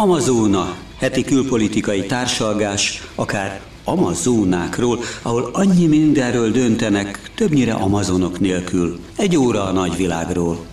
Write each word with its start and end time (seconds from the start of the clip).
Amazóna, 0.00 0.76
heti 0.98 1.24
külpolitikai 1.24 2.06
társalgás, 2.06 3.02
akár 3.14 3.60
Amazónákról, 3.84 4.98
ahol 5.22 5.50
annyi 5.52 5.86
mindenről 5.86 6.50
döntenek, 6.50 7.30
többnyire 7.34 7.72
amazonok 7.74 8.38
nélkül. 8.38 8.98
Egy 9.16 9.36
óra 9.36 9.64
a 9.64 9.72
nagyvilágról. 9.72 10.66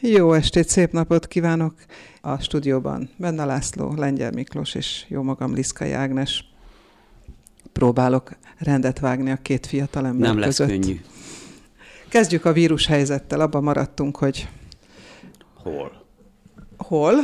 Jó 0.00 0.32
estét, 0.32 0.68
szép 0.68 0.92
napot 0.92 1.26
kívánok! 1.26 1.74
A 2.20 2.38
stúdióban 2.38 3.10
Benne 3.16 3.44
László, 3.44 3.94
Lengyel 3.96 4.30
Miklós 4.30 4.74
és 4.74 5.04
jó 5.08 5.22
magam 5.22 5.54
Liszkai 5.54 5.92
Ágnes. 5.92 6.44
Próbálok 7.72 8.30
rendet 8.58 8.98
vágni 8.98 9.30
a 9.30 9.36
két 9.42 9.66
fiatal 9.66 10.06
ember 10.06 10.28
Nem 10.28 10.38
lesz 10.38 10.56
könnyű. 10.56 11.00
Kezdjük 12.16 12.44
a 12.44 12.52
vírus 12.52 12.86
helyzettel. 12.86 13.40
Abban 13.40 13.62
maradtunk, 13.62 14.16
hogy 14.16 14.48
Hol? 15.54 15.92
hol. 16.76 17.14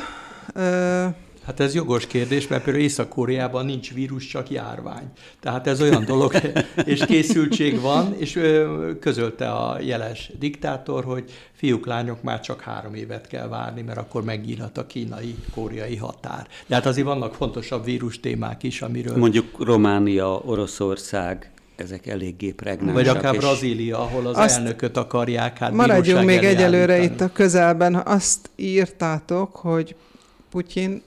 Ö, 0.55 1.07
Hát 1.47 1.61
ez 1.61 1.75
jogos 1.75 2.07
kérdés, 2.07 2.49
mert 2.49 2.65
például 2.65 2.85
Észak-Koreában 2.85 3.65
nincs 3.65 3.95
vírus, 3.95 4.27
csak 4.27 4.51
járvány. 4.51 5.11
Tehát 5.41 5.67
ez 5.67 5.81
olyan 5.81 6.05
dolog, 6.05 6.33
és 6.85 7.05
készültség 7.05 7.81
van, 7.81 8.15
és 8.19 8.41
közölte 9.01 9.51
a 9.51 9.81
jeles 9.81 10.31
diktátor, 10.39 11.05
hogy 11.05 11.31
fiúk, 11.53 11.87
lányok 11.87 12.23
már 12.23 12.41
csak 12.41 12.61
három 12.61 12.95
évet 12.95 13.27
kell 13.27 13.49
várni, 13.49 13.83
mert 13.83 13.99
akkor 13.99 14.25
megnyílhat 14.25 14.79
a 14.79 14.87
kínai-koreai 14.87 15.97
határ. 15.97 16.47
De 16.67 16.75
hát 16.75 16.87
azért 16.87 17.07
vannak 17.07 17.35
fontosabb 17.35 17.85
vírus 17.85 18.21
témák 18.21 18.63
is, 18.63 18.83
amiről... 18.83 19.17
Mondjuk 19.17 19.65
Románia, 19.65 20.43
Oroszország, 20.45 21.51
ezek 21.83 22.07
eléggé 22.07 22.51
pregnánsak. 22.51 22.95
vagy 22.95 23.09
akár 23.09 23.35
és 23.35 23.41
Brazília, 23.41 23.99
ahol 23.99 24.27
az 24.27 24.37
Azt- 24.37 24.57
elnököt 24.59 24.97
akarják 24.97 25.59
hát 25.59 25.73
maradjunk 25.73 26.25
még 26.25 26.45
egyelőre 26.45 26.93
állítani. 26.93 27.15
itt 27.15 27.21
a 27.21 27.33
közelben. 27.33 27.95
Azt 27.95 28.51
írtátok, 28.57 29.57
hogy 29.57 29.97
Putyin 30.51 31.03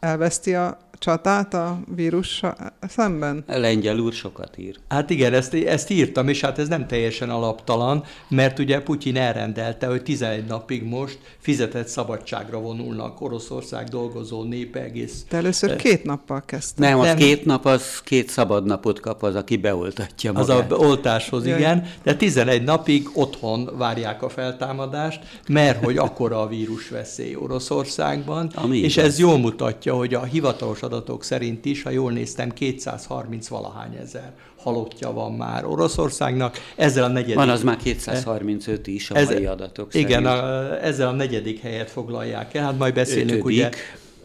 elveszti 0.00 0.54
a 0.54 0.78
csatát 1.04 1.54
a 1.54 1.78
vírussal 1.94 2.54
szemben? 2.88 3.44
Lengyel 3.46 3.98
úr 3.98 4.12
sokat 4.12 4.58
ír. 4.58 4.76
Hát 4.88 5.10
igen, 5.10 5.32
ezt, 5.34 5.54
ezt 5.54 5.90
írtam, 5.90 6.28
és 6.28 6.40
hát 6.40 6.58
ez 6.58 6.68
nem 6.68 6.86
teljesen 6.86 7.30
alaptalan, 7.30 8.04
mert 8.28 8.58
ugye 8.58 8.80
Putyin 8.82 9.16
elrendelte, 9.16 9.86
hogy 9.86 10.02
11 10.02 10.44
napig 10.44 10.82
most 10.82 11.18
fizetett 11.38 11.86
szabadságra 11.86 12.58
vonulnak 12.60 13.20
Oroszország 13.20 13.88
dolgozó 13.88 14.42
népe 14.42 14.80
egész. 14.82 15.24
Te 15.28 15.36
először 15.36 15.76
két 15.76 16.04
nappal 16.04 16.42
kezdtem. 16.46 16.88
Nem, 16.88 16.98
az 16.98 17.06
Nem. 17.06 17.16
két 17.16 17.44
nap, 17.44 17.64
az 17.64 18.00
két 18.04 18.28
szabad 18.28 18.64
napot 18.64 19.00
kap 19.00 19.22
az, 19.22 19.34
aki 19.34 19.56
beoltatja 19.56 20.32
Az 20.32 20.46
magát. 20.48 20.72
a 20.72 20.76
oltáshoz, 20.76 21.46
Jaj. 21.46 21.58
igen, 21.58 21.86
de 22.02 22.14
11 22.16 22.62
napig 22.62 23.08
otthon 23.14 23.70
várják 23.76 24.22
a 24.22 24.28
feltámadást, 24.28 25.20
mert 25.48 25.84
hogy 25.84 25.96
akkora 25.96 26.40
a 26.40 26.46
vírus 26.48 26.88
veszély 26.88 27.34
Oroszországban, 27.34 28.50
Ami 28.54 28.78
és 28.78 28.96
igaz. 28.96 29.08
ez 29.08 29.18
jól 29.18 29.38
mutatja, 29.38 29.94
hogy 29.94 30.14
a 30.14 30.22
hivatalos 30.24 30.82
adatok 30.94 31.24
szerint 31.24 31.64
is, 31.64 31.82
ha 31.82 31.90
jól 31.90 32.12
néztem, 32.12 32.50
230 32.52 33.48
valahány 33.48 33.94
ezer 34.02 34.32
halottja 34.56 35.12
van 35.12 35.32
már 35.32 35.64
Oroszországnak, 35.66 36.56
ezzel 36.76 37.04
a 37.04 37.08
negyedik... 37.08 37.34
Van 37.34 37.48
az 37.48 37.62
már 37.62 37.76
235 37.76 38.86
is 38.86 39.10
a 39.10 39.16
Ez- 39.16 39.28
mai 39.28 39.46
adatok 39.46 39.94
Igen, 39.94 40.08
szerint. 40.24 40.26
a, 40.42 40.84
ezzel 40.84 41.08
a 41.08 41.12
negyedik 41.12 41.60
helyet 41.60 41.90
foglalják 41.90 42.54
el, 42.54 42.64
hát 42.64 42.78
majd 42.78 42.94
beszélünk 42.94 43.30
Ötödik. 43.30 43.44
ugye... 43.44 43.70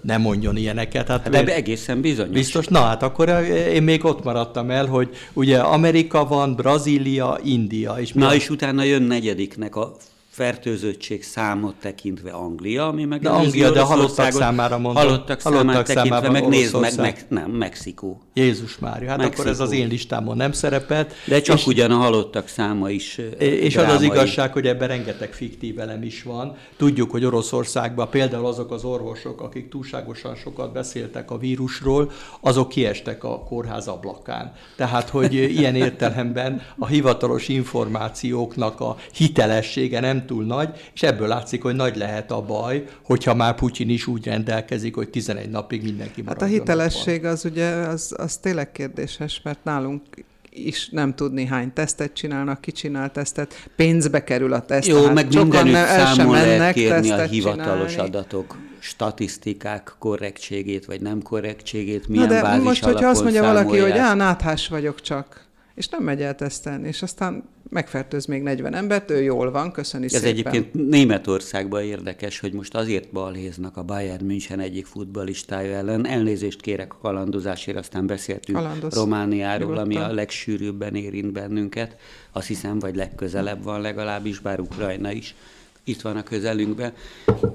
Nem 0.01 0.21
mondjon 0.21 0.57
ilyeneket. 0.57 1.07
Hát 1.07 1.29
De 1.29 1.55
egészen 1.55 2.01
bizonyos. 2.01 2.33
Biztos, 2.33 2.67
na 2.67 2.79
hát 2.79 3.03
akkor 3.03 3.29
én 3.73 3.83
még 3.83 4.05
ott 4.05 4.23
maradtam 4.23 4.69
el, 4.69 4.85
hogy 4.85 5.09
ugye 5.33 5.57
Amerika 5.59 6.25
van, 6.25 6.55
Brazília, 6.55 7.39
India. 7.43 7.95
És 7.99 8.13
Na 8.13 8.27
a- 8.27 8.33
és 8.35 8.49
utána 8.49 8.83
jön 8.83 9.01
negyediknek 9.01 9.75
a 9.75 9.95
fertőzöttség 10.39 11.23
számot 11.23 11.75
tekintve 11.79 12.31
Anglia, 12.31 12.87
ami 12.87 13.05
meg 13.05 13.21
De 13.21 13.29
Anglia, 13.29 13.71
de 13.71 13.81
halottak 13.81 14.31
számára 14.31 14.77
mondom. 14.77 15.03
Halottak, 15.03 15.41
Halottak 15.41 15.85
számát 15.85 15.85
tekintve, 15.85 16.29
meg 16.29 16.47
nézd 16.47 16.79
meg, 16.79 16.95
meg, 16.97 17.25
nem, 17.27 17.51
Mexikó. 17.51 18.21
Jézus 18.33 18.77
Mária, 18.77 19.09
hát 19.09 19.17
Mexikó. 19.17 19.39
akkor 19.39 19.51
ez 19.51 19.59
az 19.59 19.71
én 19.71 19.87
listámon 19.87 20.37
nem 20.37 20.51
szerepelt. 20.51 21.13
De 21.25 21.41
csak 21.41 21.57
és, 21.57 21.65
ugyan 21.65 21.91
a 21.91 21.95
halottak 21.95 22.47
száma 22.47 22.89
is 22.89 23.17
És 23.37 23.75
az 23.75 23.83
az 23.83 23.89
drámai. 23.89 24.05
igazság, 24.05 24.53
hogy 24.53 24.67
ebben 24.67 24.87
rengeteg 24.87 25.33
fiktív 25.33 25.79
elem 25.79 26.03
is 26.03 26.23
van. 26.23 26.55
Tudjuk, 26.77 27.11
hogy 27.11 27.25
Oroszországban 27.25 28.09
például 28.09 28.45
azok 28.45 28.71
az 28.71 28.83
orvosok, 28.83 29.41
akik 29.41 29.69
túlságosan 29.69 30.35
sokat 30.35 30.73
beszéltek 30.73 31.31
a 31.31 31.37
vírusról, 31.37 32.11
azok 32.39 32.69
kiestek 32.69 33.23
a 33.23 33.39
kórház 33.39 33.87
ablakán. 33.87 34.53
Tehát, 34.75 35.09
hogy 35.09 35.33
ilyen 35.33 35.75
értelemben 35.75 36.61
a 36.77 36.87
hivatalos 36.87 37.47
információknak 37.47 38.79
a 38.79 38.97
hitelessége 39.13 39.99
nem 39.99 40.25
túl 40.29 40.43
nagy, 40.43 40.69
és 40.93 41.03
ebből 41.03 41.27
látszik, 41.27 41.61
hogy 41.61 41.75
nagy 41.75 41.95
lehet 41.95 42.31
a 42.31 42.41
baj, 42.41 42.85
hogyha 43.03 43.33
már 43.33 43.55
Putyin 43.55 43.89
is 43.89 44.07
úgy 44.07 44.25
rendelkezik, 44.25 44.95
hogy 44.95 45.09
11 45.09 45.49
napig 45.49 45.83
mindenki 45.83 46.23
Hát 46.25 46.35
a 46.35 46.35
maradjon 46.35 46.59
hitelesség 46.59 47.25
az 47.25 47.45
ugye, 47.45 47.69
az, 47.69 48.13
az 48.17 48.37
tényleg 48.37 48.71
kérdéses, 48.71 49.41
mert 49.43 49.63
nálunk 49.63 50.01
is 50.49 50.89
nem 50.89 51.15
tudni 51.15 51.45
hány 51.45 51.73
tesztet 51.73 52.13
csinálnak, 52.13 52.61
ki 52.61 52.71
csinál 52.71 53.11
tesztet, 53.11 53.69
pénzbe 53.75 54.23
kerül 54.23 54.53
a 54.53 54.61
teszt. 54.61 54.87
Jó, 54.87 54.99
tehát 54.99 55.13
meg 55.13 55.33
mindenütt 55.33 55.71
nem- 55.71 55.75
el 55.75 56.05
sem 56.05 56.15
számon 56.15 56.33
lehet 56.33 56.73
kérni 56.73 57.11
a 57.11 57.21
hivatalos 57.21 57.91
csinálni. 57.91 58.15
adatok, 58.15 58.57
statisztikák 58.79 59.95
korrektségét, 59.99 60.85
vagy 60.85 61.01
nem 61.01 61.21
korrektségét, 61.21 62.07
Na 62.07 62.13
milyen 62.13 62.27
de 62.27 62.41
bázis 62.41 62.63
most, 62.63 62.83
hogyha 62.83 63.09
azt 63.09 63.23
mondja 63.23 63.43
valaki, 63.43 63.77
hogy 63.77 63.97
á, 63.97 64.13
náthás 64.13 64.67
vagyok 64.67 65.01
csak, 65.01 65.47
és 65.79 65.87
nem 65.87 66.03
megy 66.03 66.21
el 66.21 66.35
tesztelni, 66.35 66.87
és 66.87 67.01
aztán 67.01 67.43
megfertőz 67.69 68.25
még 68.25 68.41
40 68.41 68.73
embert, 68.73 69.11
ő 69.11 69.21
jól 69.21 69.51
van, 69.51 69.71
köszöni 69.71 70.05
Ez 70.05 70.11
szépen. 70.11 70.27
egyébként 70.27 70.89
Németországban 70.89 71.83
érdekes, 71.83 72.39
hogy 72.39 72.53
most 72.53 72.75
azért 72.75 73.11
balhéznak 73.11 73.77
a 73.77 73.83
Bayern 73.83 74.25
München 74.25 74.59
egyik 74.59 74.85
futballistája 74.85 75.75
ellen. 75.77 76.07
Elnézést 76.07 76.61
kérek 76.61 76.93
a 76.93 76.97
kalandozásért, 76.97 77.77
aztán 77.77 78.05
beszéltünk 78.05 78.57
Kalandoz. 78.57 78.93
Romániáról, 78.93 79.77
ami 79.77 79.93
Nyugodtan. 79.93 80.11
a 80.11 80.13
legsűrűbben 80.13 80.95
érint 80.95 81.31
bennünket. 81.31 81.95
Azt 82.31 82.47
hiszem, 82.47 82.79
vagy 82.79 82.95
legközelebb 82.95 83.63
van 83.63 83.81
legalábbis, 83.81 84.39
bár 84.39 84.59
Ukrajna 84.59 85.11
is 85.11 85.35
itt 85.83 86.01
van 86.01 86.17
a 86.17 86.23
közelünkben. 86.23 86.93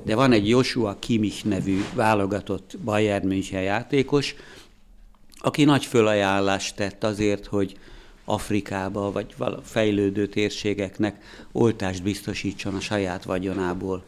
De 0.04 0.14
van 0.14 0.32
egy 0.32 0.48
Joshua 0.48 0.96
Kimmich 0.98 1.44
nevű 1.44 1.84
válogatott 1.94 2.78
Bayern 2.84 3.26
München 3.26 3.62
játékos, 3.62 4.34
aki 5.38 5.64
nagy 5.64 5.84
fölajánlást 5.84 6.76
tett 6.76 7.04
azért, 7.04 7.46
hogy 7.46 7.76
Afrikába 8.24 9.12
vagy 9.12 9.34
fejlődő 9.62 10.26
térségeknek 10.26 11.22
oltást 11.52 12.02
biztosítson 12.02 12.74
a 12.74 12.80
saját 12.80 13.24
vagyonából. 13.24 14.02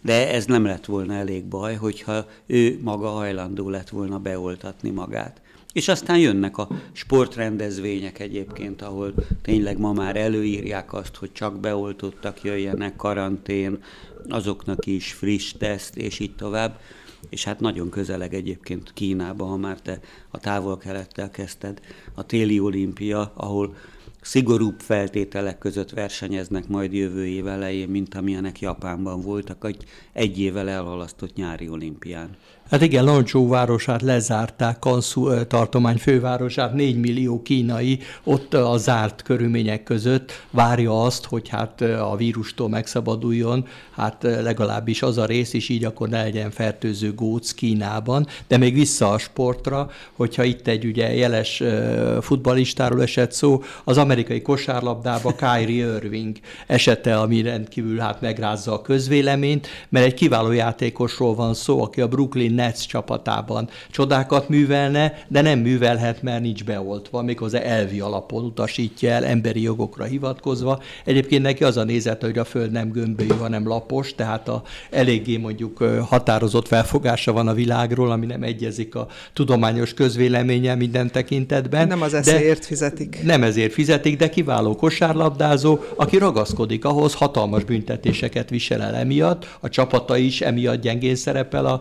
De 0.00 0.32
ez 0.32 0.44
nem 0.44 0.64
lett 0.64 0.84
volna 0.84 1.14
elég 1.14 1.44
baj, 1.44 1.74
hogyha 1.74 2.26
ő 2.46 2.78
maga 2.82 3.08
hajlandó 3.08 3.68
lett 3.68 3.88
volna 3.88 4.18
beoltatni 4.18 4.90
magát. 4.90 5.40
És 5.72 5.88
aztán 5.88 6.18
jönnek 6.18 6.58
a 6.58 6.68
sportrendezvények 6.92 8.18
egyébként, 8.18 8.82
ahol 8.82 9.14
tényleg 9.42 9.78
ma 9.78 9.92
már 9.92 10.16
előírják 10.16 10.92
azt, 10.92 11.16
hogy 11.16 11.32
csak 11.32 11.60
beoltottak 11.60 12.42
jöjjenek, 12.42 12.96
karantén, 12.96 13.82
azoknak 14.28 14.86
is 14.86 15.12
friss 15.12 15.52
teszt, 15.52 15.96
és 15.96 16.18
így 16.18 16.34
tovább. 16.34 16.78
És 17.28 17.44
hát 17.44 17.60
nagyon 17.60 17.90
közeleg 17.90 18.34
egyébként 18.34 18.92
Kínába, 18.92 19.44
ha 19.44 19.56
már 19.56 19.80
te 19.80 20.00
a 20.30 20.38
távol-kelettel 20.38 21.30
kezdted, 21.30 21.80
a 22.14 22.26
téli 22.26 22.60
olimpia, 22.60 23.32
ahol 23.34 23.74
szigorúbb 24.20 24.80
feltételek 24.80 25.58
között 25.58 25.90
versenyeznek 25.90 26.68
majd 26.68 26.92
jövő 26.92 27.26
év 27.26 27.46
elején, 27.46 27.88
mint 27.88 28.14
amilyenek 28.14 28.60
Japánban 28.60 29.20
voltak 29.20 29.64
egy, 29.64 29.84
egy 30.12 30.38
évvel 30.38 30.68
elhalasztott 30.68 31.34
nyári 31.34 31.68
olimpián. 31.68 32.36
Hát 32.72 32.82
igen, 32.82 33.04
Lanzsó 33.04 33.48
városát 33.48 34.02
lezárták, 34.02 34.78
Kanszú 34.78 35.44
tartomány 35.44 35.96
fővárosát, 35.96 36.72
4 36.72 36.96
millió 37.00 37.42
kínai 37.42 37.98
ott 38.24 38.54
a 38.54 38.76
zárt 38.76 39.22
körülmények 39.22 39.82
között 39.82 40.32
várja 40.50 41.02
azt, 41.02 41.24
hogy 41.24 41.48
hát 41.48 41.80
a 41.80 42.16
vírustól 42.16 42.68
megszabaduljon, 42.68 43.66
hát 43.90 44.22
legalábbis 44.22 45.02
az 45.02 45.18
a 45.18 45.24
rész 45.24 45.52
is, 45.52 45.68
így 45.68 45.84
akkor 45.84 46.08
ne 46.08 46.22
legyen 46.22 46.50
fertőző 46.50 47.14
góc 47.14 47.52
Kínában, 47.52 48.26
de 48.48 48.56
még 48.56 48.74
vissza 48.74 49.10
a 49.10 49.18
sportra, 49.18 49.90
hogyha 50.12 50.44
itt 50.44 50.68
egy 50.68 50.84
ugye 50.84 51.14
jeles 51.14 51.60
ö, 51.60 52.18
futballistáról 52.20 53.02
esett 53.02 53.32
szó, 53.32 53.62
az 53.84 53.98
amerikai 53.98 54.42
kosárlabdába 54.42 55.34
Kyrie 55.34 55.86
Irving 55.94 56.36
esete, 56.66 57.18
ami 57.18 57.42
rendkívül 57.42 57.98
hát 57.98 58.20
megrázza 58.20 58.72
a 58.72 58.82
közvéleményt, 58.82 59.66
mert 59.88 60.06
egy 60.06 60.14
kiváló 60.14 60.52
játékosról 60.52 61.34
van 61.34 61.54
szó, 61.54 61.82
aki 61.82 62.00
a 62.00 62.08
Brooklyn 62.08 62.60
Nets 62.62 62.86
csapatában 62.86 63.68
csodákat 63.90 64.48
művelne, 64.48 65.24
de 65.28 65.40
nem 65.40 65.58
művelhet, 65.58 66.22
mert 66.22 66.42
nincs 66.42 66.64
beoltva, 66.64 67.22
méghozzá 67.22 67.58
elvi 67.58 68.00
alapon 68.00 68.44
utasítja 68.44 69.10
el, 69.10 69.24
emberi 69.24 69.62
jogokra 69.62 70.04
hivatkozva. 70.04 70.82
Egyébként 71.04 71.42
neki 71.42 71.64
az 71.64 71.76
a 71.76 71.84
nézete, 71.84 72.26
hogy 72.26 72.38
a 72.38 72.44
föld 72.44 72.70
nem 72.70 72.90
gömbölyű, 72.90 73.34
hanem 73.38 73.68
lapos, 73.68 74.14
tehát 74.14 74.48
a 74.48 74.62
eléggé 74.90 75.36
mondjuk 75.36 75.78
határozott 76.08 76.66
felfogása 76.66 77.32
van 77.32 77.48
a 77.48 77.54
világról, 77.54 78.10
ami 78.10 78.26
nem 78.26 78.42
egyezik 78.42 78.94
a 78.94 79.06
tudományos 79.32 79.94
közvéleménye 79.94 80.74
minden 80.74 81.10
tekintetben. 81.10 81.86
Nem 81.86 82.02
az 82.02 82.14
eszéért 82.14 82.64
fizetik. 82.64 83.22
nem 83.24 83.42
ezért 83.42 83.72
fizetik, 83.72 84.16
de 84.16 84.28
kiváló 84.28 84.76
kosárlabdázó, 84.76 85.78
aki 85.96 86.16
ragaszkodik 86.16 86.84
ahhoz, 86.84 87.14
hatalmas 87.14 87.64
büntetéseket 87.64 88.50
visel 88.50 88.82
el 88.82 88.94
emiatt, 88.94 89.56
a 89.60 89.68
csapata 89.68 90.16
is 90.16 90.40
emiatt 90.40 90.80
gyengén 90.80 91.16
szerepel 91.16 91.66
a 91.66 91.80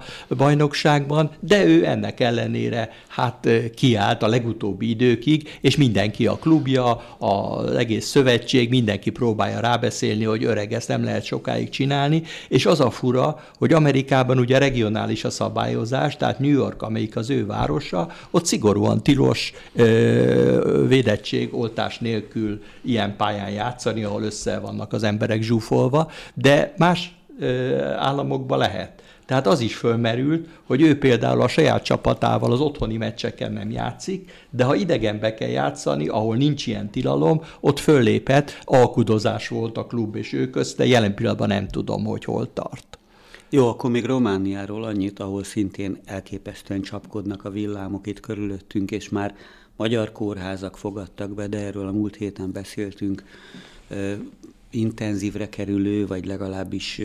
bajnokságban, 0.72 1.30
de 1.40 1.66
ő 1.66 1.86
ennek 1.86 2.20
ellenére 2.20 2.90
hát 3.08 3.48
kiállt 3.76 4.24
a 4.24 4.28
legutóbbi 4.28 4.90
időkig, 4.90 5.58
és 5.62 5.76
mindenki 5.76 6.28
a 6.28 6.36
klubja, 6.36 7.02
az 7.18 7.76
egész 7.76 8.06
szövetség, 8.06 8.70
mindenki 8.70 9.10
próbálja 9.10 9.60
rábeszélni, 9.60 10.24
hogy 10.24 10.44
öreg, 10.44 10.74
ezt 10.74 10.88
nem 10.88 11.04
lehet 11.04 11.24
sokáig 11.24 11.70
csinálni, 11.70 12.24
és 12.48 12.66
az 12.66 12.80
a 12.80 12.90
fura, 12.90 13.44
hogy 13.58 13.74
Amerikában 13.74 14.40
ugye 14.40 14.58
regionális 14.58 15.24
a 15.24 15.30
szabályozás, 15.30 16.18
tehát 16.18 16.40
New 16.40 16.52
York, 16.52 16.82
amelyik 16.82 17.16
az 17.16 17.30
ő 17.30 17.46
városa, 17.46 18.12
ott 18.32 18.46
szigorúan 18.46 19.04
tilos 19.04 19.54
ö, 19.76 20.86
védettség, 20.88 21.54
oltás 21.54 22.00
nélkül 22.00 22.62
ilyen 22.82 23.16
pályán 23.16 23.50
játszani, 23.50 24.04
ahol 24.04 24.24
össze 24.24 24.60
vannak 24.60 24.94
az 24.94 25.04
emberek 25.04 25.42
zsúfolva, 25.42 26.12
de 26.34 26.74
más 26.78 27.16
ö, 27.40 27.80
államokban 27.84 28.58
lehet. 28.58 29.01
Tehát 29.32 29.48
az 29.48 29.60
is 29.60 29.76
fölmerült, 29.76 30.48
hogy 30.64 30.82
ő 30.82 30.98
például 30.98 31.42
a 31.42 31.48
saját 31.48 31.84
csapatával 31.84 32.52
az 32.52 32.60
otthoni 32.60 32.98
meccseken 32.98 33.54
nem 33.54 33.72
játszik, 33.72 34.32
de 34.50 34.64
ha 34.64 34.76
idegenbe 34.76 35.34
kell 35.34 35.50
játszani, 35.50 36.08
ahol 36.08 36.36
nincs 36.36 36.68
ilyen 36.68 36.90
tilalom, 36.90 37.42
ott 37.60 37.80
fölléphet, 37.80 38.62
alkudozás 38.64 39.48
volt 39.48 39.78
a 39.78 39.86
klub 39.86 40.16
és 40.16 40.34
ő 40.34 40.50
közt, 40.50 40.78
de 40.78 40.86
jelen 40.86 41.16
pillanatban 41.16 41.48
nem 41.48 41.68
tudom, 41.68 42.06
hogy 42.06 42.24
hol 42.24 42.54
tart. 42.54 43.00
Jó, 43.50 43.68
akkor 43.68 43.90
még 43.90 44.06
Romániáról 44.06 44.84
annyit, 44.84 45.20
ahol 45.20 45.44
szintén 45.44 46.00
elképesztően 46.06 46.82
csapkodnak 46.82 47.46
a 47.46 47.50
villámok 47.50 48.08
itt 48.08 48.20
körülöttünk, 48.20 48.92
és 48.92 49.10
már 49.10 49.36
magyar 49.76 50.12
kórházak 50.12 50.78
fogadtak 50.78 51.34
be, 51.34 51.48
de 51.48 51.58
erről 51.58 51.88
a 51.88 51.92
múlt 51.92 52.16
héten 52.16 52.52
beszéltünk, 52.52 53.24
ö, 53.88 54.14
intenzívre 54.70 55.50
kerülő, 55.50 56.08
vagy 56.08 56.26
legalábbis 56.26 57.02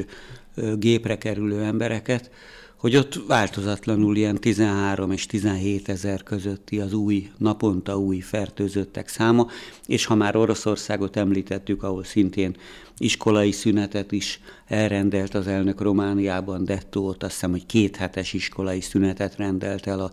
gépre 0.79 1.19
kerülő 1.19 1.63
embereket, 1.63 2.31
hogy 2.77 2.97
ott 2.97 3.21
változatlanul 3.27 4.17
ilyen 4.17 4.41
13 4.41 5.11
és 5.11 5.27
17 5.27 5.89
ezer 5.89 6.23
közötti 6.23 6.81
az 6.81 6.93
új, 6.93 7.31
naponta 7.39 7.99
új 7.99 8.19
fertőzöttek 8.21 9.09
száma, 9.09 9.49
és 9.87 10.05
ha 10.05 10.15
már 10.15 10.37
Oroszországot 10.37 11.17
említettük, 11.17 11.83
ahol 11.83 12.05
szintén 12.05 12.57
iskolai 12.99 13.51
szünetet 13.51 14.13
is 14.13 14.41
elrendelt 14.67 15.35
az 15.35 15.47
elnök 15.47 15.81
Romániában, 15.81 16.65
Detto 16.65 17.01
ott 17.01 17.23
azt 17.23 17.33
hiszem, 17.33 17.51
hogy 17.51 17.67
két 17.67 17.97
hetes 17.97 18.33
iskolai 18.33 18.81
szünetet 18.81 19.37
rendelt 19.37 19.87
el 19.87 20.01
a, 20.01 20.11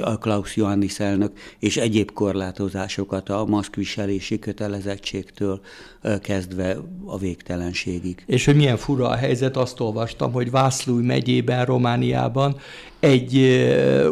a 0.00 0.18
Klaus 0.18 0.56
Johannis 0.56 1.00
elnök, 1.00 1.32
és 1.58 1.76
egyéb 1.76 2.12
korlátozásokat 2.12 3.28
a 3.28 3.44
maszkviselési 3.44 4.38
kötelezettségtől 4.38 5.60
kezdve 6.20 6.76
a 7.04 7.18
végtelenségig. 7.18 8.22
És 8.26 8.44
hogy 8.44 8.56
milyen 8.56 8.76
fura 8.76 9.08
a 9.08 9.16
helyzet, 9.16 9.56
azt 9.56 9.80
olvastam, 9.80 10.32
hogy 10.32 10.50
Vászlói 10.50 11.02
megyében, 11.02 11.64
Romániában 11.64 12.56
egy 13.00 13.36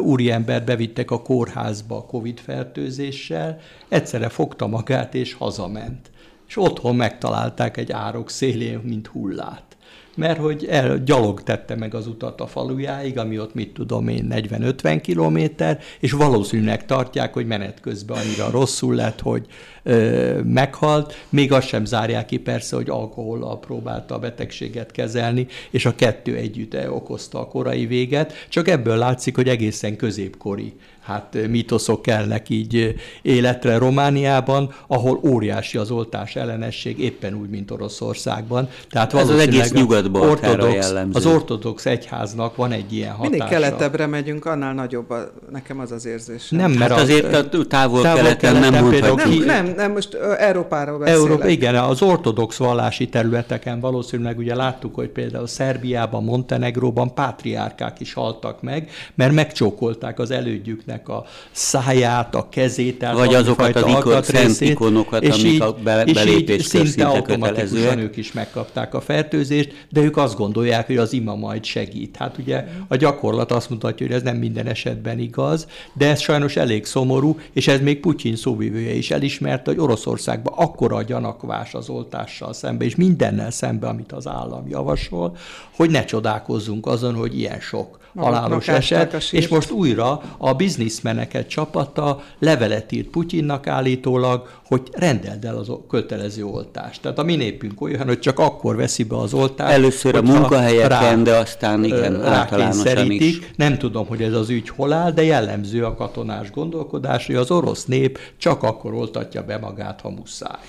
úriembert 0.01 0.65
bevittek 0.65 1.11
a 1.11 1.21
kórházba 1.21 2.05
Covid 2.05 2.39
fertőzéssel, 2.39 3.59
egyszerre 3.89 4.29
fogta 4.29 4.67
magát 4.67 5.15
és 5.15 5.33
hazament 5.33 6.11
és 6.51 6.57
otthon 6.57 6.95
megtalálták 6.95 7.77
egy 7.77 7.91
árok 7.91 8.29
szélén, 8.29 8.79
mint 8.83 9.07
hullát. 9.07 9.70
Mert 10.15 10.39
hogy 10.39 10.65
el, 10.69 11.03
gyalog 11.03 11.43
tette 11.43 11.75
meg 11.75 11.95
az 11.95 12.07
utat 12.07 12.41
a 12.41 12.47
falujáig, 12.47 13.17
ami 13.17 13.39
ott 13.39 13.53
mit 13.53 13.73
tudom 13.73 14.07
én, 14.07 14.27
40-50 14.29 14.99
kilométer, 15.03 15.79
és 15.99 16.11
valószínűleg 16.11 16.85
tartják, 16.85 17.33
hogy 17.33 17.45
menet 17.45 17.79
közben 17.79 18.17
annyira 18.17 18.49
rosszul 18.49 18.95
lett, 18.95 19.19
hogy 19.19 19.45
ö, 19.83 20.39
meghalt. 20.41 21.25
Még 21.29 21.51
azt 21.51 21.67
sem 21.67 21.85
zárják 21.85 22.25
ki 22.25 22.37
persze, 22.37 22.75
hogy 22.75 22.89
alkohollal 22.89 23.59
próbálta 23.59 24.15
a 24.15 24.19
betegséget 24.19 24.91
kezelni, 24.91 25.47
és 25.69 25.85
a 25.85 25.95
kettő 25.95 26.35
együtt 26.35 26.89
okozta 26.89 27.39
a 27.39 27.47
korai 27.47 27.85
véget. 27.85 28.33
Csak 28.49 28.67
ebből 28.67 28.97
látszik, 28.97 29.35
hogy 29.35 29.47
egészen 29.47 29.95
középkori 29.95 30.73
hát 31.01 31.37
mítoszok 31.49 32.01
kellnek 32.01 32.49
így 32.49 32.95
életre 33.21 33.77
Romániában, 33.77 34.73
ahol 34.87 35.19
óriási 35.23 35.77
az 35.77 35.91
oltás 35.91 36.35
ellenesség, 36.35 36.99
éppen 36.99 37.33
úgy, 37.33 37.49
mint 37.49 37.71
Oroszországban. 37.71 38.69
Tehát 38.89 39.13
Ez 39.13 39.29
az 39.29 39.39
egész 39.39 39.71
nyugat 39.71 40.09
ortodox, 40.11 40.93
Az 41.13 41.25
ortodox 41.25 41.85
egyháznak 41.85 42.55
van 42.55 42.71
egy 42.71 42.93
ilyen 42.93 43.11
hatása. 43.11 43.29
Mindig 43.29 43.47
keletebbre 43.47 44.05
megyünk, 44.05 44.45
annál 44.45 44.73
nagyobb 44.73 45.09
a, 45.09 45.31
nekem 45.51 45.79
az 45.79 45.91
az 45.91 46.05
érzés. 46.05 46.49
Nem, 46.49 46.71
mert 46.71 46.91
hát 46.91 46.99
azért 46.99 47.33
a 47.35 47.67
távol-keleten 47.67 48.55
nem 48.55 48.83
mondhatjuk. 48.83 49.45
Nem, 49.45 49.65
nem, 49.65 49.75
nem, 49.75 49.91
most 49.91 50.13
Európáról 50.37 50.99
beszélek. 50.99 51.21
Európa, 51.21 51.47
igen, 51.47 51.75
az 51.75 52.01
ortodox 52.01 52.57
vallási 52.57 53.09
területeken 53.09 53.79
valószínűleg 53.79 54.37
ugye 54.37 54.55
láttuk, 54.55 54.95
hogy 54.95 55.09
például 55.09 55.47
Szerbiában, 55.47 56.23
Montenegróban 56.23 57.13
pátriárkák 57.13 57.99
is 57.99 58.13
haltak 58.13 58.61
meg, 58.61 58.89
mert 59.15 59.33
megcsókolták 59.33 60.19
az 60.19 60.31
elődjüknek 60.31 60.90
Istennek 60.91 61.09
a 61.09 61.25
száját, 61.51 62.35
a 62.35 62.49
kezét, 62.49 62.99
tehát 62.99 63.15
Vagy 63.17 63.33
azokat 63.33 63.75
az 63.75 63.89
ikon, 63.89 64.23
szent 64.23 64.61
ikonokat, 64.61 65.23
és 65.23 65.33
amik 65.33 65.45
így, 65.45 65.61
a 65.61 65.73
be, 65.83 66.03
és 66.03 66.25
így 66.25 66.61
szinte 66.61 67.05
automatikusan 67.05 67.99
ők 67.99 68.17
is 68.17 68.31
megkapták 68.31 68.93
a 68.93 69.01
fertőzést, 69.01 69.85
de 69.89 70.01
ők 70.01 70.17
azt 70.17 70.35
gondolják, 70.35 70.87
hogy 70.87 70.97
az 70.97 71.13
ima 71.13 71.35
majd 71.35 71.63
segít. 71.63 72.15
Hát 72.17 72.37
ugye 72.37 72.65
a 72.87 72.95
gyakorlat 72.95 73.51
azt 73.51 73.69
mutatja, 73.69 74.05
hogy 74.05 74.15
ez 74.15 74.21
nem 74.21 74.37
minden 74.37 74.67
esetben 74.67 75.19
igaz, 75.19 75.67
de 75.93 76.09
ez 76.09 76.19
sajnos 76.19 76.55
elég 76.55 76.85
szomorú, 76.85 77.39
és 77.53 77.67
ez 77.67 77.79
még 77.79 77.99
Putyin 77.99 78.35
szóvivője 78.35 78.93
is 78.93 79.11
elismerte, 79.11 79.71
hogy 79.71 79.79
Oroszországban 79.79 80.53
akkora 80.57 80.95
a 80.95 81.03
gyanakvás 81.03 81.73
az 81.73 81.89
oltással 81.89 82.53
szembe, 82.53 82.85
és 82.85 82.95
mindennel 82.95 83.51
szembe, 83.51 83.87
amit 83.87 84.11
az 84.11 84.27
állam 84.27 84.67
javasol, 84.69 85.37
hogy 85.75 85.89
ne 85.89 86.05
csodálkozzunk 86.05 86.85
azon, 86.85 87.15
hogy 87.15 87.39
ilyen 87.39 87.59
sok 87.59 87.99
halálos 88.15 88.67
eset, 88.67 89.23
és 89.31 89.47
most 89.47 89.71
újra 89.71 90.21
a 90.37 90.53
bizniszmeneket 90.81 91.47
csapata 91.47 92.21
levelet 92.39 92.91
írt 92.91 93.07
Putyinnak 93.07 93.67
állítólag, 93.67 94.49
hogy 94.65 94.81
rendeld 94.91 95.45
el 95.45 95.57
az 95.57 95.71
kötelező 95.89 96.45
oltást. 96.45 97.01
Tehát 97.01 97.19
a 97.19 97.23
mi 97.23 97.35
népünk 97.35 97.81
olyan, 97.81 98.07
hogy 98.07 98.19
csak 98.19 98.39
akkor 98.39 98.75
veszi 98.75 99.03
be 99.03 99.17
az 99.17 99.33
oltást. 99.33 99.73
Először 99.73 100.15
a 100.15 100.21
munkahelyeken, 100.21 101.23
de 101.23 101.37
aztán 101.37 101.83
igen, 101.83 102.21
általánosan 102.23 103.11
is. 103.11 103.39
Nem 103.55 103.77
tudom, 103.77 104.07
hogy 104.07 104.21
ez 104.21 104.33
az 104.33 104.49
ügy 104.49 104.69
hol 104.69 104.93
áll, 104.93 105.11
de 105.11 105.23
jellemző 105.23 105.85
a 105.85 105.95
katonás 105.95 106.51
gondolkodás, 106.51 107.25
hogy 107.25 107.35
az 107.35 107.51
orosz 107.51 107.85
nép 107.85 108.19
csak 108.37 108.63
akkor 108.63 108.93
oltatja 108.93 109.43
be 109.43 109.57
magát, 109.57 110.01
ha 110.01 110.09
muszáj. 110.09 110.59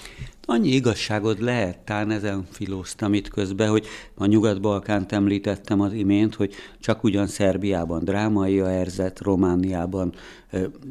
Annyi 0.52 0.68
igazságod 0.68 1.40
lehet, 1.40 1.78
tán 1.78 2.10
ezen 2.10 2.46
filóztam 2.50 3.14
itt 3.14 3.28
közben, 3.28 3.68
hogy 3.68 3.86
a 4.14 4.26
Nyugat-Balkánt 4.26 5.12
említettem 5.12 5.80
az 5.80 5.92
imént, 5.92 6.34
hogy 6.34 6.54
csak 6.80 7.04
ugyan 7.04 7.26
Szerbiában 7.26 8.04
drámai 8.04 8.60
a 8.60 8.66
helyzet, 8.66 9.20
Romániában 9.20 10.12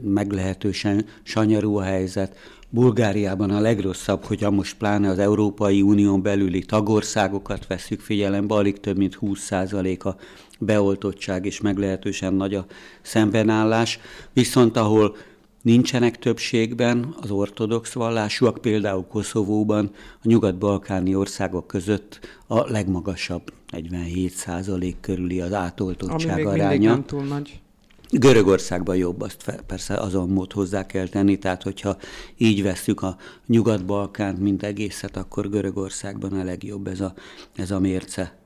meglehetősen 0.03 1.05
sanyarú 1.23 1.77
a 1.77 1.81
helyzet, 1.81 2.35
Bulgáriában 2.69 3.49
a 3.49 3.59
legrosszabb, 3.59 4.23
hogyha 4.23 4.51
most 4.51 4.77
pláne 4.77 5.09
az 5.09 5.19
Európai 5.19 5.81
Unión 5.81 6.21
belüli 6.21 6.65
tagországokat 6.65 7.67
veszük 7.67 7.99
figyelembe, 7.99 8.55
alig 8.55 8.79
több 8.79 8.97
mint 8.97 9.17
20% 9.21 10.03
a 10.03 10.15
beoltottság 10.59 11.45
és 11.45 11.61
meglehetősen 11.61 12.33
nagy 12.33 12.53
a 12.53 12.65
szembenállás, 13.01 13.99
viszont 14.33 14.77
ahol 14.77 15.15
Nincsenek 15.61 16.19
többségben 16.19 17.15
az 17.21 17.31
ortodox 17.31 17.93
vallásúak, 17.93 18.57
például 18.61 19.05
Koszovóban 19.07 19.91
a 19.95 20.19
nyugat-balkáni 20.23 21.15
országok 21.15 21.67
között 21.67 22.19
a 22.47 22.71
legmagasabb, 22.71 23.53
47 23.71 24.31
százalék 24.31 24.99
körüli 24.99 25.41
az 25.41 25.53
átoltottság 25.53 26.31
Ami 26.31 26.43
még 26.43 26.47
aránya. 26.47 26.89
nem 26.89 27.05
túl 27.05 27.23
nagy. 27.23 27.61
Görögországban 28.09 28.95
jobb, 28.95 29.21
azt 29.21 29.43
fel, 29.43 29.59
persze 29.67 29.93
azon 29.93 30.29
mód 30.29 30.51
hozzá 30.51 30.85
kell 30.85 31.07
tenni, 31.07 31.37
tehát 31.37 31.63
hogyha 31.63 31.97
így 32.37 32.63
vesszük 32.63 33.01
a 33.01 33.17
Nyugat-Balkánt, 33.45 34.39
mint 34.39 34.63
egészet, 34.63 35.17
akkor 35.17 35.49
Görögországban 35.49 36.33
a 36.33 36.43
legjobb 36.43 36.87
ez 36.87 37.01
a, 37.01 37.13
ez 37.55 37.71
a 37.71 37.79
mérce. 37.79 38.40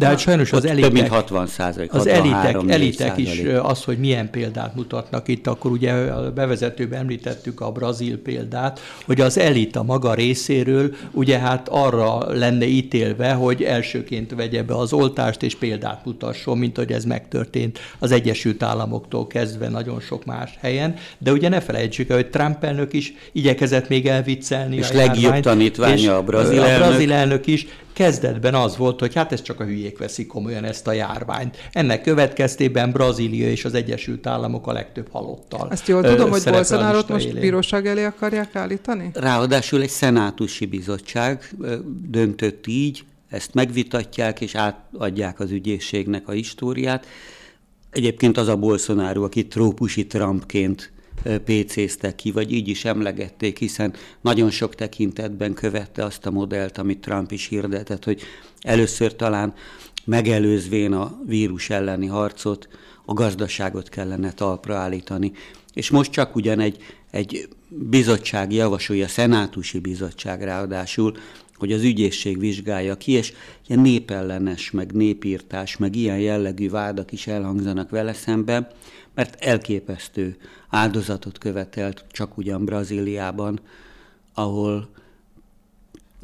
De 0.00 0.06
hát 0.06 0.18
sajnos 0.18 0.52
az 0.52 0.64
elitek, 0.64 0.90
több 0.90 0.92
mint 0.92 1.08
60 1.08 1.46
százalék, 1.46 1.92
az 1.92 2.06
elitek, 2.06 2.56
elitek 2.66 3.18
is 3.18 3.42
az, 3.62 3.84
hogy 3.84 3.98
milyen 3.98 4.30
példát 4.30 4.74
mutatnak 4.74 5.28
itt, 5.28 5.46
akkor 5.46 5.70
ugye 5.70 5.92
a 5.92 6.32
bevezetőben 6.32 7.00
említettük 7.00 7.60
a 7.60 7.72
brazil 7.72 8.18
példát, 8.18 8.80
hogy 9.06 9.20
az 9.20 9.38
elit 9.38 9.76
a 9.76 9.82
maga 9.82 10.14
részéről 10.14 10.94
ugye 11.10 11.38
hát 11.38 11.68
arra 11.68 12.32
lenne 12.38 12.66
ítélve, 12.66 13.32
hogy 13.32 13.62
elsőként 13.62 14.34
vegye 14.34 14.62
be 14.62 14.74
az 14.74 14.92
oltást 14.92 15.42
és 15.42 15.56
példát 15.56 16.04
mutasson, 16.04 16.58
mint 16.58 16.76
hogy 16.76 16.92
ez 16.92 17.04
megtörtént 17.04 17.78
az 17.98 18.12
Egyesült 18.12 18.62
Államoktól 18.62 19.26
kezdve 19.26 19.68
nagyon 19.68 20.00
sok 20.00 20.24
más 20.24 20.50
helyen, 20.60 20.94
de 21.18 21.32
ugye 21.32 21.48
ne 21.48 21.60
felejtsük 21.60 22.08
el, 22.10 22.16
hogy 22.16 22.30
Trump 22.30 22.64
elnök 22.64 22.92
is 22.92 23.14
igyekezett 23.32 23.88
még 23.88 24.06
elviccelni 24.06 24.76
és 24.76 24.90
a 24.90 24.94
legjobb 24.94 25.40
tanítványa 25.40 26.16
a 26.16 26.22
brazil 26.22 26.62
elnök. 26.62 26.82
A 26.82 26.88
brazil 26.88 27.12
elnök 27.12 27.46
is 27.46 27.66
kezdetben 28.00 28.54
az 28.54 28.76
volt, 28.76 29.00
hogy 29.00 29.14
hát 29.14 29.32
ez 29.32 29.42
csak 29.42 29.60
a 29.60 29.64
hülyék 29.64 29.98
veszik 29.98 30.26
komolyan 30.26 30.64
ezt 30.64 30.86
a 30.86 30.92
járványt. 30.92 31.56
Ennek 31.72 32.02
következtében 32.02 32.90
Brazília 32.92 33.50
és 33.50 33.64
az 33.64 33.74
Egyesült 33.74 34.26
Államok 34.26 34.66
a 34.66 34.72
legtöbb 34.72 35.08
halottal. 35.10 35.68
Ezt 35.70 35.88
jól 35.88 36.02
tudom, 36.02 36.30
hogy 36.30 36.42
bolsonaro 36.44 37.00
most 37.08 37.24
élén. 37.24 37.40
bíróság 37.40 37.86
elé 37.86 38.04
akarják 38.04 38.56
állítani? 38.56 39.10
Ráadásul 39.14 39.82
egy 39.82 39.88
szenátusi 39.88 40.66
bizottság 40.66 41.50
döntött 42.08 42.66
így, 42.66 43.04
ezt 43.28 43.54
megvitatják 43.54 44.40
és 44.40 44.54
átadják 44.54 45.40
az 45.40 45.50
ügyészségnek 45.50 46.28
a 46.28 46.32
históriát. 46.32 47.06
Egyébként 47.90 48.38
az 48.38 48.48
a 48.48 48.56
Bolsonaro, 48.56 49.22
aki 49.22 49.46
trópusi 49.46 50.06
Trumpként 50.06 50.92
PC-ztek 51.44 52.14
ki, 52.14 52.30
vagy 52.30 52.52
így 52.52 52.68
is 52.68 52.84
emlegették, 52.84 53.58
hiszen 53.58 53.94
nagyon 54.20 54.50
sok 54.50 54.74
tekintetben 54.74 55.54
követte 55.54 56.04
azt 56.04 56.26
a 56.26 56.30
modellt, 56.30 56.78
amit 56.78 57.00
Trump 57.00 57.32
is 57.32 57.46
hirdetett, 57.46 58.04
hogy 58.04 58.22
először 58.60 59.16
talán 59.16 59.54
megelőzvén 60.04 60.92
a 60.92 61.18
vírus 61.26 61.70
elleni 61.70 62.06
harcot, 62.06 62.68
a 63.04 63.12
gazdaságot 63.12 63.88
kellene 63.88 64.32
talpra 64.32 64.76
állítani. 64.76 65.32
És 65.72 65.90
most 65.90 66.10
csak 66.10 66.36
ugyan 66.36 66.60
egy, 66.60 66.76
egy 67.10 67.48
bizottság 67.68 68.52
javasolja, 68.52 69.08
szenátusi 69.08 69.78
bizottság 69.78 70.42
ráadásul, 70.42 71.16
hogy 71.60 71.72
az 71.72 71.82
ügyészség 71.82 72.38
vizsgálja 72.38 72.96
ki, 72.96 73.12
és 73.12 73.32
ilyen 73.66 73.80
népellenes, 73.80 74.70
meg 74.70 74.92
népírtás, 74.92 75.76
meg 75.76 75.96
ilyen 75.96 76.18
jellegű 76.18 76.70
vádak 76.70 77.12
is 77.12 77.26
elhangzanak 77.26 77.90
vele 77.90 78.12
szemben, 78.12 78.68
mert 79.14 79.44
elképesztő 79.44 80.36
áldozatot 80.68 81.38
követelt 81.38 82.04
csak 82.10 82.36
ugyan 82.38 82.64
Brazíliában, 82.64 83.60
ahol 84.34 84.90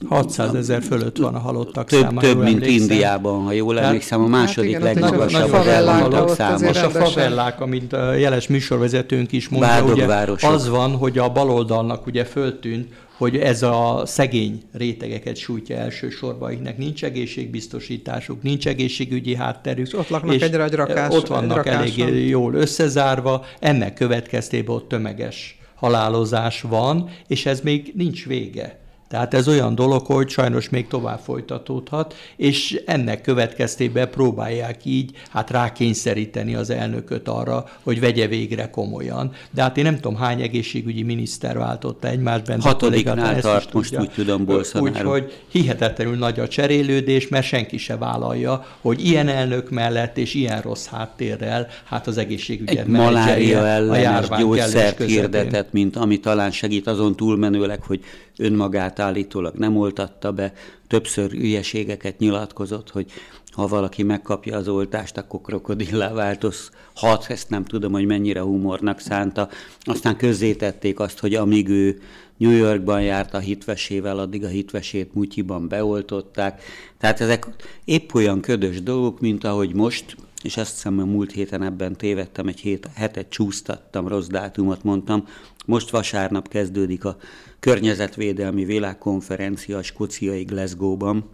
600 0.08 0.54
ezer 0.54 0.82
fölött 0.82 1.16
van 1.16 1.34
a 1.34 1.38
halottak 1.38 1.88
több, 1.88 2.00
száma. 2.00 2.20
Több, 2.20 2.42
mint 2.42 2.62
emlékszem. 2.62 2.80
Indiában, 2.80 3.42
ha 3.42 3.52
jól 3.52 3.80
emlékszem, 3.80 4.22
a 4.22 4.26
második 4.26 4.72
hát 4.72 4.82
legmagasabb 4.82 5.52
az 5.52 5.66
elhalottak 5.66 6.28
száma. 6.28 6.66
Most 6.66 6.82
a 6.82 6.90
favellák, 6.90 7.60
amint 7.60 7.92
a 7.92 8.14
jeles 8.14 8.46
műsorvezetőnk 8.46 9.32
is 9.32 9.48
mondja, 9.48 9.84
ugye, 9.84 10.06
az 10.40 10.68
van, 10.68 10.96
hogy 10.96 11.18
a 11.18 11.32
baloldalnak 11.32 12.06
ugye 12.06 12.24
föltűnt, 12.24 12.88
hogy 13.16 13.36
ez 13.36 13.62
a 13.62 14.02
szegény 14.06 14.62
rétegeket 14.72 15.36
sújtja 15.36 15.76
elsősorban, 15.76 16.48
akiknek 16.48 16.78
nincs 16.78 17.04
egészségbiztosításuk, 17.04 18.42
nincs 18.42 18.66
egészségügyi 18.66 19.34
hátterük. 19.34 19.86
És 19.86 19.94
ott 19.94 20.08
laknak 20.08 20.34
és 20.34 20.42
egy 20.42 20.54
ragykás, 20.54 21.14
Ott 21.14 21.26
vannak 21.26 21.66
elég 21.66 22.28
jól 22.28 22.54
összezárva, 22.54 23.44
ennek 23.60 23.94
következtében 23.94 24.74
ott 24.74 24.88
tömeges 24.88 25.58
halálozás 25.74 26.60
van, 26.60 27.10
és 27.26 27.46
ez 27.46 27.60
még 27.60 27.92
nincs 27.94 28.26
vége. 28.26 28.78
Tehát 29.16 29.34
ez 29.34 29.48
olyan 29.48 29.74
dolog, 29.74 30.06
hogy 30.06 30.28
sajnos 30.28 30.68
még 30.68 30.86
tovább 30.86 31.18
folytatódhat, 31.18 32.14
és 32.36 32.82
ennek 32.86 33.20
következtében 33.20 34.10
próbálják 34.10 34.84
így 34.84 35.10
hát 35.30 35.50
rákényszeríteni 35.50 36.54
az 36.54 36.70
elnököt 36.70 37.28
arra, 37.28 37.64
hogy 37.82 38.00
vegye 38.00 38.26
végre 38.26 38.70
komolyan. 38.70 39.32
De 39.50 39.62
hát 39.62 39.76
én 39.76 39.84
nem 39.84 39.94
tudom, 39.94 40.16
hány 40.16 40.40
egészségügyi 40.42 41.02
miniszter 41.02 41.58
váltotta 41.58 42.08
egymásban. 42.08 42.60
Hatodiknál 42.60 43.40
tart 43.40 43.72
most 43.72 43.90
tudja. 43.90 44.00
úgy 44.00 44.10
tudom 44.14 44.44
Bolsonaro. 44.44 45.10
Úgyhogy 45.10 45.32
hihetetlenül 45.48 46.16
nagy 46.16 46.40
a 46.40 46.48
cserélődés, 46.48 47.28
mert 47.28 47.46
senki 47.46 47.78
se 47.78 47.96
vállalja, 47.96 48.66
hogy 48.80 49.04
ilyen 49.06 49.28
elnök 49.28 49.70
mellett 49.70 50.18
és 50.18 50.34
ilyen 50.34 50.60
rossz 50.60 50.86
háttérrel 50.86 51.66
hát 51.84 52.06
az 52.06 52.16
egészségügyet 52.18 52.78
Egy 52.78 52.86
malária 52.86 53.66
ellenes 53.66 54.28
gyógyszert 54.38 55.02
hirdetett, 55.02 55.72
mint 55.72 55.96
ami 55.96 56.20
talán 56.20 56.50
segít 56.50 56.86
azon 56.86 57.16
túlmenőleg, 57.16 57.82
hogy 57.82 58.00
önmagát 58.38 58.98
állítólag 58.98 59.54
nem 59.54 59.76
oltatta 59.76 60.32
be, 60.32 60.52
többször 60.86 61.32
ügyeségeket 61.32 62.18
nyilatkozott, 62.18 62.90
hogy 62.90 63.10
ha 63.52 63.66
valaki 63.66 64.02
megkapja 64.02 64.56
az 64.56 64.68
oltást, 64.68 65.16
akkor 65.16 65.40
krokodillá 65.40 66.12
változhat, 66.12 67.26
ezt 67.28 67.50
nem 67.50 67.64
tudom, 67.64 67.92
hogy 67.92 68.06
mennyire 68.06 68.40
humornak 68.40 69.00
szánta. 69.00 69.48
Aztán 69.80 70.16
közzétették 70.16 71.00
azt, 71.00 71.18
hogy 71.18 71.34
amíg 71.34 71.68
ő 71.68 72.00
New 72.36 72.50
Yorkban 72.50 73.02
járt 73.02 73.34
a 73.34 73.38
hitvesével, 73.38 74.18
addig 74.18 74.44
a 74.44 74.48
hitvesét 74.48 75.14
mutyiban 75.14 75.68
beoltották. 75.68 76.62
Tehát 76.98 77.20
ezek 77.20 77.46
épp 77.84 78.14
olyan 78.14 78.40
ködös 78.40 78.82
dolgok, 78.82 79.20
mint 79.20 79.44
ahogy 79.44 79.74
most, 79.74 80.16
és 80.42 80.56
azt 80.56 80.72
hiszem, 80.72 80.96
hogy 80.96 81.06
múlt 81.06 81.32
héten 81.32 81.62
ebben 81.62 81.96
tévedtem, 81.96 82.46
egy 82.46 82.60
hét, 82.60 82.88
hetet 82.94 83.28
csúsztattam, 83.28 84.08
rossz 84.08 84.26
dátumot 84.26 84.82
mondtam, 84.82 85.26
most 85.66 85.90
vasárnap 85.90 86.48
kezdődik 86.48 87.04
a 87.04 87.16
környezetvédelmi 87.60 88.64
világkonferencia 88.64 89.78
a 89.78 89.82
skóciai 89.82 90.42
Glasgow-ban, 90.42 91.28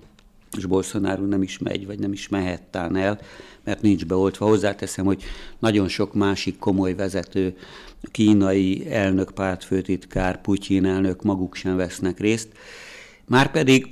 és 0.56 0.66
Bolsonaro 0.66 1.24
nem 1.24 1.42
is 1.42 1.58
megy, 1.58 1.86
vagy 1.86 1.98
nem 1.98 2.12
is 2.12 2.28
mehettán 2.28 2.96
el, 2.96 3.20
mert 3.64 3.82
nincs 3.82 4.06
beoltva. 4.06 4.46
Hozzáteszem, 4.46 5.04
hogy 5.04 5.22
nagyon 5.58 5.88
sok 5.88 6.14
másik 6.14 6.58
komoly 6.58 6.94
vezető, 6.94 7.56
kínai 8.10 8.90
elnök, 8.90 9.30
pártfőtitkár, 9.30 10.40
Putyin 10.40 10.84
elnök 10.84 11.22
maguk 11.22 11.54
sem 11.54 11.76
vesznek 11.76 12.20
részt. 12.20 12.48
Márpedig 13.26 13.86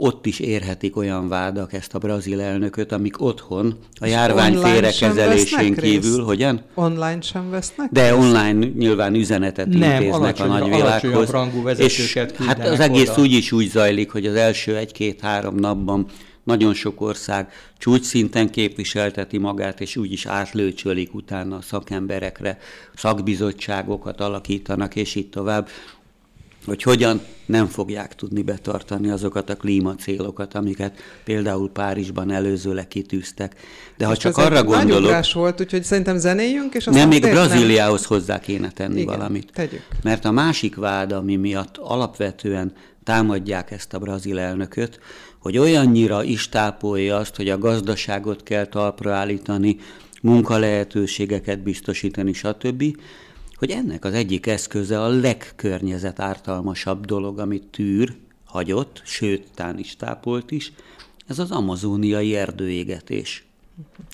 ott 0.00 0.26
is 0.26 0.38
érhetik 0.38 0.96
olyan 0.96 1.28
vádak 1.28 1.72
ezt 1.72 1.94
a 1.94 1.98
brazil 1.98 2.40
elnököt, 2.40 2.92
amik 2.92 3.20
otthon 3.20 3.78
a 4.00 4.06
járvány 4.06 4.54
félrekezelésén 4.54 5.74
kívül, 5.74 6.14
részt? 6.14 6.26
hogyan? 6.26 6.60
Online 6.74 7.20
sem 7.20 7.50
vesznek? 7.50 7.90
De 7.90 8.02
részt? 8.02 8.24
online 8.24 8.66
nyilván 8.66 9.14
üzenetet 9.14 9.66
Nem, 9.66 10.02
intéznek 10.02 10.40
a 10.40 10.46
nagyvilághoz. 10.46 11.78
És 11.78 12.18
hát 12.46 12.66
az 12.66 12.80
egész 12.80 13.10
oda. 13.10 13.20
úgy 13.20 13.32
is 13.32 13.52
úgy 13.52 13.68
zajlik, 13.68 14.10
hogy 14.10 14.26
az 14.26 14.34
első 14.34 14.76
egy-két-három 14.76 15.54
napban 15.54 16.06
nagyon 16.44 16.74
sok 16.74 17.00
ország 17.00 17.52
csúcsszinten 17.78 18.50
képviselteti 18.50 19.38
magát, 19.38 19.80
és 19.80 19.96
úgy 19.96 20.12
is 20.12 20.26
átlőcsölik 20.26 21.14
utána 21.14 21.56
a 21.56 21.62
szakemberekre, 21.62 22.58
szakbizottságokat 22.94 24.20
alakítanak, 24.20 24.96
és 24.96 25.14
így 25.14 25.28
tovább 25.28 25.68
hogy 26.66 26.82
hogyan 26.82 27.20
nem 27.46 27.66
fogják 27.66 28.14
tudni 28.14 28.42
betartani 28.42 29.10
azokat 29.10 29.50
a 29.50 29.56
klímacélokat, 29.56 30.54
amiket 30.54 30.98
például 31.24 31.70
Párizsban 31.70 32.30
előzőleg 32.30 32.88
kitűztek. 32.88 33.54
De 33.96 34.06
ha 34.06 34.12
és 34.12 34.18
csak 34.18 34.36
arra 34.36 34.64
gondolok... 34.64 35.32
volt, 35.32 35.60
úgyhogy 35.60 35.84
szerintem 35.84 36.16
zenéjünk, 36.16 36.74
és 36.74 36.86
aztán... 36.86 37.08
Nem, 37.08 37.20
még 37.20 37.30
Brazíliához 37.30 38.00
nem... 38.00 38.18
hozzá 38.18 38.40
kéne 38.40 38.70
tenni 38.70 39.00
Igen, 39.00 39.16
valamit. 39.18 39.50
Tegyük. 39.54 39.86
Mert 40.02 40.24
a 40.24 40.30
másik 40.30 40.76
vád, 40.76 41.12
ami 41.12 41.36
miatt 41.36 41.76
alapvetően 41.76 42.72
támadják 43.04 43.70
ezt 43.70 43.94
a 43.94 43.98
brazil 43.98 44.38
elnököt, 44.38 45.00
hogy 45.38 45.58
olyannyira 45.58 46.22
is 46.22 46.48
tápolja 46.48 47.16
azt, 47.16 47.36
hogy 47.36 47.48
a 47.48 47.58
gazdaságot 47.58 48.42
kell 48.42 48.66
talpra 48.66 49.14
állítani, 49.14 49.76
munkalehetőségeket 50.22 51.62
biztosítani, 51.62 52.32
stb., 52.32 52.84
hogy 53.58 53.70
ennek 53.70 54.04
az 54.04 54.12
egyik 54.12 54.46
eszköze 54.46 55.02
a 55.02 55.08
legkörnyezet 55.08 56.20
ártalmasabb 56.20 57.06
dolog, 57.06 57.38
amit 57.38 57.66
tűr, 57.66 58.16
hagyott, 58.44 59.02
sőt, 59.04 59.46
tán 59.54 59.78
is 59.78 59.96
tápolt 59.96 60.50
is, 60.50 60.72
ez 61.26 61.38
az 61.38 61.50
amazóniai 61.50 62.36
erdőégetés. 62.36 63.46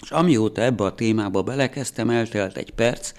És 0.02 0.10
amióta 0.10 0.62
ebbe 0.62 0.84
a 0.84 0.94
témába 0.94 1.42
belekezdtem, 1.42 2.10
eltelt 2.10 2.56
egy 2.56 2.70
perc, 2.70 3.12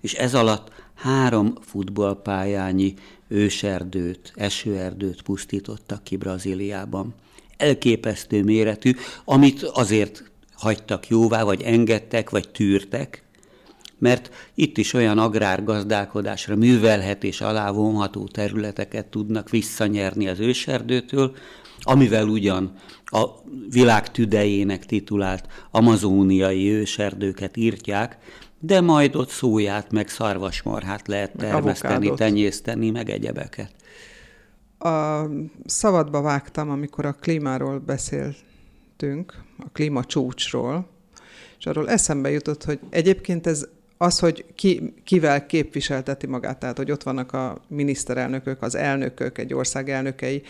és 0.00 0.14
ez 0.14 0.34
alatt 0.34 0.72
három 0.94 1.54
futballpályányi 1.60 2.94
őserdőt, 3.28 4.32
esőerdőt 4.34 5.22
pusztítottak 5.22 6.04
ki 6.04 6.16
Brazíliában. 6.16 7.14
Elképesztő 7.56 8.42
méretű, 8.42 8.96
amit 9.24 9.62
azért 9.62 10.30
hagytak 10.52 11.08
jóvá, 11.08 11.42
vagy 11.42 11.62
engedtek, 11.62 12.30
vagy 12.30 12.48
tűrtek, 12.48 13.22
mert 13.98 14.30
itt 14.54 14.78
is 14.78 14.92
olyan 14.92 15.18
agrárgazdálkodásra 15.18 16.56
művelhetés 16.56 17.40
alá 17.40 17.70
vonható 17.70 18.26
területeket 18.26 19.06
tudnak 19.06 19.50
visszanyerni 19.50 20.28
az 20.28 20.40
őserdőtől, 20.40 21.36
amivel 21.80 22.28
ugyan 22.28 22.72
a 23.04 23.24
világ 23.70 24.10
tüdejének 24.10 24.86
titulált 24.86 25.46
amazóniai 25.70 26.70
őserdőket 26.70 27.56
írtják, 27.56 28.18
de 28.60 28.80
majd 28.80 29.16
ott 29.16 29.28
szóját, 29.28 29.92
meg 29.92 30.08
szarvasmarhát 30.08 31.08
lehet 31.08 31.36
termeszteni, 31.36 31.94
Avokádot. 31.94 32.18
tenyészteni, 32.18 32.90
meg 32.90 33.10
egyebeket. 33.10 33.74
A 34.78 35.22
szabadba 35.66 36.20
vágtam, 36.20 36.70
amikor 36.70 37.06
a 37.06 37.12
klímáról 37.12 37.78
beszéltünk, 37.78 39.34
a 39.58 39.68
klímacsúcsról, 39.72 40.88
és 41.58 41.66
arról 41.66 41.90
eszembe 41.90 42.30
jutott, 42.30 42.64
hogy 42.64 42.78
egyébként 42.90 43.46
ez 43.46 43.68
az, 43.98 44.18
hogy 44.18 44.44
ki, 44.54 44.94
kivel 45.04 45.46
képviselteti 45.46 46.26
magát, 46.26 46.58
tehát 46.58 46.76
hogy 46.76 46.90
ott 46.90 47.02
vannak 47.02 47.32
a 47.32 47.60
miniszterelnökök, 47.68 48.62
az 48.62 48.74
elnökök, 48.74 49.38
egy 49.38 49.54
ország 49.54 49.90
elnökei, 49.90 50.42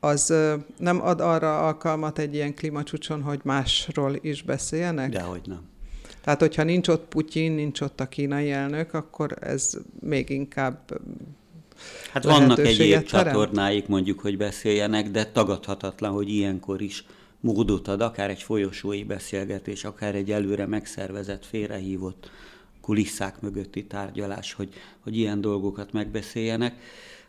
az 0.00 0.34
nem 0.78 1.02
ad 1.02 1.20
arra 1.20 1.66
alkalmat 1.66 2.18
egy 2.18 2.34
ilyen 2.34 2.54
klímacsúcson, 2.54 3.22
hogy 3.22 3.40
másról 3.44 4.18
is 4.20 4.42
beszéljenek? 4.42 5.10
Dehogy 5.10 5.42
nem. 5.46 5.70
Tehát, 6.24 6.40
hogyha 6.40 6.62
nincs 6.62 6.88
ott 6.88 7.08
Putyin, 7.08 7.52
nincs 7.52 7.80
ott 7.80 8.00
a 8.00 8.08
kínai 8.08 8.50
elnök, 8.50 8.94
akkor 8.94 9.36
ez 9.40 9.72
még 10.00 10.30
inkább 10.30 11.00
Hát 12.12 12.24
vannak 12.24 12.58
egyéb 12.58 13.02
csatornáik 13.02 13.86
mondjuk, 13.86 14.20
hogy 14.20 14.36
beszéljenek, 14.36 15.10
de 15.10 15.24
tagadhatatlan, 15.24 16.12
hogy 16.12 16.28
ilyenkor 16.28 16.82
is 16.82 17.04
módot 17.40 17.88
ad, 17.88 18.00
akár 18.00 18.30
egy 18.30 18.42
folyosói 18.42 19.04
beszélgetés, 19.04 19.84
akár 19.84 20.14
egy 20.14 20.30
előre 20.30 20.66
megszervezett, 20.66 21.46
félrehívott 21.46 22.30
kulisszák 22.82 23.40
mögötti 23.40 23.84
tárgyalás, 23.84 24.52
hogy, 24.52 24.68
hogy 25.00 25.16
ilyen 25.16 25.40
dolgokat 25.40 25.92
megbeszéljenek. 25.92 26.74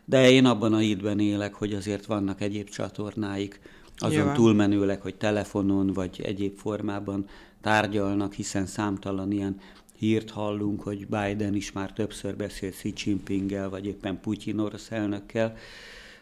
De 0.04 0.30
én 0.30 0.44
abban 0.44 0.72
a 0.72 0.78
hídben 0.78 1.20
élek, 1.20 1.54
hogy 1.54 1.72
azért 1.72 2.06
vannak 2.06 2.40
egyéb 2.40 2.68
csatornáik, 2.68 3.60
azon 3.96 4.18
Jöván. 4.18 4.34
túlmenőleg, 4.34 5.00
hogy 5.00 5.14
telefonon 5.14 5.92
vagy 5.92 6.20
egyéb 6.24 6.56
formában 6.56 7.26
tárgyalnak, 7.60 8.32
hiszen 8.32 8.66
számtalan 8.66 9.32
ilyen 9.32 9.60
hírt 9.98 10.30
hallunk, 10.30 10.82
hogy 10.82 11.06
Biden 11.06 11.54
is 11.54 11.72
már 11.72 11.92
többször 11.92 12.36
beszélt 12.36 12.74
Xi 12.74 12.92
Jinpinggel, 13.04 13.68
vagy 13.68 13.86
éppen 13.86 14.20
Putyin 14.20 14.58
orosz 14.58 14.90
elnökkel, 14.90 15.56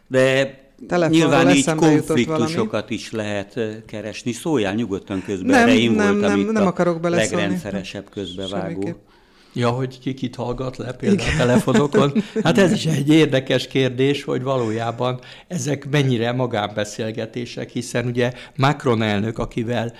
de 0.07 0.61
Telefonról 0.87 1.29
Nyilván 1.29 1.55
így 1.55 1.73
konfliktusokat 1.73 2.89
is 2.89 3.11
lehet 3.11 3.59
keresni. 3.85 4.31
Szóljál 4.31 4.73
nyugodtan 4.73 5.23
közben, 5.25 5.49
nem, 5.49 5.67
én 5.67 5.91
nem, 5.91 6.11
voltam 6.11 6.29
nem, 6.29 6.39
itt 6.39 6.51
nem 6.51 6.65
akarok 6.65 7.05
a 7.05 7.09
legrendszeresebb 7.09 8.09
közbevágó. 8.09 8.81
Semmiképp. 8.81 8.97
Ja, 9.53 9.69
hogy 9.69 9.99
ki 9.99 10.13
kit 10.13 10.35
hallgat 10.35 10.77
le 10.77 10.91
például 10.91 11.19
Igen. 11.19 11.33
a 11.33 11.37
telefonokon. 11.37 12.13
Hát 12.43 12.57
ez 12.57 12.71
is 12.71 12.85
egy 12.85 13.09
érdekes 13.09 13.67
kérdés, 13.67 14.23
hogy 14.23 14.43
valójában 14.43 15.19
ezek 15.47 15.89
mennyire 15.89 16.31
magánbeszélgetések, 16.31 17.69
hiszen 17.69 18.05
ugye 18.05 18.31
Macron 18.55 19.01
elnök, 19.01 19.37
akivel 19.37 19.93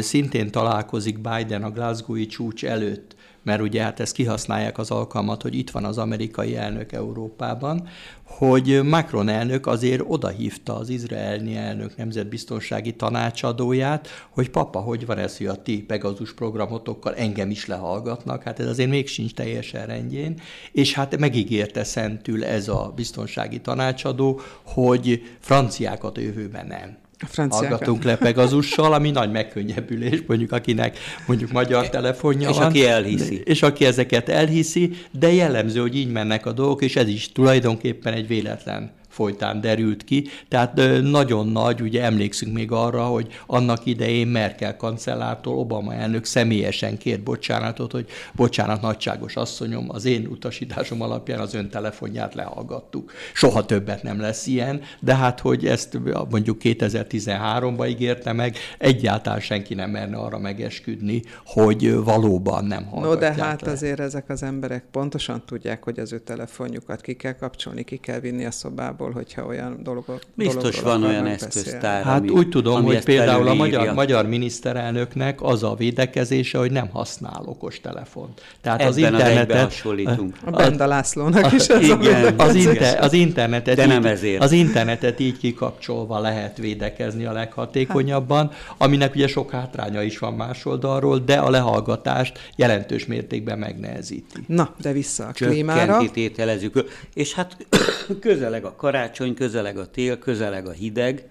szintén 0.00 0.50
találkozik 0.50 1.18
Biden 1.18 1.62
a 1.62 1.70
Glasgow-i 1.70 2.26
csúcs 2.26 2.64
előtt, 2.64 3.16
mert 3.48 3.60
ugye 3.60 3.82
hát 3.82 4.00
ezt 4.00 4.14
kihasználják 4.14 4.78
az 4.78 4.90
alkalmat, 4.90 5.42
hogy 5.42 5.54
itt 5.54 5.70
van 5.70 5.84
az 5.84 5.98
amerikai 5.98 6.56
elnök 6.56 6.92
Európában, 6.92 7.88
hogy 8.24 8.80
Macron 8.82 9.28
elnök 9.28 9.66
azért 9.66 10.02
odahívta 10.06 10.76
az 10.76 10.88
izraelni 10.88 11.56
elnök 11.56 11.96
nemzetbiztonsági 11.96 12.94
tanácsadóját, 12.94 14.08
hogy 14.30 14.50
papa, 14.50 14.78
hogy 14.78 15.06
van 15.06 15.18
ez, 15.18 15.36
hogy 15.36 15.46
a 15.46 15.62
ti 15.62 15.82
Pegazus 15.82 16.34
programotokkal 16.34 17.14
engem 17.14 17.50
is 17.50 17.66
lehallgatnak, 17.66 18.42
hát 18.42 18.60
ez 18.60 18.66
azért 18.66 18.90
még 18.90 19.08
sincs 19.08 19.34
teljesen 19.34 19.86
rendjén, 19.86 20.40
és 20.72 20.94
hát 20.94 21.18
megígérte 21.18 21.84
szentül 21.84 22.44
ez 22.44 22.68
a 22.68 22.92
biztonsági 22.96 23.60
tanácsadó, 23.60 24.40
hogy 24.62 25.22
franciákat 25.40 26.16
a 26.16 26.20
jövőben 26.20 26.66
nem 26.66 27.06
hallgatunk 27.48 28.02
le 28.02 28.16
Pegazussal, 28.16 28.92
ami 28.92 29.10
nagy 29.10 29.30
megkönnyebbülés, 29.30 30.22
mondjuk 30.26 30.52
akinek 30.52 30.98
mondjuk 31.26 31.50
magyar 31.50 31.88
telefonja 31.88 32.48
és 32.48 32.56
van. 32.56 32.66
aki 32.66 32.86
elhiszi. 32.86 33.42
És 33.44 33.62
aki 33.62 33.84
ezeket 33.84 34.28
elhiszi, 34.28 34.90
de 35.10 35.32
jellemző, 35.32 35.80
hogy 35.80 35.96
így 35.96 36.10
mennek 36.10 36.46
a 36.46 36.52
dolgok, 36.52 36.82
és 36.82 36.96
ez 36.96 37.08
is 37.08 37.32
tulajdonképpen 37.32 38.12
egy 38.12 38.26
véletlen 38.26 38.97
folytán 39.18 39.60
derült 39.60 40.04
ki. 40.04 40.28
Tehát 40.48 40.80
nagyon 41.02 41.48
nagy, 41.48 41.80
ugye 41.80 42.02
emlékszünk 42.02 42.54
még 42.54 42.72
arra, 42.72 43.04
hogy 43.04 43.26
annak 43.46 43.86
idején 43.86 44.26
Merkel 44.26 44.76
kancellártól 44.76 45.58
Obama 45.58 45.94
elnök 45.94 46.24
személyesen 46.24 46.98
kért 46.98 47.22
bocsánatot, 47.22 47.92
hogy 47.92 48.08
bocsánat, 48.32 48.80
nagyságos 48.80 49.36
asszonyom, 49.36 49.86
az 49.90 50.04
én 50.04 50.26
utasításom 50.26 51.02
alapján 51.02 51.40
az 51.40 51.54
ön 51.54 51.68
telefonját 51.68 52.34
lehallgattuk. 52.34 53.12
Soha 53.34 53.66
többet 53.66 54.02
nem 54.02 54.20
lesz 54.20 54.46
ilyen, 54.46 54.80
de 55.00 55.14
hát, 55.14 55.40
hogy 55.40 55.66
ezt 55.66 55.98
mondjuk 56.30 56.60
2013-ban 56.62 57.88
ígérte 57.88 58.32
meg, 58.32 58.56
egyáltalán 58.78 59.40
senki 59.40 59.74
nem 59.74 59.90
merne 59.90 60.16
arra 60.16 60.38
megesküdni, 60.38 61.22
hogy 61.44 61.94
valóban 61.94 62.64
nem 62.64 62.84
hallgatják 62.84 63.36
No, 63.36 63.36
de 63.36 63.42
hát 63.42 63.62
le. 63.62 63.70
azért 63.70 64.00
ezek 64.00 64.28
az 64.28 64.42
emberek 64.42 64.84
pontosan 64.90 65.42
tudják, 65.46 65.84
hogy 65.84 65.98
az 65.98 66.12
ő 66.12 66.18
telefonjukat 66.18 67.00
ki 67.00 67.14
kell 67.14 67.32
kapcsolni, 67.32 67.84
ki 67.84 67.96
kell 67.96 68.20
vinni 68.20 68.44
a 68.44 68.50
szobából, 68.50 69.07
például, 69.08 69.12
hogyha 69.12 69.44
olyan 69.44 69.78
dologok. 69.82 70.20
Biztos 70.34 70.80
van 70.80 71.04
olyan 71.04 71.26
eszköztár. 71.26 72.04
Hát 72.04 72.18
ami, 72.18 72.28
úgy 72.28 72.48
tudom, 72.48 72.74
ami 72.74 72.86
hogy 72.86 73.04
például 73.04 73.48
a 73.48 73.54
magyar, 73.54 73.94
magyar 73.94 74.26
miniszterelnöknek 74.26 75.42
az 75.42 75.62
a 75.62 75.74
védekezése, 75.74 76.58
hogy 76.58 76.70
nem 76.70 76.88
használ 76.88 77.42
okos 77.44 77.80
telefont. 77.80 78.42
Tehát 78.60 78.80
Ebben 78.80 78.92
az 78.92 78.96
internetet... 78.96 79.62
hasonlítunk. 79.62 80.36
A 80.44 80.50
Benda 80.50 80.86
Lászlónak 80.86 81.52
is 81.52 81.68
az 81.68 81.82
igen, 81.82 82.34
az, 82.38 82.54
inter, 82.54 83.02
az, 83.02 83.12
internetet 83.12 83.76
De 83.76 83.86
nem 83.86 84.04
így, 84.04 84.10
ezért. 84.10 84.42
az 84.42 84.52
internetet 84.52 85.20
így 85.20 85.38
kikapcsolva 85.38 86.18
lehet 86.18 86.56
védekezni 86.56 87.24
a 87.24 87.32
leghatékonyabban, 87.32 88.50
aminek 88.78 89.14
ugye 89.14 89.26
sok 89.26 89.50
hátránya 89.50 90.02
is 90.02 90.18
van 90.18 90.34
más 90.34 90.64
oldalról, 90.64 91.18
de 91.18 91.34
a 91.34 91.50
lehallgatást 91.50 92.52
jelentős 92.56 93.06
mértékben 93.06 93.58
megnehezíti. 93.58 94.44
Na, 94.46 94.74
de 94.80 94.92
vissza 94.92 95.26
a 95.26 95.32
klímára. 95.32 96.10
tételezzük. 96.12 96.84
És 97.14 97.34
hát 97.34 97.56
közeleg 98.20 98.64
a 98.64 98.74
karácsony, 98.76 98.97
karácsony, 98.98 99.34
közeleg 99.34 99.78
a 99.78 99.90
tél, 99.90 100.18
közeleg 100.18 100.66
a 100.66 100.70
hideg, 100.70 101.28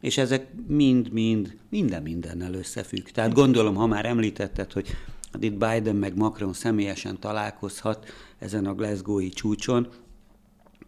és 0.00 0.18
ezek 0.18 0.46
mind-mind, 0.66 1.56
minden 1.70 2.02
mindennel 2.02 2.54
összefügg. 2.54 3.08
Tehát 3.08 3.32
gondolom, 3.32 3.74
ha 3.74 3.86
már 3.86 4.06
említetted, 4.06 4.72
hogy 4.72 4.96
itt 5.40 5.52
Biden 5.52 5.96
meg 5.96 6.16
Macron 6.16 6.52
személyesen 6.52 7.20
találkozhat 7.20 8.06
ezen 8.38 8.66
a 8.66 8.74
Glasgow-i 8.74 9.28
csúcson, 9.28 9.88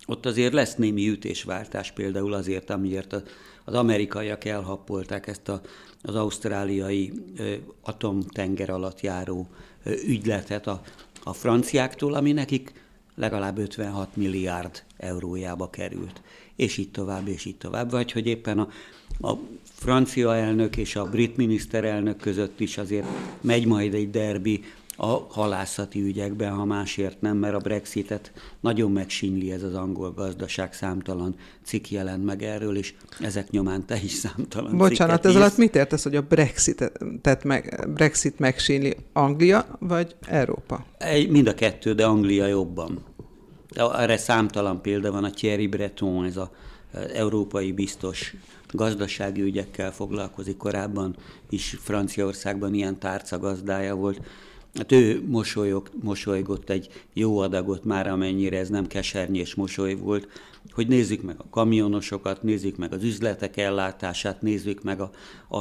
ott 0.07 0.27
azért 0.27 0.53
lesz 0.53 0.75
némi 0.75 1.09
ütésváltás 1.09 1.93
például 1.93 2.33
azért, 2.33 2.71
amiért 2.71 3.13
az 3.65 3.75
amerikaiak 3.75 4.45
elhappolták 4.45 5.27
ezt 5.27 5.49
a, 5.49 5.61
az 6.03 6.15
ausztráliai 6.15 7.13
ö, 7.37 7.55
atomtenger 7.83 8.71
alatt 8.71 9.01
járó 9.01 9.49
ö, 9.85 9.93
ügyletet 10.07 10.67
a, 10.67 10.81
a 11.23 11.33
franciáktól, 11.33 12.15
ami 12.15 12.33
nekik 12.33 12.73
legalább 13.19 13.59
56 13.59 14.17
milliárd 14.17 14.83
eurójába 14.97 15.71
került. 15.71 16.23
És 16.57 16.77
így 16.77 16.91
tovább, 16.91 17.29
és 17.29 17.45
így 17.45 17.57
tovább. 17.57 17.91
Vagy 17.91 18.13
hogy 18.13 18.27
éppen 18.27 18.59
a, 18.59 18.69
a 19.29 19.39
francia 19.63 20.37
elnök 20.37 20.77
és 20.77 20.97
a 20.97 21.05
brit 21.05 21.37
miniszterelnök 21.37 22.17
között 22.17 22.61
is 22.61 22.79
azért 22.79 23.07
megy 23.41 23.67
majd 23.67 23.95
egy 23.95 24.11
derbi 24.11 24.65
a 25.01 25.27
halászati 25.29 26.01
ügyekben, 26.01 26.53
ha 26.53 26.65
másért 26.65 27.21
nem, 27.21 27.37
mert 27.37 27.55
a 27.55 27.59
Brexitet 27.59 28.33
nagyon 28.61 28.93
megsínyli 28.93 29.53
ez 29.53 29.63
az 29.63 29.75
angol 29.75 30.13
gazdaság, 30.13 30.73
számtalan 30.73 31.35
cikk 31.65 31.89
jelent 31.89 32.25
meg 32.25 32.43
erről, 32.43 32.77
és 32.77 32.95
ezek 33.21 33.51
nyomán 33.51 33.87
te 33.87 34.01
is 34.03 34.13
számtalan 34.13 34.77
Bocsánat, 34.77 35.27
ez 35.27 35.37
alatt 35.37 35.57
mit 35.57 35.77
értesz, 35.77 36.03
hogy 36.03 36.17
a 36.17 36.23
Brexitet 36.23 37.45
meg, 37.45 37.89
Brexit 37.95 38.39
megsínyli 38.39 38.97
Anglia 39.13 39.77
vagy 39.79 40.17
Európa? 40.27 40.87
Mind 41.29 41.47
a 41.47 41.55
kettő, 41.55 41.95
de 41.95 42.07
Anglia 42.07 42.47
jobban. 42.47 43.08
Erre 43.75 44.17
számtalan 44.17 44.83
példa 44.83 45.13
van, 45.13 45.25
a 45.25 45.31
Thierry 45.31 45.67
Breton, 45.67 46.25
ez 46.25 46.37
a 46.37 46.51
európai 47.15 47.73
biztos 47.73 48.35
gazdasági 48.73 49.41
ügyekkel 49.41 49.93
foglalkozik, 49.93 50.57
korábban 50.57 51.17
is 51.51 51.77
Franciaországban 51.81 52.75
ilyen 52.75 52.99
tárcagazdája 52.99 53.95
volt. 53.95 54.21
Hát 54.75 54.93
ő 54.93 55.23
mosolyog, 55.27 55.91
mosolygott 56.03 56.71
egy 56.71 56.89
jó 57.13 57.39
adagot 57.39 57.85
már, 57.85 58.07
amennyire 58.07 58.59
ez 58.59 58.69
nem 58.69 58.87
kesernyés 58.87 59.55
mosoly 59.55 59.95
volt, 59.95 60.29
hogy 60.71 60.89
nézzük 60.89 61.23
meg 61.23 61.37
a 61.39 61.49
kamionosokat, 61.51 62.43
nézzük 62.43 62.77
meg 62.77 62.93
az 62.93 63.03
üzletek 63.03 63.57
ellátását, 63.57 64.43
nézzük 64.43 64.83
meg 64.83 65.01
a, 65.01 65.11
a, 65.49 65.59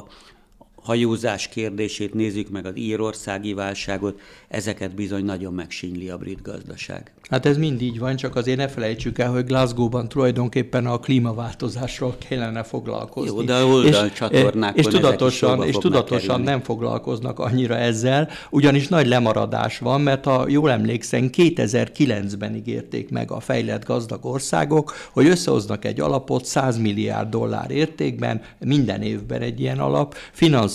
hajózás 0.87 1.47
kérdését, 1.47 2.13
nézzük 2.13 2.49
meg 2.49 2.65
az 2.65 2.77
írországi 2.77 3.53
válságot, 3.53 4.19
ezeket 4.47 4.95
bizony 4.95 5.25
nagyon 5.25 5.53
megsínyli 5.53 6.09
a 6.09 6.17
brit 6.17 6.41
gazdaság. 6.41 7.11
Hát 7.29 7.45
ez 7.45 7.57
mind 7.57 7.81
így 7.81 7.99
van, 7.99 8.15
csak 8.15 8.35
azért 8.35 8.57
ne 8.57 8.67
felejtsük 8.67 9.19
el, 9.19 9.31
hogy 9.31 9.45
Glasgow-ban 9.45 10.09
tulajdonképpen 10.09 10.85
a 10.85 10.99
klímaváltozásról 10.99 12.15
kellene 12.27 12.63
foglalkozni. 12.63 13.35
Jó, 13.35 13.41
de 13.41 13.63
oldalcsatornákon 13.63 14.79
és, 14.79 14.85
és 14.85 14.93
tudatosan, 14.93 15.63
és 15.63 15.75
tudatosan 15.75 16.41
nem 16.41 16.61
foglalkoznak 16.61 17.39
annyira 17.39 17.75
ezzel, 17.75 18.29
ugyanis 18.49 18.87
nagy 18.87 19.07
lemaradás 19.07 19.79
van, 19.79 20.01
mert 20.01 20.25
ha 20.25 20.45
jól 20.47 20.71
emlékszem, 20.71 21.29
2009-ben 21.37 22.55
ígérték 22.55 23.09
meg 23.09 23.31
a 23.31 23.39
fejlett 23.39 23.85
gazdag 23.85 24.25
országok, 24.25 24.93
hogy 25.11 25.27
összehoznak 25.27 25.85
egy 25.85 25.99
alapot 25.99 26.45
100 26.45 26.77
milliárd 26.77 27.29
dollár 27.29 27.71
értékben, 27.71 28.41
minden 28.59 29.01
évben 29.01 29.41
egy 29.41 29.59
ilyen 29.59 29.79
alap, 29.79 30.15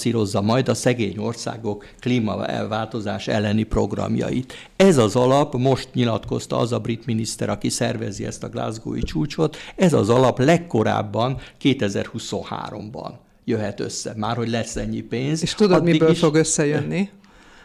finanszírozza 0.03 0.41
majd 0.41 0.69
a 0.69 0.75
szegény 0.75 1.19
országok 1.19 1.87
klímaváltozás 2.01 3.29
elleni 3.29 3.63
programjait. 3.63 4.53
Ez 4.77 4.99
az 4.99 5.17
alap 5.17 5.55
most 5.57 5.89
nyilatkozta 5.93 6.59
az 6.59 6.73
a 6.73 6.79
brit 6.79 7.07
miniszter, 7.07 7.49
aki 7.49 7.69
szervezi 7.69 8.25
ezt 8.25 8.43
a 8.43 8.49
Glasgow-i 8.49 9.03
csúcsot, 9.03 9.57
ez 9.77 9.93
az 9.93 10.09
alap 10.09 10.39
legkorábban 10.39 11.39
2023-ban 11.63 13.11
jöhet 13.45 13.81
össze, 13.81 14.13
már 14.17 14.37
hogy 14.37 14.49
lesz 14.49 14.77
ennyi 14.77 15.01
pénz. 15.01 15.43
És 15.43 15.55
tudod, 15.55 15.85
miből 15.85 16.11
is... 16.11 16.19
fog 16.19 16.35
összejönni? 16.35 17.09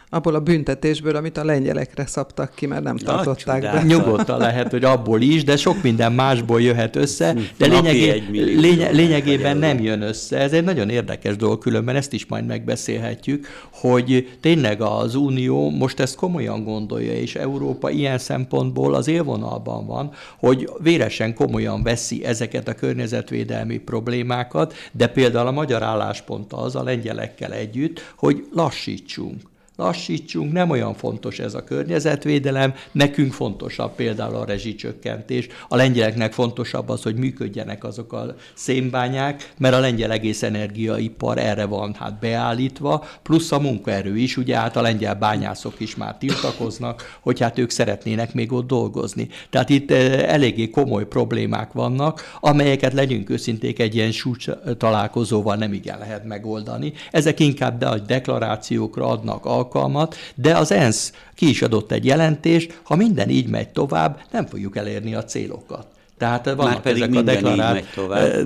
abból 0.09 0.35
a 0.35 0.39
büntetésből, 0.39 1.15
amit 1.15 1.37
a 1.37 1.43
lengyelekre 1.43 2.05
szabtak 2.05 2.51
ki, 2.55 2.65
mert 2.65 2.83
nem 2.83 2.97
Na, 3.05 3.15
tartották 3.15 3.61
be. 3.61 3.83
Nyugodtan 3.83 4.39
lehet, 4.39 4.71
hogy 4.71 4.83
abból 4.83 5.21
is, 5.21 5.43
de 5.43 5.57
sok 5.57 5.83
minden 5.83 6.13
másból 6.13 6.61
jöhet 6.61 6.95
össze, 6.95 7.35
de 7.57 7.67
lényegé, 7.67 8.23
lény, 8.31 8.91
lényegében 8.91 9.57
nem 9.57 9.79
jön 9.79 10.01
össze. 10.01 10.37
Ez 10.37 10.53
egy 10.53 10.63
nagyon 10.63 10.89
érdekes 10.89 11.35
dolog, 11.35 11.59
különben 11.59 11.95
ezt 11.95 12.13
is 12.13 12.25
majd 12.25 12.45
megbeszélhetjük, 12.45 13.47
hogy 13.71 14.37
tényleg 14.41 14.81
az 14.81 15.15
Unió 15.15 15.69
most 15.69 15.99
ezt 15.99 16.15
komolyan 16.15 16.63
gondolja, 16.63 17.13
és 17.13 17.35
Európa 17.35 17.89
ilyen 17.89 18.17
szempontból 18.17 18.93
az 18.93 19.07
élvonalban 19.07 19.85
van, 19.85 20.11
hogy 20.39 20.69
véresen 20.79 21.33
komolyan 21.33 21.83
veszi 21.83 22.25
ezeket 22.25 22.67
a 22.67 22.73
környezetvédelmi 22.73 23.77
problémákat, 23.77 24.73
de 24.91 25.07
például 25.07 25.47
a 25.47 25.51
magyar 25.51 25.83
álláspont 25.83 26.53
az 26.53 26.75
a 26.75 26.83
lengyelekkel 26.83 27.53
együtt, 27.53 28.13
hogy 28.15 28.47
lassítsunk 28.53 29.41
lassítsunk, 29.77 30.51
nem 30.51 30.69
olyan 30.69 30.93
fontos 30.93 31.39
ez 31.39 31.53
a 31.53 31.63
környezetvédelem, 31.63 32.73
nekünk 32.91 33.33
fontosabb 33.33 33.95
például 33.95 34.35
a 34.35 34.45
rezsicsökkentés, 34.45 35.47
a 35.67 35.75
lengyeleknek 35.75 36.33
fontosabb 36.33 36.89
az, 36.89 37.03
hogy 37.03 37.15
működjenek 37.15 37.83
azok 37.83 38.13
a 38.13 38.35
szénbányák, 38.53 39.53
mert 39.57 39.75
a 39.75 39.79
lengyel 39.79 40.11
egész 40.11 40.43
energiaipar 40.43 41.37
erre 41.37 41.65
van 41.65 41.93
hát 41.99 42.19
beállítva, 42.19 43.05
plusz 43.23 43.51
a 43.51 43.59
munkaerő 43.59 44.17
is, 44.17 44.37
ugye 44.37 44.57
hát 44.57 44.75
a 44.75 44.81
lengyel 44.81 45.15
bányászok 45.15 45.79
is 45.79 45.95
már 45.95 46.17
tiltakoznak, 46.17 47.17
hogy 47.19 47.39
hát 47.39 47.57
ők 47.57 47.69
szeretnének 47.69 48.33
még 48.33 48.51
ott 48.51 48.67
dolgozni. 48.67 49.27
Tehát 49.49 49.69
itt 49.69 49.91
eh, 49.91 50.33
eléggé 50.33 50.69
komoly 50.69 51.05
problémák 51.05 51.71
vannak, 51.71 52.37
amelyeket 52.39 52.93
legyünk 52.93 53.29
őszinték 53.29 53.79
egy 53.79 53.95
ilyen 53.95 54.11
súcs 54.11 54.49
találkozóval 54.77 55.55
nem 55.55 55.73
igen 55.73 55.97
lehet 55.97 56.25
megoldani. 56.25 56.93
Ezek 57.11 57.39
inkább 57.39 57.77
de 57.77 57.87
a 57.87 57.99
deklarációkra 57.99 59.07
adnak 59.07 59.45
de 60.35 60.57
az 60.57 60.71
ENSZ 60.71 61.13
ki 61.35 61.49
is 61.49 61.61
adott 61.61 61.91
egy 61.91 62.05
jelentést, 62.05 62.79
ha 62.83 62.95
minden 62.95 63.29
így 63.29 63.47
megy 63.47 63.69
tovább, 63.69 64.21
nem 64.31 64.45
fogjuk 64.45 64.77
elérni 64.77 65.15
a 65.15 65.23
célokat. 65.23 65.87
Tehát 66.17 66.53
vannak 66.55 66.81
pedig 66.81 67.01
ezek 67.01 67.15
a 67.15 67.21
deklarált, 67.21 67.85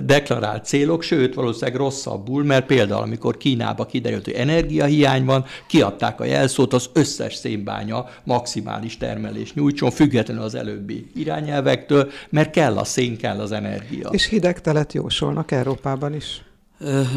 deklarált 0.04 0.64
célok, 0.64 1.02
sőt, 1.02 1.34
valószínűleg 1.34 1.80
rosszabbul, 1.80 2.44
mert 2.44 2.66
például, 2.66 3.02
amikor 3.02 3.36
Kínába 3.36 3.86
kiderült, 3.86 4.24
hogy 4.24 4.34
energiahiány 4.34 5.24
van, 5.24 5.44
kiadták 5.66 6.20
a 6.20 6.24
jelszót, 6.24 6.72
az 6.72 6.90
összes 6.92 7.34
szénbánya 7.34 8.06
maximális 8.24 8.96
termelés 8.96 9.54
nyújtson, 9.54 9.90
függetlenül 9.90 10.42
az 10.42 10.54
előbbi 10.54 11.10
irányelvektől, 11.14 12.10
mert 12.28 12.50
kell 12.50 12.76
a 12.78 12.84
szén, 12.84 13.16
kell 13.16 13.40
az 13.40 13.52
energia. 13.52 14.08
És 14.08 14.28
hidegtelet 14.28 14.92
jósolnak 14.92 15.50
Európában 15.50 16.14
is. 16.14 16.42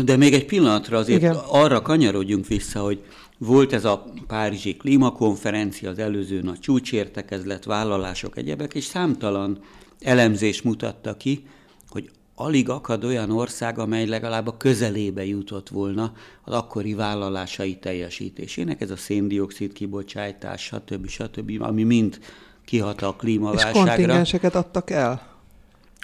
De 0.05 0.17
még 0.17 0.33
egy 0.33 0.45
pillanatra 0.45 0.97
azért 0.97 1.21
Igen. 1.21 1.35
arra 1.47 1.81
kanyarodjunk 1.81 2.47
vissza, 2.47 2.79
hogy 2.79 3.03
volt 3.37 3.73
ez 3.73 3.85
a 3.85 4.05
Párizsi 4.27 4.75
klímakonferencia, 4.75 5.89
az 5.89 5.99
előző 5.99 6.41
nagy 6.41 6.59
csúcsértekezlet, 6.59 7.65
vállalások, 7.65 8.37
egyebek, 8.37 8.73
és 8.73 8.83
számtalan 8.83 9.59
elemzés 10.01 10.61
mutatta 10.61 11.17
ki, 11.17 11.47
hogy 11.89 12.09
alig 12.35 12.69
akad 12.69 13.03
olyan 13.03 13.31
ország, 13.31 13.79
amely 13.79 14.05
legalább 14.05 14.47
a 14.47 14.57
közelébe 14.57 15.25
jutott 15.25 15.69
volna 15.69 16.13
az 16.43 16.53
akkori 16.53 16.93
vállalásai 16.93 17.75
teljesítésének. 17.75 18.81
Ez 18.81 18.91
a 18.91 18.95
széndiokszid 18.95 19.73
kibocsátás, 19.73 20.61
stb. 20.61 21.07
stb., 21.07 21.61
ami 21.61 21.83
mind 21.83 22.19
kihat 22.65 23.01
a 23.01 23.15
klímaválságra. 23.15 23.79
És 23.79 23.85
kontingenseket 23.85 24.55
adtak 24.55 24.89
el? 24.89 25.34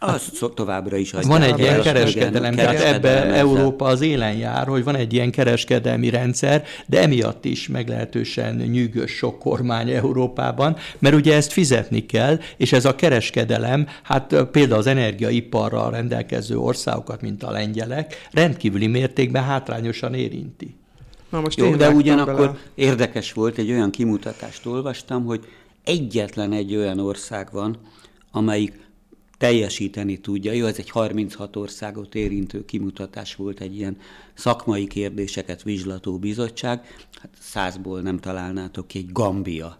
Az 0.04 0.32
továbbra 0.56 0.98
is 0.98 1.14
adják. 1.14 1.32
Van 1.32 1.42
egy 1.42 1.60
ilyen 1.60 1.82
kereskedelem, 1.82 2.56
tehát 2.56 2.80
ebbe 2.80 3.24
Európa 3.24 3.86
az 3.86 4.02
élen 4.02 4.38
jár, 4.38 4.68
hogy 4.68 4.84
van 4.84 4.96
egy 4.96 5.14
ilyen 5.14 5.32
kereskedelmi 5.32 6.10
rendszer, 6.10 6.64
de 6.86 7.02
emiatt 7.02 7.46
is 7.46 7.68
meglehetősen 7.68 8.56
nyűgös 8.56 9.12
sok 9.12 9.40
kormány 9.40 9.90
Európában, 9.90 10.76
mert 11.00 11.16
ugye 11.16 11.36
ezt 11.36 11.52
fizetni 11.52 12.06
kell, 12.06 12.40
és 12.58 12.72
ez 12.72 12.86
a 12.86 12.96
kereskedelem, 12.96 13.88
hát 14.04 14.36
például 14.52 14.80
az 14.80 14.88
energiaiparral 14.88 15.92
rendelkező 15.92 16.58
országokat, 16.58 17.22
mint 17.22 17.44
a 17.44 17.52
lengyelek, 17.52 18.28
rendkívüli 18.32 18.88
mértékben 18.88 19.44
hátrányosan 19.44 20.14
érinti. 20.14 20.76
Na 21.30 21.42
most 21.42 21.58
Jó, 21.58 21.76
de 21.76 21.90
ugyanakkor 21.90 22.36
bele. 22.36 22.58
érdekes 22.76 23.34
volt, 23.34 23.58
egy 23.58 23.72
olyan 23.72 23.92
kimutatást 23.92 24.66
olvastam, 24.66 25.26
hogy 25.26 25.46
egyetlen 25.84 26.52
egy 26.52 26.76
olyan 26.76 27.00
ország 27.00 27.48
van, 27.52 27.78
amelyik 28.32 28.80
teljesíteni 29.41 30.17
tudja. 30.17 30.51
Jó, 30.51 30.65
ez 30.65 30.77
egy 30.77 30.89
36 30.89 31.56
országot 31.56 32.15
érintő 32.15 32.65
kimutatás 32.65 33.36
volt, 33.36 33.60
egy 33.60 33.75
ilyen 33.75 33.97
szakmai 34.34 34.88
kérdéseket 34.88 35.63
vizslató 35.63 36.17
bizottság, 36.17 36.80
hát 37.21 37.30
százból 37.39 38.01
nem 38.01 38.19
találnátok 38.19 38.88
ki 38.88 38.97
egy 38.97 39.12
Gambia. 39.12 39.80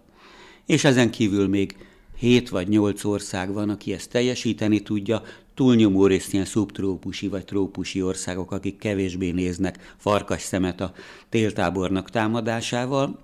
És 0.66 0.84
ezen 0.84 1.12
kívül 1.12 1.48
még 1.48 1.76
7 2.18 2.50
vagy 2.50 2.68
8 2.68 3.04
ország 3.04 3.54
van, 3.54 3.70
aki 3.70 3.94
ezt 3.94 4.10
teljesíteni 4.10 4.80
tudja, 4.80 5.22
túlnyomó 5.54 6.06
részt 6.06 6.34
ilyen 6.34 6.46
szubtrópusi 6.46 7.28
vagy 7.28 7.46
trópusi 7.46 8.02
országok, 8.02 8.52
akik 8.52 8.78
kevésbé 8.78 9.32
néznek 9.32 9.96
farkas 9.98 10.42
szemet 10.42 10.82
a 10.82 10.94
téltábornak 11.30 12.10
támadásával, 12.10 13.20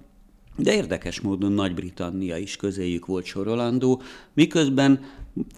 de 0.58 0.74
érdekes 0.74 1.22
módon 1.22 1.52
Nagy-Britannia 1.52 2.38
is 2.38 2.56
közéjük 2.56 3.06
volt 3.06 3.26
sorolandó, 3.26 4.02
miközben 4.34 5.06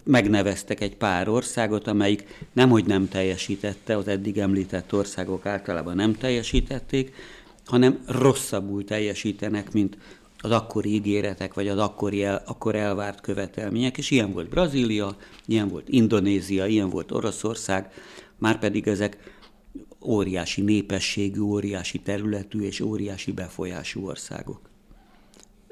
megneveztek 0.03 0.81
egy 0.81 0.95
pár 0.95 1.29
országot, 1.29 1.88
amelyik 1.88 2.47
nemhogy 2.53 2.85
nem 2.85 3.07
teljesítette, 3.07 3.97
az 3.97 4.07
eddig 4.07 4.38
említett 4.38 4.93
országok 4.93 5.45
általában 5.45 5.95
nem 5.95 6.15
teljesítették, 6.15 7.13
hanem 7.65 7.99
rosszabbul 8.07 8.83
teljesítenek, 8.83 9.71
mint 9.71 9.97
az 10.38 10.51
akkori 10.51 10.93
ígéretek, 10.93 11.53
vagy 11.53 11.67
az 11.67 11.77
akkori 11.77 12.23
el, 12.23 12.43
akkor 12.45 12.75
elvárt 12.75 13.21
követelmények, 13.21 13.97
és 13.97 14.12
ilyen 14.12 14.31
volt 14.31 14.49
Brazília, 14.49 15.17
ilyen 15.45 15.67
volt 15.67 15.89
Indonézia, 15.89 16.65
ilyen 16.65 16.89
volt 16.89 17.12
Oroszország, 17.12 17.91
már 18.38 18.59
pedig 18.59 18.88
ezek 18.88 19.17
óriási 20.05 20.62
népességű, 20.62 21.39
óriási 21.39 21.99
területű 21.99 22.62
és 22.62 22.79
óriási 22.79 23.31
befolyású 23.31 24.07
országok. 24.07 24.68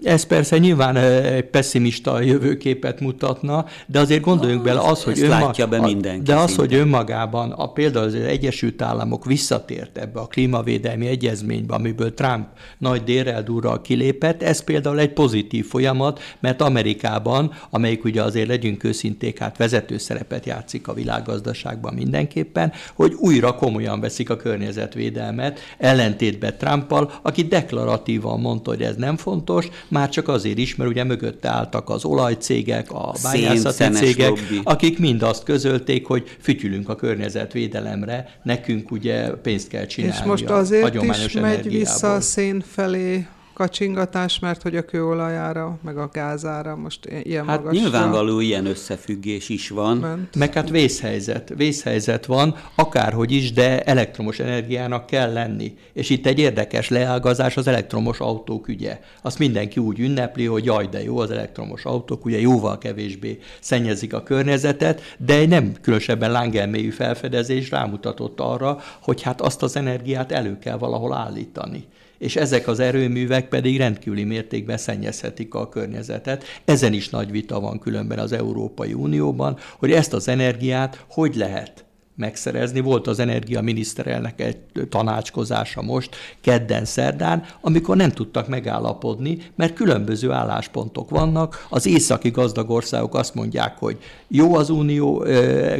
Ez 0.03 0.23
persze 0.23 0.57
nyilván 0.57 0.95
egy 0.95 1.43
pessimista 1.43 2.21
jövőképet 2.21 2.99
mutatna, 2.99 3.65
de 3.87 3.99
azért 3.99 4.21
gondoljunk 4.21 4.63
bele 4.63 4.79
az, 4.79 5.03
hogy 5.03 5.21
önmag... 5.21 5.69
be 5.69 5.81
mindenki 5.81 6.23
de 6.23 6.35
az, 6.35 6.55
hogy 6.55 6.73
önmagában 6.73 7.51
a, 7.51 7.71
például 7.71 8.05
az 8.05 8.13
Egyesült 8.13 8.81
Államok 8.81 9.25
visszatért 9.25 9.97
ebbe 9.97 10.19
a 10.19 10.27
klímavédelmi 10.27 11.07
egyezménybe, 11.07 11.73
amiből 11.73 12.13
Trump 12.13 12.47
nagy 12.77 13.03
déreldúrral 13.03 13.81
kilépett, 13.81 14.43
ez 14.43 14.63
például 14.63 14.99
egy 14.99 15.13
pozitív 15.13 15.65
folyamat, 15.65 16.19
mert 16.39 16.61
Amerikában, 16.61 17.53
amelyik 17.69 18.03
ugye 18.03 18.23
azért 18.23 18.47
legyünk 18.47 18.83
őszinték, 18.83 19.39
hát 19.39 19.57
vezető 19.57 19.97
szerepet 19.97 20.45
játszik 20.45 20.87
a 20.87 20.93
világgazdaságban 20.93 21.93
mindenképpen, 21.93 22.71
hogy 22.95 23.13
újra 23.13 23.55
komolyan 23.55 23.99
veszik 23.99 24.29
a 24.29 24.37
környezetvédelmet, 24.37 25.59
ellentétben 25.77 26.57
Trumpal, 26.57 27.11
aki 27.21 27.43
deklaratívan 27.43 28.39
mondta, 28.39 28.69
hogy 28.69 28.81
ez 28.81 28.95
nem 28.95 29.17
fontos, 29.17 29.67
már 29.89 30.09
csak 30.09 30.27
azért 30.27 30.57
is, 30.57 30.75
mert 30.75 30.89
ugye 30.89 31.03
mögötte 31.03 31.49
álltak 31.49 31.89
az 31.89 32.05
olajcégek, 32.05 32.91
a 32.91 33.13
bányászati 33.23 33.89
cégek, 33.89 34.29
lobby. 34.29 34.61
akik 34.63 34.99
mind 34.99 35.21
azt 35.21 35.43
közölték, 35.43 36.05
hogy 36.05 36.37
fütyülünk 36.41 36.89
a 36.89 36.95
környezetvédelemre, 36.95 38.39
nekünk 38.43 38.91
ugye 38.91 39.29
pénzt 39.29 39.67
kell 39.67 39.85
csinálni. 39.85 40.15
És 40.17 40.23
most 40.23 40.49
azért 40.49 41.03
is 41.03 41.31
megy 41.33 41.69
vissza 41.69 42.13
a 42.13 42.21
szén 42.21 42.63
felé 42.67 43.27
kacsingatás, 43.57 44.39
mert 44.39 44.61
hogy 44.61 44.75
a 44.75 44.85
kőolajára, 44.85 45.77
meg 45.83 45.97
a 45.97 46.09
gázára 46.13 46.75
most 46.75 47.05
ilyen 47.23 47.45
hát 47.45 47.57
magasra... 47.57 47.81
nyilvánvaló 47.81 48.39
ilyen 48.39 48.65
összefüggés 48.65 49.49
is 49.49 49.69
van. 49.69 49.97
Ment. 49.97 50.35
Meg 50.35 50.53
hát 50.53 50.69
vészhelyzet. 50.69 51.53
Vészhelyzet 51.55 52.25
van, 52.25 52.55
akárhogy 52.75 53.31
is, 53.31 53.53
de 53.53 53.83
elektromos 53.83 54.39
energiának 54.39 55.05
kell 55.05 55.33
lenni. 55.33 55.77
És 55.93 56.09
itt 56.09 56.25
egy 56.25 56.39
érdekes 56.39 56.89
leágazás 56.89 57.57
az 57.57 57.67
elektromos 57.67 58.19
autók 58.19 58.67
ügye. 58.67 58.99
Azt 59.21 59.39
mindenki 59.39 59.79
úgy 59.79 59.99
ünnepli, 59.99 60.45
hogy 60.45 60.65
jaj, 60.65 60.87
de 60.87 61.03
jó 61.03 61.19
az 61.19 61.31
elektromos 61.31 61.85
autók, 61.85 62.25
ugye 62.25 62.39
jóval 62.39 62.77
kevésbé 62.77 63.39
szennyezik 63.59 64.13
a 64.13 64.23
környezetet, 64.23 65.01
de 65.17 65.33
egy 65.33 65.49
nem 65.49 65.73
különösebben 65.81 66.31
lángelmélyű 66.31 66.89
felfedezés 66.89 67.69
rámutatott 67.69 68.39
arra, 68.39 68.79
hogy 69.01 69.21
hát 69.21 69.41
azt 69.41 69.63
az 69.63 69.75
energiát 69.75 70.31
elő 70.31 70.57
kell 70.59 70.77
valahol 70.77 71.13
állítani 71.13 71.87
és 72.17 72.35
ezek 72.35 72.67
az 72.67 72.79
erőművek 72.79 73.47
pedig 73.47 73.77
rendkívüli 73.77 74.23
mértékben 74.23 74.77
szennyezhetik 74.77 75.53
a 75.53 75.69
környezetet. 75.69 76.43
Ezen 76.65 76.93
is 76.93 77.09
nagy 77.09 77.31
vita 77.31 77.59
van 77.59 77.79
különben 77.79 78.19
az 78.19 78.31
Európai 78.31 78.93
Unióban, 78.93 79.57
hogy 79.77 79.91
ezt 79.91 80.13
az 80.13 80.27
energiát 80.27 81.05
hogy 81.07 81.35
lehet 81.35 81.86
megszerezni. 82.17 82.79
Volt 82.79 83.07
az 83.07 83.19
energiaminiszterelnek 83.19 84.41
egy 84.41 84.57
tanácskozása 84.89 85.81
most, 85.81 86.15
kedden, 86.41 86.85
szerdán, 86.85 87.43
amikor 87.61 87.95
nem 87.95 88.11
tudtak 88.11 88.47
megállapodni, 88.47 89.37
mert 89.55 89.73
különböző 89.73 90.31
álláspontok 90.31 91.09
vannak. 91.09 91.65
Az 91.69 91.85
északi 91.85 92.29
gazdag 92.29 92.69
országok 92.69 93.15
azt 93.15 93.35
mondják, 93.35 93.77
hogy 93.77 93.97
jó 94.27 94.55
az 94.55 94.69
unió 94.69 95.25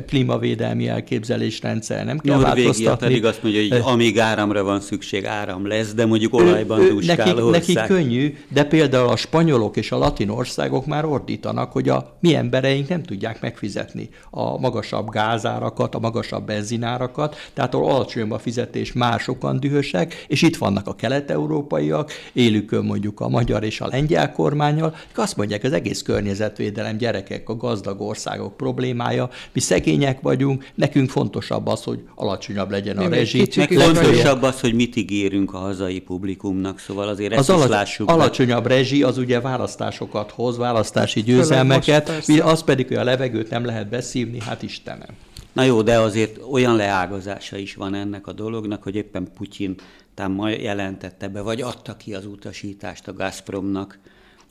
klímavédelmi 0.08 0.88
elképzelésrendszer, 0.88 2.06
nem 2.06 2.20
kell 2.20 2.36
Norvégia 2.36 2.64
változtatni. 2.64 3.08
pedig 3.08 3.26
azt 3.26 3.44
mondja, 3.44 3.62
hogy 3.62 3.82
amíg 3.86 4.20
áramra 4.20 4.64
van 4.64 4.80
szükség, 4.80 5.26
áram 5.26 5.68
lesz, 5.68 5.94
de 5.94 6.06
mondjuk 6.06 6.34
olajban 6.34 6.80
ő, 6.80 6.94
nekik, 7.06 7.50
nekik 7.52 7.84
könnyű, 7.84 8.38
de 8.54 8.64
például 8.64 9.10
a 9.10 9.16
spanyolok 9.16 9.78
és 9.78 9.92
a 9.92 9.98
latin 9.98 10.30
országok 10.30 10.86
már 10.86 11.06
ordítanak, 11.06 11.72
hogy 11.72 11.90
a 11.90 12.18
mi 12.20 12.36
embereink 12.36 12.88
nem 12.88 13.04
tudják 13.04 13.42
megfizetni 13.42 14.10
a 14.30 14.60
magasabb 14.60 15.10
gázárakat, 15.10 15.96
a 15.96 16.00
magasabb 16.00 16.26
benzinárakat, 16.40 17.36
tehát 17.54 17.74
ahol 17.74 17.92
alacsonyabb 17.92 18.32
a 18.32 18.40
fizetés, 18.40 18.94
már 18.94 19.20
sokan 19.20 19.60
dühösek, 19.60 20.26
és 20.28 20.42
itt 20.42 20.58
vannak 20.58 20.88
a 20.88 20.96
kelet-európaiak, 20.96 22.12
élükön 22.34 22.86
mondjuk 22.86 23.20
a 23.20 23.30
magyar 23.30 23.64
és 23.64 23.82
a 23.82 23.88
lengyel 23.88 24.32
kormányal, 24.32 24.96
azt 25.16 25.38
mondják, 25.38 25.64
az 25.64 25.72
egész 25.72 26.02
környezetvédelem 26.02 26.98
gyerekek, 26.98 27.50
a 27.50 27.56
gazdag 27.56 28.02
országok 28.02 28.58
problémája, 28.58 29.30
mi 29.54 29.60
szegények 29.60 30.22
vagyunk, 30.22 30.68
nekünk 30.76 31.10
fontosabb 31.10 31.68
az, 31.68 31.84
hogy 31.84 32.00
alacsonyabb 32.16 32.72
legyen 32.72 32.98
a 32.98 33.10
rezsi. 33.10 33.50
Fontosabb 33.70 34.44
az, 34.44 34.60
hogy 34.60 34.74
mit 34.74 34.96
ígérünk 34.96 35.54
a 35.54 35.58
hazai 35.58 36.00
publikumnak, 36.00 36.80
szóval 36.80 37.08
azért 37.08 37.34
ezt 37.34 37.50
az 37.50 37.64
is 37.64 37.70
lássuk. 37.70 38.10
Alacsonyabb 38.10 38.66
rezsi 38.66 39.04
az 39.04 39.18
ugye 39.18 39.40
választásokat 39.40 40.32
hoz, 40.32 40.58
választási 40.58 41.22
győzelmeket, 41.22 42.12
az 42.42 42.64
pedig, 42.64 42.88
hogy 42.88 42.98
a 42.98 43.04
levegőt 43.04 43.50
nem 43.50 43.66
lehet 43.66 43.90
beszívni, 43.90 44.40
hát 44.40 44.64
Istenem. 44.64 45.10
Na 45.58 45.64
jó, 45.64 45.82
de 45.82 46.00
azért 46.00 46.38
olyan 46.52 46.76
leágazása 46.76 47.58
is 47.58 47.76
van 47.76 47.94
ennek 47.94 48.28
a 48.28 48.32
dolognak, 48.32 48.84
hogy 48.84 48.96
éppen 48.96 49.32
Putyin 49.34 49.76
tám 50.14 50.40
jelentette 50.48 51.28
be, 51.28 51.42
vagy 51.42 51.62
adta 51.62 51.98
ki 51.98 52.14
az 52.14 52.26
utasítást 52.26 53.08
a 53.08 53.14
Gazpromnak, 53.14 54.00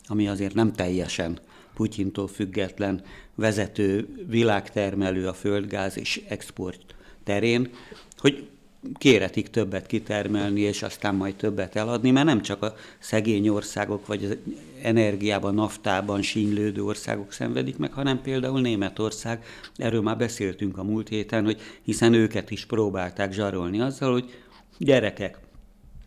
ami 0.06 0.28
azért 0.28 0.54
nem 0.54 0.72
teljesen 0.72 1.38
Putyintól 1.74 2.28
független 2.28 3.02
vezető 3.34 4.08
világtermelő 4.28 5.28
a 5.28 5.32
földgáz 5.32 5.98
és 5.98 6.22
export 6.28 6.94
terén, 7.24 7.70
hogy 8.16 8.48
kéretik 8.94 9.48
többet 9.48 9.86
kitermelni, 9.86 10.60
és 10.60 10.82
aztán 10.82 11.14
majd 11.14 11.34
többet 11.34 11.76
eladni, 11.76 12.10
mert 12.10 12.26
nem 12.26 12.42
csak 12.42 12.62
a 12.62 12.74
szegény 12.98 13.48
országok, 13.48 14.06
vagy 14.06 14.24
az 14.24 14.36
energiában, 14.82 15.54
naftában 15.54 16.22
sínylődő 16.22 16.84
országok 16.84 17.32
szenvedik 17.32 17.76
meg, 17.76 17.92
hanem 17.92 18.20
például 18.22 18.60
Németország, 18.60 19.44
erről 19.76 20.02
már 20.02 20.16
beszéltünk 20.16 20.78
a 20.78 20.82
múlt 20.82 21.08
héten, 21.08 21.44
hogy 21.44 21.60
hiszen 21.82 22.14
őket 22.14 22.50
is 22.50 22.64
próbálták 22.64 23.32
zsarolni 23.32 23.80
azzal, 23.80 24.12
hogy 24.12 24.42
gyerekek, 24.78 25.38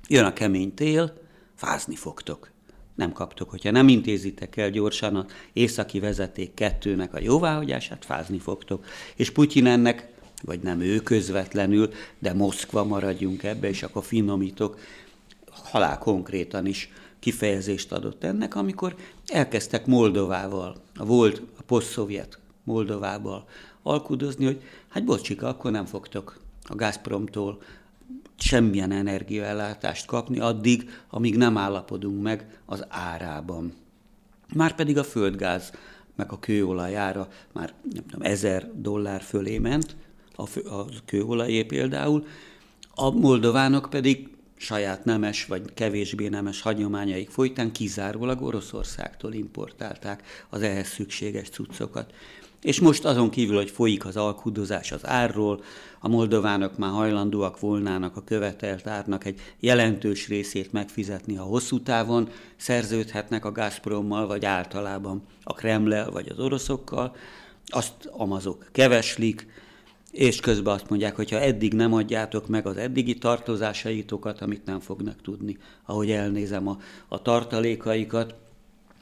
jön 0.07 0.25
a 0.25 0.33
kemény 0.33 0.73
tél, 0.73 1.13
fázni 1.55 1.95
fogtok. 1.95 2.51
Nem 2.95 3.11
kaptok, 3.11 3.49
hogyha 3.49 3.71
nem 3.71 3.87
intézitek 3.87 4.57
el 4.57 4.69
gyorsan 4.69 5.15
a 5.15 5.25
északi 5.53 5.99
vezeték 5.99 6.53
kettőnek 6.53 7.13
a 7.13 7.19
jóváhagyását, 7.21 8.05
fázni 8.05 8.39
fogtok. 8.39 8.85
És 9.15 9.29
Putyin 9.29 9.65
ennek 9.65 10.07
vagy 10.41 10.59
nem 10.59 10.81
ő 10.81 10.99
közvetlenül, 10.99 11.89
de 12.19 12.33
Moszkva 12.33 12.83
maradjunk 12.83 13.43
ebbe, 13.43 13.67
és 13.67 13.83
akkor 13.83 14.03
finomítok, 14.03 14.79
halál 15.49 15.97
konkrétan 15.97 16.65
is 16.65 16.91
kifejezést 17.19 17.91
adott 17.91 18.23
ennek, 18.23 18.55
amikor 18.55 18.95
elkezdtek 19.27 19.85
Moldovával, 19.85 20.75
a 20.95 21.05
volt, 21.05 21.41
a 21.57 21.61
posztszovjet 21.61 22.39
Moldovával 22.63 23.47
alkudozni, 23.83 24.45
hogy 24.45 24.61
hát 24.89 25.05
bocsika, 25.05 25.47
akkor 25.47 25.71
nem 25.71 25.85
fogtok 25.85 26.39
a 26.63 26.75
Gazpromtól 26.75 27.61
semmilyen 28.37 28.91
energiaellátást 28.91 30.05
kapni 30.05 30.39
addig, 30.39 30.89
amíg 31.09 31.37
nem 31.37 31.57
állapodunk 31.57 32.21
meg 32.21 32.59
az 32.65 32.85
árában. 32.87 33.73
Márpedig 34.53 34.97
a 34.97 35.03
földgáz 35.03 35.71
meg 36.15 36.31
a 36.31 36.39
kőolajára 36.39 37.27
már 37.53 37.73
nem 37.93 38.03
tudom, 38.05 38.25
ezer 38.25 38.71
dollár 38.75 39.21
fölé 39.21 39.57
ment, 39.57 39.95
a, 40.39 40.45
fő, 40.45 40.61
a 40.61 40.85
kőolajé 41.05 41.63
például, 41.63 42.25
a 42.95 43.09
moldovánok 43.09 43.89
pedig 43.89 44.29
saját 44.57 45.05
nemes 45.05 45.45
vagy 45.45 45.73
kevésbé 45.73 46.27
nemes 46.27 46.61
hagyományaik 46.61 47.29
folytán 47.29 47.71
kizárólag 47.71 48.41
Oroszországtól 48.41 49.33
importálták 49.33 50.23
az 50.49 50.61
ehhez 50.61 50.87
szükséges 50.87 51.49
cuccokat. 51.49 52.13
És 52.61 52.79
most 52.79 53.05
azon 53.05 53.29
kívül, 53.29 53.55
hogy 53.55 53.69
folyik 53.69 54.05
az 54.05 54.17
alkudozás 54.17 54.91
az 54.91 55.07
árról, 55.07 55.63
a 55.99 56.07
moldovánok 56.07 56.77
már 56.77 56.91
hajlandóak 56.91 57.59
volnának 57.59 58.15
a 58.15 58.23
követelt 58.23 58.87
árnak 58.87 59.25
egy 59.25 59.39
jelentős 59.59 60.27
részét 60.27 60.71
megfizetni, 60.71 61.35
ha 61.35 61.43
hosszú 61.43 61.81
távon 61.81 62.29
szerződhetnek 62.55 63.45
a 63.45 63.51
Gazprommal, 63.51 64.27
vagy 64.27 64.45
általában 64.45 65.23
a 65.43 65.53
Kremlel, 65.53 66.11
vagy 66.11 66.29
az 66.29 66.39
oroszokkal, 66.39 67.15
azt 67.65 68.09
amazok 68.11 68.65
keveslik, 68.71 69.47
és 70.11 70.39
közben 70.39 70.73
azt 70.73 70.89
mondják, 70.89 71.15
hogy 71.15 71.29
ha 71.29 71.39
eddig 71.39 71.73
nem 71.73 71.93
adjátok 71.93 72.47
meg 72.47 72.65
az 72.65 72.77
eddigi 72.77 73.13
tartozásaitokat, 73.13 74.41
amit 74.41 74.65
nem 74.65 74.79
fognak 74.79 75.21
tudni, 75.21 75.57
ahogy 75.85 76.11
elnézem 76.11 76.67
a, 76.67 76.77
a 77.07 77.21
tartalékaikat, 77.21 78.35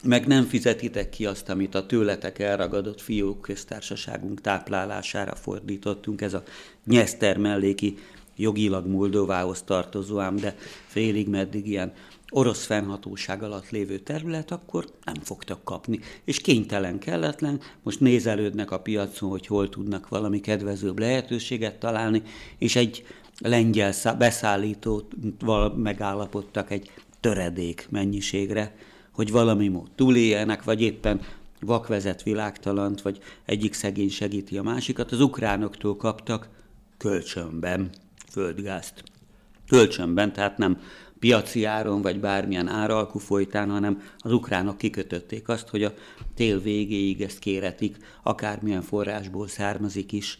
meg 0.04 0.28
nem 0.28 0.44
fizetitek 0.44 1.10
ki 1.10 1.26
azt, 1.26 1.50
amit 1.50 1.76
a 1.76 1.86
tőletek 1.86 2.40
elragadott 2.40 3.02
fiók 3.02 3.42
köztársaságunk 3.42 4.42
táplálására 4.42 5.36
fordítottunk, 5.36 6.22
ez 6.22 6.34
a 6.34 6.44
nyeszter 6.86 7.38
melléki 7.38 7.98
jogilag 8.36 8.88
Moldovához 8.88 9.62
tartozó, 9.62 10.20
ám 10.20 10.36
de 10.36 10.56
félig 10.88 11.28
meddig 11.28 11.68
ilyen 11.68 11.94
orosz 12.32 12.66
fennhatóság 12.66 13.44
alatt 13.44 13.70
lévő 13.70 14.00
terület, 14.00 14.52
akkor 14.52 14.86
nem 15.04 15.16
fogtak 15.24 15.64
kapni. 15.64 16.00
És 16.24 16.40
kénytelen, 16.40 17.00
kelletlen, 17.00 17.60
most 17.84 18.00
nézelődnek 18.00 18.72
a 18.72 18.80
piacon, 18.80 19.30
hogy 19.30 19.48
hol 19.48 19.70
tudnak 19.70 20.08
valami 20.10 20.40
kedvezőbb 20.40 21.00
lehetőséget 21.00 21.80
találni, 21.80 22.22
és 22.58 22.76
egy 22.76 23.06
lengyel 23.40 23.94
beszállítóval 24.18 25.76
megállapodtak 25.76 26.72
egy 26.72 26.92
töredék 27.20 27.88
mennyiségre, 27.90 28.76
hogy 29.12 29.32
valami 29.32 29.68
mód 29.68 29.88
túléljenek, 29.96 30.64
vagy 30.64 30.82
éppen 30.82 31.22
vakvezet 31.62 32.24
világtalant, 32.24 33.02
vagy 33.02 33.20
egyik 33.46 33.74
szegény 33.74 34.10
segíti 34.10 34.58
a 34.58 34.64
másikat. 34.64 35.12
Az 35.12 35.22
ukránoktól 35.22 35.96
kaptak 35.96 36.50
kölcsönben 36.98 37.90
földgázt. 38.32 39.04
Kölcsönben, 39.68 40.34
tehát 40.34 40.58
nem 40.58 40.80
piaci 41.20 41.64
áron, 41.64 42.02
vagy 42.02 42.20
bármilyen 42.20 42.68
áralkú 42.68 43.20
folytán, 43.20 43.70
hanem 43.70 44.02
az 44.18 44.32
ukránok 44.32 44.78
kikötötték 44.78 45.48
azt, 45.48 45.68
hogy 45.68 45.84
a 45.84 45.94
tél 46.36 46.62
végéig 46.62 47.22
ezt 47.22 47.40
kéretik, 47.40 47.98
akármilyen 48.24 48.82
forrásból 48.82 49.48
származik 49.48 50.12
is, 50.12 50.40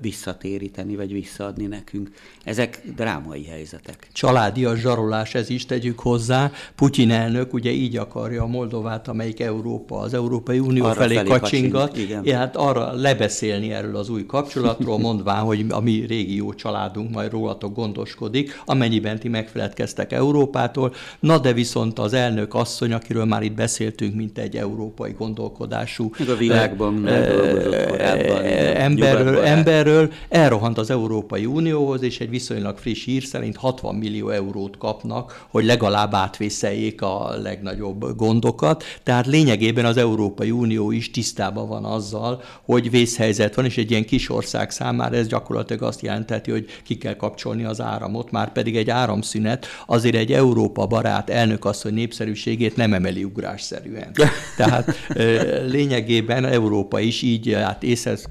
visszatéríteni, 0.00 0.96
vagy 0.96 1.12
visszaadni 1.12 1.66
nekünk. 1.66 2.10
Ezek 2.44 2.82
drámai 2.96 3.44
helyzetek. 3.44 4.08
Családi 4.12 4.64
a 4.64 4.76
zsarolás, 4.76 5.34
ez 5.34 5.50
is 5.50 5.66
tegyük 5.66 5.98
hozzá. 5.98 6.50
Putyin 6.74 7.10
elnök 7.10 7.52
ugye 7.52 7.70
így 7.70 7.96
akarja 7.96 8.42
a 8.42 8.46
Moldovát, 8.46 9.08
amelyik 9.08 9.40
Európa, 9.40 9.98
az 9.98 10.14
Európai 10.14 10.58
Unió 10.58 10.84
arra 10.84 10.94
felé, 10.94 11.14
felé 11.14 11.28
kacsingat, 11.28 11.88
kacsing, 11.90 12.24
igen. 12.24 12.38
hát 12.38 12.56
arra 12.56 12.92
lebeszélni 12.92 13.72
erről 13.72 13.96
az 13.96 14.08
új 14.08 14.26
kapcsolatról, 14.26 14.98
mondván, 15.08 15.42
hogy 15.42 15.64
a 15.68 15.80
mi 15.80 16.04
régi 16.08 16.36
jó 16.36 16.54
családunk 16.54 17.10
majd 17.10 17.30
rólatok 17.30 17.74
gondoskodik, 17.74 18.62
amennyiben 18.64 19.18
ti 19.18 19.28
megfeledkeztek 19.28 20.12
Európától. 20.12 20.94
Na 21.20 21.38
de 21.38 21.52
viszont 21.52 21.98
az 21.98 22.12
elnök 22.12 22.54
asszony, 22.54 22.92
akiről 22.92 23.24
már 23.24 23.42
itt 23.42 23.54
beszéltünk, 23.54 24.14
mint 24.14 24.38
egy 24.38 24.56
európai 24.56 25.12
gondolkodású. 25.18 26.10
Meg 26.18 26.28
a 26.28 26.36
világban 26.36 27.06
e, 27.06 27.34
dolgozott 27.34 27.86
korábban. 27.86 28.44
Emberről, 28.74 29.44
emberről 29.66 30.12
elrohant 30.28 30.78
az 30.78 30.90
Európai 30.90 31.46
Unióhoz, 31.46 32.02
és 32.02 32.20
egy 32.20 32.30
viszonylag 32.30 32.78
friss 32.78 33.04
hír 33.04 33.22
szerint 33.22 33.56
60 33.56 33.94
millió 33.94 34.28
eurót 34.28 34.78
kapnak, 34.78 35.46
hogy 35.50 35.64
legalább 35.64 36.14
átvészeljék 36.14 37.02
a 37.02 37.36
legnagyobb 37.42 38.16
gondokat. 38.16 38.84
Tehát 39.02 39.26
lényegében 39.26 39.84
az 39.84 39.96
Európai 39.96 40.50
Unió 40.50 40.90
is 40.90 41.10
tisztában 41.10 41.68
van 41.68 41.84
azzal, 41.84 42.42
hogy 42.64 42.90
vészhelyzet 42.90 43.54
van, 43.54 43.64
és 43.64 43.76
egy 43.76 43.90
ilyen 43.90 44.04
kis 44.04 44.30
ország 44.30 44.70
számára 44.70 45.16
ez 45.16 45.26
gyakorlatilag 45.26 45.82
azt 45.82 46.02
jelenteti, 46.02 46.50
hogy 46.50 46.66
ki 46.84 46.98
kell 46.98 47.16
kapcsolni 47.16 47.64
az 47.64 47.80
áramot, 47.80 48.30
már 48.30 48.52
pedig 48.52 48.76
egy 48.76 48.90
áramszünet 48.90 49.66
azért 49.86 50.16
egy 50.16 50.32
Európa 50.32 50.86
barát 50.86 51.30
elnök 51.30 51.64
hogy 51.82 51.92
népszerűségét 51.92 52.76
nem 52.76 52.92
emeli 52.92 53.24
ugrásszerűen. 53.24 54.12
Tehát 54.56 54.94
lényegében 55.66 56.44
Európa 56.44 57.00
is 57.00 57.22
így 57.22 57.52
hát 57.52 57.82
észhez 57.82 58.28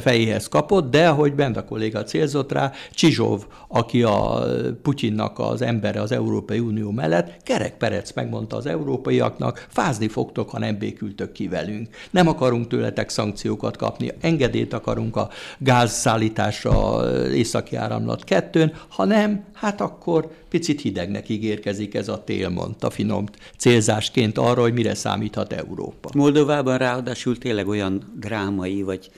fejéhez 0.00 0.48
kapott, 0.48 0.90
de 0.90 1.08
ahogy 1.08 1.34
bent 1.34 1.56
a 1.56 1.64
kolléga 1.64 2.02
célzott 2.02 2.52
rá, 2.52 2.72
Csizsov, 2.92 3.42
aki 3.68 4.02
a 4.02 4.42
Putyinnak 4.82 5.38
az 5.38 5.62
embere 5.62 6.00
az 6.00 6.12
Európai 6.12 6.58
Unió 6.58 6.90
mellett, 6.90 7.42
Kerek 7.42 7.76
Perec 7.76 8.12
megmondta 8.12 8.56
az 8.56 8.66
európaiaknak, 8.66 9.66
fázni 9.68 10.08
fogtok, 10.08 10.50
ha 10.50 10.58
nem 10.58 10.78
békültök 10.78 11.32
ki 11.32 11.48
velünk. 11.48 11.88
Nem 12.10 12.28
akarunk 12.28 12.66
tőletek 12.66 13.08
szankciókat 13.08 13.76
kapni, 13.76 14.10
engedélyt 14.20 14.72
akarunk 14.72 15.16
a 15.16 15.28
gázszállításra 15.58 17.02
északi 17.32 17.76
áramlat 17.76 18.24
kettőn, 18.24 18.72
ha 18.88 19.04
nem, 19.04 19.44
hát 19.52 19.80
akkor 19.80 20.28
picit 20.48 20.80
hidegnek 20.80 21.28
ígérkezik 21.28 21.94
ez 21.94 22.08
a 22.08 22.24
tél, 22.24 22.48
mondta 22.48 22.90
finom 22.90 23.24
célzásként 23.56 24.38
arra, 24.38 24.60
hogy 24.60 24.72
mire 24.72 24.94
számíthat 24.94 25.52
Európa. 25.52 26.10
Moldovában 26.14 26.78
ráadásul 26.78 27.38
tényleg 27.38 27.68
olyan 27.68 28.12
drámai 28.20 28.82
vagy 28.82 29.10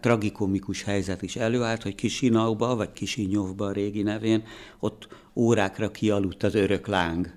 tragikomikus 0.00 0.82
helyzet 0.82 1.22
is 1.22 1.36
előállt, 1.36 1.82
hogy 1.82 1.94
Kisinauba, 1.94 2.76
vagy 2.76 2.92
Kisinyovba 2.92 3.66
a 3.66 3.72
régi 3.72 4.02
nevén, 4.02 4.42
ott 4.78 5.08
órákra 5.34 5.90
kialudt 5.90 6.42
az 6.42 6.54
örök 6.54 6.86
láng, 6.86 7.34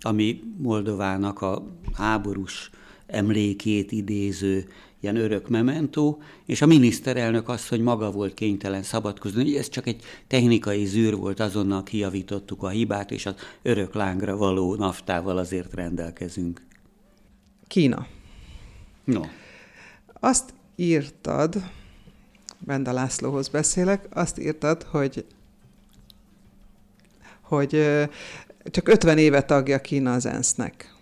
ami 0.00 0.42
Moldovának 0.58 1.40
a 1.40 1.62
háborús 1.92 2.70
emlékét 3.06 3.92
idéző 3.92 4.66
ilyen 5.00 5.16
örök 5.16 5.48
mementó, 5.48 6.22
és 6.46 6.62
a 6.62 6.66
miniszterelnök 6.66 7.48
azt, 7.48 7.68
hogy 7.68 7.80
maga 7.80 8.10
volt 8.10 8.34
kénytelen 8.34 8.82
szabadkozni. 8.82 9.58
Ez 9.58 9.68
csak 9.68 9.86
egy 9.86 10.02
technikai 10.26 10.84
zűr 10.84 11.16
volt, 11.16 11.40
azonnal 11.40 11.82
kijavítottuk 11.82 12.62
a 12.62 12.68
hibát, 12.68 13.10
és 13.10 13.26
az 13.26 13.34
örök 13.62 13.94
lángra 13.94 14.36
való 14.36 14.74
naftával 14.74 15.38
azért 15.38 15.74
rendelkezünk. 15.74 16.62
Kína. 17.66 18.06
No. 19.04 19.20
Azt 20.20 20.54
írtad, 20.76 21.62
Benda 22.64 22.92
Lászlóhoz 22.92 23.48
beszélek, 23.48 24.06
azt 24.10 24.38
írtad, 24.38 24.82
hogy 24.82 25.24
hogy 27.40 27.84
csak 28.70 28.88
50 28.88 29.18
éve 29.18 29.42
tagja 29.42 29.80
Kína 29.80 30.12
az 30.12 30.26
ENSZ-nek. 30.26 30.94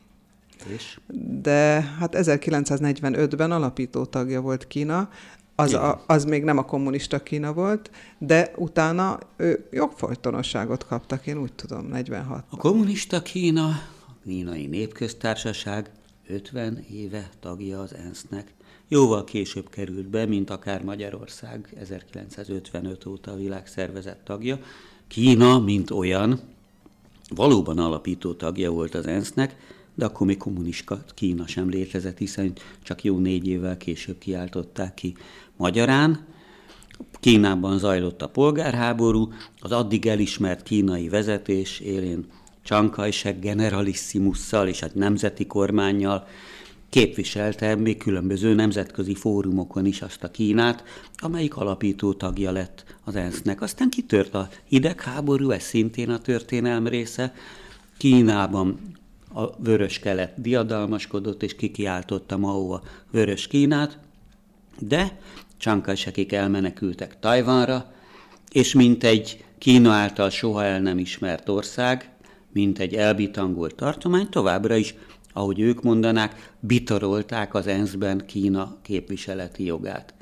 És? 0.74 1.00
De 1.42 1.80
hát 1.98 2.14
1945-ben 2.18 3.50
alapító 3.50 4.04
tagja 4.04 4.40
volt 4.40 4.66
Kína, 4.66 5.08
az, 5.54 5.74
a, 5.74 6.04
az 6.06 6.24
még 6.24 6.44
nem 6.44 6.58
a 6.58 6.64
kommunista 6.64 7.22
Kína 7.22 7.52
volt, 7.52 7.90
de 8.18 8.52
utána 8.56 9.18
ő 9.36 9.68
jogfolytonosságot 9.70 10.86
kaptak, 10.86 11.26
én 11.26 11.38
úgy 11.38 11.52
tudom, 11.52 11.86
46 11.86 12.44
A 12.48 12.56
kommunista 12.56 13.22
Kína, 13.22 13.66
a 14.06 14.12
kínai 14.24 14.66
népköztársaság 14.66 15.90
50 16.28 16.84
éve 16.90 17.28
tagja 17.40 17.80
az 17.80 17.94
ENSZ-nek. 17.94 18.54
Jóval 18.92 19.24
később 19.24 19.68
került 19.68 20.08
be, 20.08 20.26
mint 20.26 20.50
akár 20.50 20.82
Magyarország 20.82 21.74
1955 21.80 23.06
óta 23.06 23.30
a 23.30 23.36
világszervezet 23.36 24.18
tagja. 24.24 24.58
Kína, 25.08 25.58
mint 25.58 25.90
olyan, 25.90 26.40
valóban 27.34 27.78
alapító 27.78 28.32
tagja 28.32 28.70
volt 28.70 28.94
az 28.94 29.06
ENSZ-nek, 29.06 29.56
de 29.94 30.04
akkor 30.04 30.26
még 30.26 30.36
kommunista 30.36 31.04
Kína 31.14 31.46
sem 31.46 31.68
létezett, 31.68 32.18
hiszen 32.18 32.52
csak 32.82 33.04
jó 33.04 33.18
négy 33.18 33.46
évvel 33.46 33.76
később 33.76 34.18
kiáltották 34.18 34.94
ki 34.94 35.14
magyarán. 35.56 36.26
Kínában 37.12 37.78
zajlott 37.78 38.22
a 38.22 38.28
polgárháború, 38.28 39.32
az 39.60 39.72
addig 39.72 40.06
elismert 40.06 40.62
kínai 40.62 41.08
vezetés 41.08 41.80
élén 41.80 42.26
Chiang 42.62 42.90
Kai-shek 42.90 43.38
generalissimusszal 43.38 44.68
és 44.68 44.82
a 44.82 44.86
nemzeti 44.92 45.46
kormányjal 45.46 46.26
képviselte 46.90 47.74
még 47.74 47.98
különböző 47.98 48.54
nemzetközi 48.54 49.14
fórumokon 49.14 49.86
is 49.86 50.02
azt 50.02 50.24
a 50.24 50.30
Kínát, 50.30 50.84
amelyik 51.16 51.56
alapító 51.56 52.12
tagja 52.12 52.50
lett 52.50 52.84
az 53.04 53.16
ENSZ-nek. 53.16 53.60
Aztán 53.60 53.90
kitört 53.90 54.34
a 54.34 54.48
hidegháború, 54.64 55.50
ez 55.50 55.62
szintén 55.62 56.10
a 56.10 56.18
történelm 56.18 56.86
része. 56.86 57.34
Kínában 57.96 58.78
a 59.34 59.62
vörös 59.62 59.98
kelet 59.98 60.40
diadalmaskodott, 60.40 61.42
és 61.42 61.54
kikiáltotta 61.54 62.36
Mao 62.36 62.70
a 62.70 62.82
vörös 63.10 63.46
Kínát, 63.46 63.98
de 64.78 65.18
Csankaisekik 65.56 66.32
elmenekültek 66.32 67.18
Tajvanra, 67.18 67.92
és 68.50 68.74
mint 68.74 69.04
egy 69.04 69.44
Kína 69.58 69.92
által 69.92 70.30
soha 70.30 70.64
el 70.64 70.80
nem 70.80 70.98
ismert 70.98 71.48
ország, 71.48 72.10
mint 72.52 72.78
egy 72.78 72.94
elbitangolt 72.94 73.74
tartomány, 73.74 74.28
továbbra 74.28 74.76
is, 74.76 74.94
ahogy 75.32 75.60
ők 75.60 75.82
mondanák, 75.82 76.52
bitorolták 76.60 77.54
az 77.54 77.66
ENSZ-ben 77.66 78.26
Kína 78.26 78.76
képviseleti 78.82 79.64
jogát. 79.64 80.14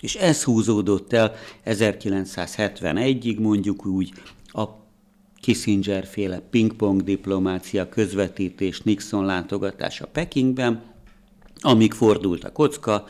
És 0.00 0.14
ez 0.14 0.42
húzódott 0.42 1.12
el 1.12 1.34
1971-ig, 1.66 3.40
mondjuk 3.40 3.86
úgy, 3.86 4.12
a 4.46 4.64
Kissinger 5.40 6.06
féle 6.06 6.38
pingpong 6.38 7.02
diplomácia 7.02 7.88
közvetítés 7.88 8.80
Nixon 8.80 9.24
látogatása 9.24 10.06
Pekingben, 10.06 10.82
amíg 11.60 11.92
fordult 11.92 12.44
a 12.44 12.52
kocka, 12.52 13.06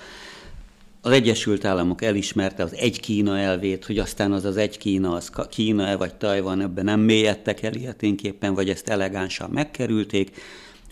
az 1.00 1.12
Egyesült 1.12 1.64
Államok 1.64 2.02
elismerte 2.02 2.62
az 2.62 2.74
egy 2.74 3.00
Kína 3.00 3.38
elvét, 3.38 3.84
hogy 3.84 3.98
aztán 3.98 4.32
az 4.32 4.44
az 4.44 4.56
egy 4.56 4.78
Kína, 4.78 5.12
az 5.12 5.30
Kína-e 5.48 5.96
vagy 5.96 6.14
Tajvan, 6.14 6.60
ebben 6.60 6.84
nem 6.84 7.00
mélyedtek 7.00 7.62
el 7.62 7.74
ilyeténképpen, 7.74 8.54
vagy 8.54 8.68
ezt 8.68 8.88
elegánsan 8.88 9.50
megkerülték. 9.50 10.36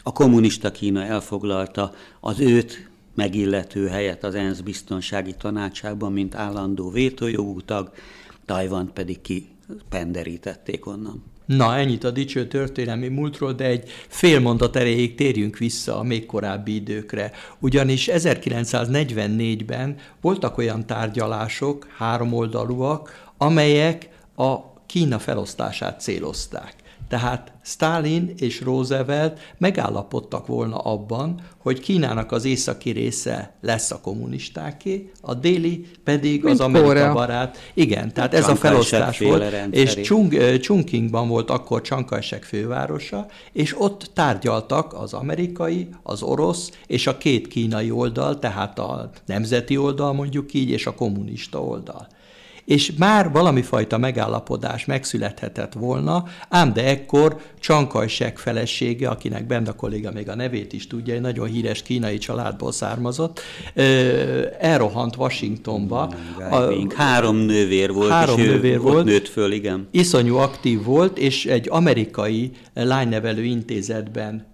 A 0.03 0.13
kommunista 0.13 0.71
Kína 0.71 1.03
elfoglalta 1.03 1.93
az 2.21 2.41
őt 2.41 2.91
megillető 3.15 3.87
helyet 3.87 4.25
az 4.25 4.35
ENSZ 4.35 4.61
biztonsági 4.61 5.35
tanácsában, 5.39 6.13
mint 6.13 6.35
állandó 6.35 6.91
vétójogú 6.91 7.61
tag, 7.61 7.93
Tajvan 8.47 8.91
pedig 8.95 9.21
ki 9.21 9.49
penderítették 9.89 10.87
onnan. 10.87 11.23
Na, 11.47 11.77
ennyit 11.77 12.05
a 12.05 12.11
dicső 12.11 12.47
történelmi 12.47 13.09
múltról, 13.09 13.53
de 13.53 13.65
egy 13.65 13.91
fél 14.09 14.41
mondat 14.41 14.77
erejéig 14.77 15.15
térjünk 15.15 15.59
vissza 15.59 15.99
a 15.99 16.03
még 16.03 16.27
korábbi 16.27 16.75
időkre. 16.75 17.33
Ugyanis 17.59 18.09
1944-ben 18.13 19.97
voltak 20.21 20.59
olyan 20.59 20.87
tárgyalások, 20.87 21.87
háromoldalúak, 21.97 23.31
amelyek 23.37 24.09
a 24.37 24.57
Kína 24.87 25.19
felosztását 25.19 26.01
célozták. 26.01 26.82
Tehát 27.13 27.53
Stalin 27.63 28.33
és 28.37 28.61
Roosevelt 28.61 29.41
megállapodtak 29.59 30.47
volna 30.47 30.77
abban, 30.77 31.41
hogy 31.59 31.81
Kínának 31.81 32.33
az 32.33 32.45
északi 32.45 32.91
része 32.91 33.57
lesz 33.61 33.91
a 33.91 34.01
kommunistáké, 34.01 35.11
a 35.21 35.35
déli 35.35 35.87
pedig 36.05 36.43
Mint 36.43 36.55
az 36.55 36.61
Amerika 36.61 36.89
Korea. 36.89 37.13
barát. 37.13 37.59
Igen, 37.75 38.13
tehát 38.13 38.35
ez 38.35 38.49
a 38.49 38.57
felosztás 38.57 39.19
volt, 39.19 39.55
és 39.71 39.95
Chung, 39.95 40.59
Chungkingban 40.61 41.29
volt 41.29 41.51
akkor 41.51 41.81
Csankajsek 41.81 42.43
fővárosa, 42.43 43.27
és 43.53 43.81
ott 43.81 44.11
tárgyaltak 44.15 44.95
az 44.95 45.13
amerikai, 45.13 45.89
az 46.03 46.23
orosz 46.23 46.71
és 46.87 47.07
a 47.07 47.19
két 47.19 47.49
kínai 47.49 47.91
oldal, 47.91 48.39
tehát 48.39 48.79
a 48.79 49.11
nemzeti 49.27 49.77
oldal 49.77 50.13
mondjuk 50.13 50.55
így, 50.55 50.71
és 50.71 50.87
a 50.87 50.95
kommunista 50.95 51.63
oldal 51.65 52.07
és 52.65 52.93
már 52.99 53.31
valami 53.31 53.63
fajta 53.63 53.99
megállapodás 53.99 54.85
megszülethetett 54.85 55.73
volna, 55.73 56.25
ám 56.49 56.73
de 56.73 56.85
ekkor 56.85 57.37
Csankajsek 57.61 58.39
felesége, 58.39 59.09
akinek 59.09 59.47
Benda 59.47 59.73
kolléga 59.73 60.13
még 60.13 60.29
a 60.29 60.35
nevét 60.35 60.73
is 60.73 60.87
tudja, 60.87 61.15
egy 61.15 61.21
nagyon 61.21 61.47
híres 61.47 61.83
kínai 61.83 62.19
családból 62.19 62.73
származott, 62.73 63.41
elrohant 64.59 65.17
Washingtonba. 65.17 66.15
A, 66.51 66.95
három 66.95 67.37
nővér 67.37 67.93
volt, 67.93 68.11
három 68.11 68.39
és 68.39 68.47
nővér 68.47 68.81
volt, 68.81 69.05
nőtt 69.05 69.29
föl, 69.29 69.53
igen. 69.53 69.89
Iszonyú 69.91 70.37
aktív 70.37 70.85
volt, 70.85 71.19
és 71.19 71.47
egy 71.47 71.67
amerikai 71.71 72.51
lánynevelő 72.75 73.43
intézetben 73.45 74.52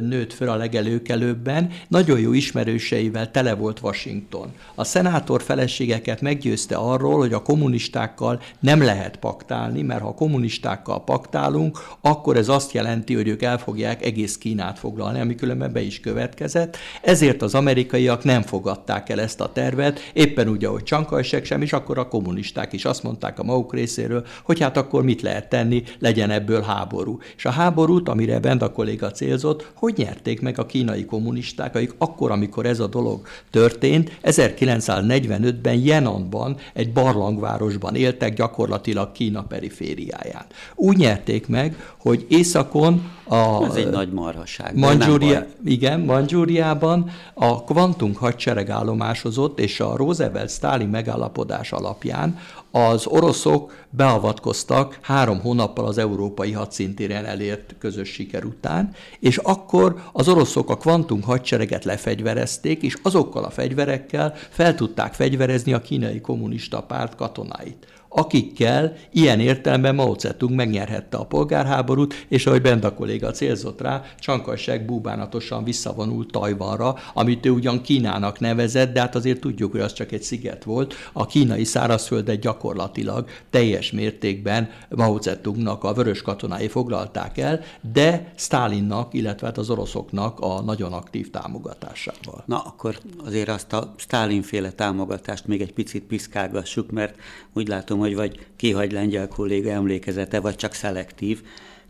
nőtt 0.00 0.32
föl 0.32 0.48
a 0.48 0.56
legelőkelőbben, 0.56 1.70
nagyon 1.88 2.20
jó 2.20 2.32
ismerőseivel 2.32 3.30
tele 3.30 3.54
volt 3.54 3.80
Washington. 3.82 4.52
A 4.74 4.84
szenátor 4.84 5.42
feleségeket 5.42 6.20
meggyőzte 6.20 6.76
arról, 6.76 7.18
hogy 7.18 7.32
a 7.32 7.42
kommunistákkal 7.42 8.40
nem 8.60 8.82
lehet 8.82 9.16
paktálni, 9.16 9.82
mert 9.82 10.02
ha 10.02 10.14
kommunistákkal 10.14 11.04
paktálunk, 11.04 11.78
akkor 12.00 12.36
ez 12.36 12.48
azt 12.48 12.72
jelenti, 12.72 13.14
hogy 13.14 13.28
ők 13.28 13.42
el 13.42 13.58
fogják 13.58 14.04
egész 14.04 14.38
Kínát 14.38 14.78
foglalni, 14.78 15.20
ami 15.20 15.34
különben 15.34 15.72
be 15.72 15.80
is 15.80 16.00
következett. 16.00 16.76
Ezért 17.02 17.42
az 17.42 17.54
amerikaiak 17.54 18.24
nem 18.24 18.42
fogadták 18.42 19.08
el 19.08 19.20
ezt 19.20 19.40
a 19.40 19.52
tervet, 19.52 20.10
éppen 20.12 20.48
úgy, 20.48 20.64
ahogy 20.64 20.82
Csankajsek 20.82 21.44
sem, 21.44 21.62
és 21.62 21.72
akkor 21.72 21.98
a 21.98 22.08
kommunisták 22.08 22.72
is 22.72 22.84
azt 22.84 23.02
mondták 23.02 23.38
a 23.38 23.42
maguk 23.42 23.74
részéről, 23.74 24.26
hogy 24.42 24.60
hát 24.60 24.76
akkor 24.76 25.02
mit 25.02 25.22
lehet 25.22 25.48
tenni, 25.48 25.82
legyen 25.98 26.30
ebből 26.30 26.62
háború. 26.62 27.18
És 27.36 27.44
a 27.44 27.50
háborút, 27.50 28.08
amire 28.08 28.38
Benda 28.38 28.72
kolléga 28.72 29.10
célzott, 29.10 29.57
dolgot 29.58 29.72
hogy 29.74 29.94
nyerték 29.96 30.40
meg 30.40 30.58
a 30.58 30.66
kínai 30.66 31.04
kommunisták, 31.04 31.74
akik 31.74 31.94
akkor, 31.98 32.30
amikor 32.30 32.66
ez 32.66 32.80
a 32.80 32.86
dolog 32.86 33.26
történt, 33.50 34.18
1945-ben 34.22 35.78
Jenanban, 35.78 36.56
egy 36.74 36.92
barlangvárosban 36.92 37.94
éltek 37.94 38.34
gyakorlatilag 38.34 39.12
Kína 39.12 39.42
perifériáján. 39.42 40.46
Úgy 40.74 40.96
nyerték 40.96 41.46
meg, 41.46 41.76
hogy 41.98 42.26
északon 42.28 43.10
A, 43.28 43.64
Ez 43.64 43.74
egy 43.74 43.90
nagy 43.90 44.12
marhaság. 44.12 44.76
Manzsúria, 44.78 45.46
igen, 45.64 46.00
Manzsúriában 46.00 47.10
a 47.34 47.64
kvantum 47.64 48.14
hadsereg 48.14 48.70
állomásozott, 48.70 49.58
és 49.60 49.80
a 49.80 49.96
Roosevelt-Stalin 49.96 50.88
megállapodás 50.88 51.72
alapján 51.72 52.38
az 52.70 53.06
oroszok 53.06 53.72
beavatkoztak 53.90 54.98
három 55.02 55.40
hónappal 55.40 55.86
az 55.86 55.98
európai 55.98 56.52
hadszintéren 56.52 57.24
elért 57.24 57.74
közös 57.78 58.08
siker 58.08 58.44
után, 58.44 58.94
és 59.20 59.36
akkor 59.36 60.02
az 60.12 60.28
oroszok 60.28 60.70
a 60.70 60.76
kvantum 60.76 61.22
hadsereget 61.22 61.84
lefegyverezték, 61.84 62.82
és 62.82 62.96
azokkal 63.02 63.44
a 63.44 63.50
fegyverekkel 63.50 64.34
fel 64.50 64.74
tudták 64.74 65.14
fegyverezni 65.14 65.72
a 65.72 65.80
kínai 65.80 66.20
kommunista 66.20 66.82
párt 66.82 67.14
katonáit 67.14 67.86
akikkel 68.08 68.92
ilyen 69.12 69.40
értelemben 69.40 69.94
Mao 69.94 70.14
Zedong 70.18 70.54
megnyerhette 70.54 71.16
a 71.16 71.24
polgárháborút, 71.24 72.26
és 72.28 72.46
ahogy 72.46 72.62
Benda 72.62 72.94
kolléga 72.94 73.30
célzott 73.30 73.80
rá, 73.80 74.02
Csankajsek 74.18 74.84
búbánatosan 74.84 75.64
visszavonult 75.64 76.30
Tajvanra, 76.30 76.94
amit 77.14 77.46
ő 77.46 77.50
ugyan 77.50 77.80
Kínának 77.80 78.40
nevezett, 78.40 78.92
de 78.92 79.00
hát 79.00 79.14
azért 79.14 79.40
tudjuk, 79.40 79.70
hogy 79.70 79.80
az 79.80 79.92
csak 79.92 80.12
egy 80.12 80.22
sziget 80.22 80.64
volt. 80.64 80.94
A 81.12 81.26
kínai 81.26 81.64
szárazföldet 81.64 82.40
gyakorlatilag 82.40 83.28
teljes 83.50 83.92
mértékben 83.92 84.70
Mao 84.88 85.20
Zedongnak 85.20 85.84
a 85.84 85.92
vörös 85.92 86.22
katonái 86.22 86.68
foglalták 86.68 87.38
el, 87.38 87.60
de 87.92 88.32
Stalinnak, 88.36 89.14
illetve 89.14 89.46
hát 89.46 89.58
az 89.58 89.70
oroszoknak 89.70 90.40
a 90.40 90.60
nagyon 90.60 90.92
aktív 90.92 91.30
támogatásával. 91.30 92.42
Na, 92.46 92.58
akkor 92.58 92.98
azért 93.24 93.48
azt 93.48 93.72
a 93.72 93.94
Stalin-féle 93.96 94.70
támogatást 94.70 95.46
még 95.46 95.60
egy 95.60 95.72
picit 95.72 96.02
piszkálgassuk, 96.02 96.90
mert 96.90 97.14
úgy 97.52 97.68
látom, 97.68 97.97
tudom, 97.98 98.18
hogy 98.18 98.30
vagy 98.30 98.46
kihagy 98.56 98.92
lengyel 98.92 99.28
kolléga 99.28 99.70
emlékezete, 99.70 100.40
vagy 100.40 100.56
csak 100.56 100.72
szelektív. 100.72 101.42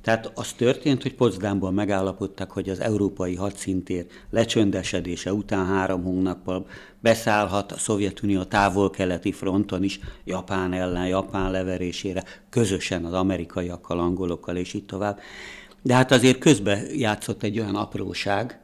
Tehát 0.02 0.30
az 0.34 0.52
történt, 0.52 1.02
hogy 1.02 1.14
Potsdamban 1.14 1.74
megállapodtak, 1.74 2.50
hogy 2.50 2.68
az 2.68 2.80
európai 2.80 3.34
hadszintér 3.34 4.06
lecsöndesedése 4.30 5.32
után 5.32 5.66
három 5.66 6.02
hónappal 6.02 6.66
beszállhat 7.00 7.72
a 7.72 7.78
Szovjetunió 7.78 8.42
távol-keleti 8.42 9.32
fronton 9.32 9.82
is 9.82 10.00
Japán 10.24 10.72
ellen, 10.72 11.06
Japán 11.06 11.50
leverésére, 11.50 12.24
közösen 12.50 13.04
az 13.04 13.12
amerikaiakkal, 13.12 13.98
angolokkal 13.98 14.56
és 14.56 14.74
így 14.74 14.84
tovább. 14.84 15.20
De 15.82 15.94
hát 15.94 16.10
azért 16.12 16.38
közben 16.38 16.84
játszott 16.96 17.42
egy 17.42 17.58
olyan 17.58 17.76
apróság, 17.76 18.60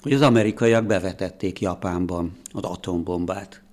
hogy 0.00 0.12
az 0.12 0.20
amerikaiak 0.20 0.84
bevetették 0.86 1.60
Japánban 1.60 2.32
az 2.52 2.62
atombombát 2.62 3.65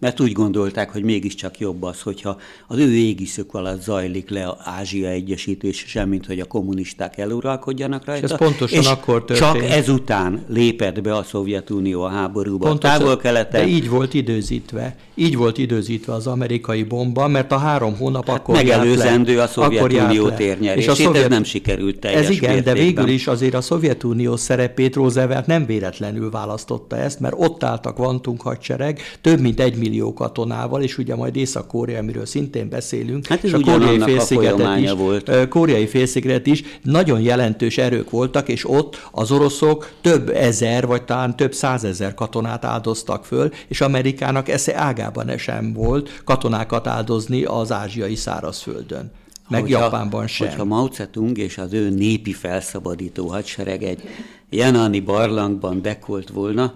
mert 0.00 0.20
úgy 0.20 0.32
gondolták, 0.32 0.90
hogy 0.90 1.02
mégiscsak 1.02 1.58
jobb 1.58 1.82
az, 1.82 2.00
hogyha 2.00 2.36
az 2.66 2.78
ő 2.78 2.94
égiszök 2.94 3.54
alatt 3.54 3.82
zajlik 3.82 4.30
le 4.30 4.48
az 4.48 4.56
Ázsia 4.64 5.08
egyesítés, 5.08 5.84
semmint 5.86 6.26
hogy 6.26 6.40
a 6.40 6.44
kommunisták 6.44 7.18
eluralkodjanak 7.18 8.04
rajta. 8.04 8.26
És 8.26 8.32
ez 8.32 8.38
pontosan 8.38 8.78
és 8.78 8.86
akkor 8.86 9.24
történt. 9.24 9.52
Csak 9.52 9.70
ezután 9.70 10.44
lépett 10.48 11.00
be 11.00 11.16
a 11.16 11.22
Szovjetunió 11.22 12.02
a 12.02 12.08
háborúba. 12.08 12.68
Pontosan, 12.68 12.98
távol-keleten. 12.98 13.60
De 13.60 13.66
így 13.66 13.88
volt 13.88 14.14
időzítve. 14.14 14.96
Így 15.14 15.36
volt 15.36 15.58
időzítve 15.58 16.12
az 16.12 16.26
amerikai 16.26 16.82
bomba, 16.82 17.28
mert 17.28 17.52
a 17.52 17.58
három 17.58 17.96
hónap 17.96 18.26
hát 18.26 18.36
akkor 18.36 18.54
megelőzendő 18.54 19.40
a 19.40 19.46
Szovjetunió 19.46 20.30
térnyerését, 20.30 20.90
és 20.90 21.00
a 21.00 21.04
szovjet... 21.04 21.22
ez 21.22 21.30
nem 21.30 21.44
sikerült 21.44 21.98
teljes 21.98 22.24
Ez 22.24 22.30
igen, 22.30 22.52
mértékben. 22.52 22.74
de 22.74 22.80
végül 22.80 23.08
is 23.08 23.26
azért 23.26 23.54
a 23.54 23.60
Szovjetunió 23.60 24.36
szerepét 24.36 24.94
Roosevelt 24.94 25.46
nem 25.46 25.66
véletlenül 25.66 26.30
választotta 26.30 26.96
ezt, 26.96 27.20
mert 27.20 27.34
ott 27.36 27.64
állt 27.64 27.86
a 27.86 27.92
kvantum 27.92 28.38
hadsereg, 28.38 29.00
több 29.20 29.40
mint 29.40 29.60
egy 29.60 29.76
millió 29.76 29.88
katonával, 30.14 30.82
és 30.82 30.98
ugye 30.98 31.14
majd 31.14 31.36
Észak-Korea, 31.36 31.98
amiről 31.98 32.26
szintén 32.26 32.68
beszélünk, 32.68 33.26
hát 33.26 33.44
és 33.44 33.52
a 33.52 33.60
koreai 33.60 33.98
félszigetet 33.98 34.78
is, 34.78 34.90
volt. 34.90 35.48
koreai 35.48 35.86
félszigetet 35.86 36.46
is 36.46 36.62
nagyon 36.82 37.20
jelentős 37.20 37.78
erők 37.78 38.10
voltak, 38.10 38.48
és 38.48 38.68
ott 38.68 39.08
az 39.12 39.30
oroszok 39.30 39.90
több 40.00 40.28
ezer, 40.28 40.86
vagy 40.86 41.02
talán 41.02 41.36
több 41.36 41.52
százezer 41.54 42.14
katonát 42.14 42.64
áldoztak 42.64 43.24
föl, 43.24 43.50
és 43.68 43.80
Amerikának 43.80 44.48
esze 44.48 44.76
ágában 44.76 45.38
sem 45.38 45.72
volt 45.72 46.22
katonákat 46.24 46.86
áldozni 46.86 47.44
az 47.44 47.72
ázsiai 47.72 48.14
szárazföldön 48.14 49.10
meg 49.50 49.60
hogyha, 49.60 49.78
Japánban 49.80 50.26
sem. 50.26 50.48
Hogyha 50.48 50.64
Mao 50.64 50.88
Zedong 50.92 51.38
és 51.38 51.58
az 51.58 51.72
ő 51.72 51.90
népi 51.90 52.32
felszabadító 52.32 53.26
hadsereg 53.26 53.82
egy 53.82 54.02
Jenani 54.50 55.00
barlangban 55.00 55.82
dekolt 55.82 56.30
volna, 56.30 56.74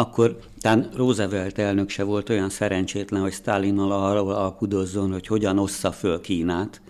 akkor 0.00 0.38
talán 0.60 0.90
Roosevelt 0.96 1.58
elnök 1.58 1.88
se 1.88 2.02
volt 2.02 2.28
olyan 2.28 2.50
szerencsétlen, 2.50 3.20
hogy 3.20 3.32
Stalinnal 3.32 3.92
arra 3.92 4.36
alkudozzon, 4.36 5.12
hogy 5.12 5.26
hogyan 5.26 5.58
ossza 5.58 5.92
föl 5.92 6.20
Kínát, 6.20 6.80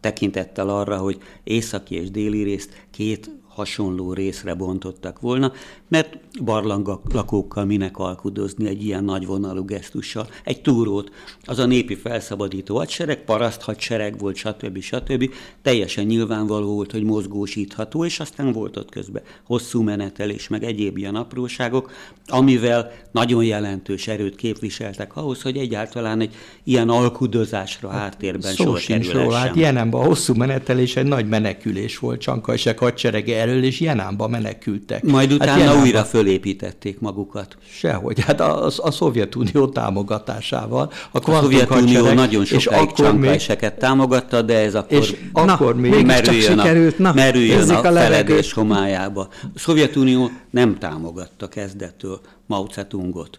tekintettel 0.00 0.68
arra, 0.68 0.96
hogy 0.96 1.18
északi 1.44 1.94
és 1.94 2.10
déli 2.10 2.42
részt 2.42 2.86
két 2.90 3.30
hasonló 3.54 4.12
részre 4.12 4.54
bontottak 4.54 5.20
volna, 5.20 5.52
mert 5.88 6.18
barlanglakókkal 6.44 7.64
minek 7.64 7.98
alkudozni 7.98 8.68
egy 8.68 8.84
ilyen 8.84 9.04
nagyvonalú 9.04 9.64
gesztussal. 9.64 10.26
Egy 10.44 10.60
túrót, 10.60 11.10
az 11.44 11.58
a 11.58 11.66
népi 11.66 11.94
felszabadító 11.94 12.76
hadsereg, 12.76 13.24
paraszt 13.24 13.62
hadsereg 13.62 14.18
volt, 14.18 14.36
stb. 14.36 14.80
stb. 14.80 15.30
Teljesen 15.62 16.04
nyilvánvaló 16.04 16.74
volt, 16.74 16.92
hogy 16.92 17.02
mozgósítható, 17.02 18.04
és 18.04 18.20
aztán 18.20 18.52
volt 18.52 18.76
ott 18.76 18.90
közben 18.90 19.22
hosszú 19.46 19.82
menetelés, 19.82 20.48
meg 20.48 20.64
egyéb 20.64 20.98
ilyen 20.98 21.14
apróságok, 21.14 21.90
amivel 22.26 22.92
nagyon 23.10 23.44
jelentős 23.44 24.08
erőt 24.08 24.36
képviseltek 24.36 25.16
ahhoz, 25.16 25.42
hogy 25.42 25.56
egyáltalán 25.56 26.20
egy 26.20 26.34
ilyen 26.64 26.88
alkudozásra 26.88 27.88
háttérben 27.88 28.52
Szó 28.52 28.64
sor 28.64 28.80
kerülhessen. 28.80 29.30
Hát 29.30 29.56
Jenenben 29.56 30.00
a 30.00 30.04
hosszú 30.04 30.34
menetelés 30.34 30.96
egy 30.96 31.06
nagy 31.06 31.28
menekülés 31.28 31.98
volt, 31.98 32.20
Csankajsek 32.20 32.78
hadserege 32.78 33.40
erről, 33.42 33.64
és 33.64 33.80
Jenánba 33.80 34.28
menekültek. 34.28 35.02
Majd 35.02 35.30
hát 35.30 35.40
utána 35.40 35.74
hát 35.74 35.82
újra 35.82 36.04
fölépítették 36.04 37.00
magukat. 37.00 37.56
Sehogy, 37.68 38.20
hát 38.20 38.40
a, 38.40 38.66
a 38.76 38.90
Szovjetunió 38.90 39.68
támogatásával. 39.68 40.92
A, 41.10 41.30
a 41.30 41.40
Szovjetunió 41.40 42.12
nagyon 42.12 42.44
sokáig 42.44 42.92
csankajseket 42.92 43.78
támogatta, 43.78 44.42
de 44.42 44.58
ez 44.58 44.74
akkor, 44.74 44.98
és 44.98 45.14
akkor 45.32 45.74
na, 45.74 45.80
még 45.80 46.06
merüljön, 46.06 46.58
a, 46.58 46.92
na, 46.96 47.12
merüljön 47.12 47.70
a, 47.70 47.78
a 47.78 47.82
feledés 47.82 48.52
homályába. 48.52 49.28
A 49.42 49.58
Szovjetunió 49.58 50.30
nem 50.50 50.78
támogatta 50.78 51.48
kezdettől 51.48 52.20
Mao 52.46 52.66
Zedongot 52.74 53.38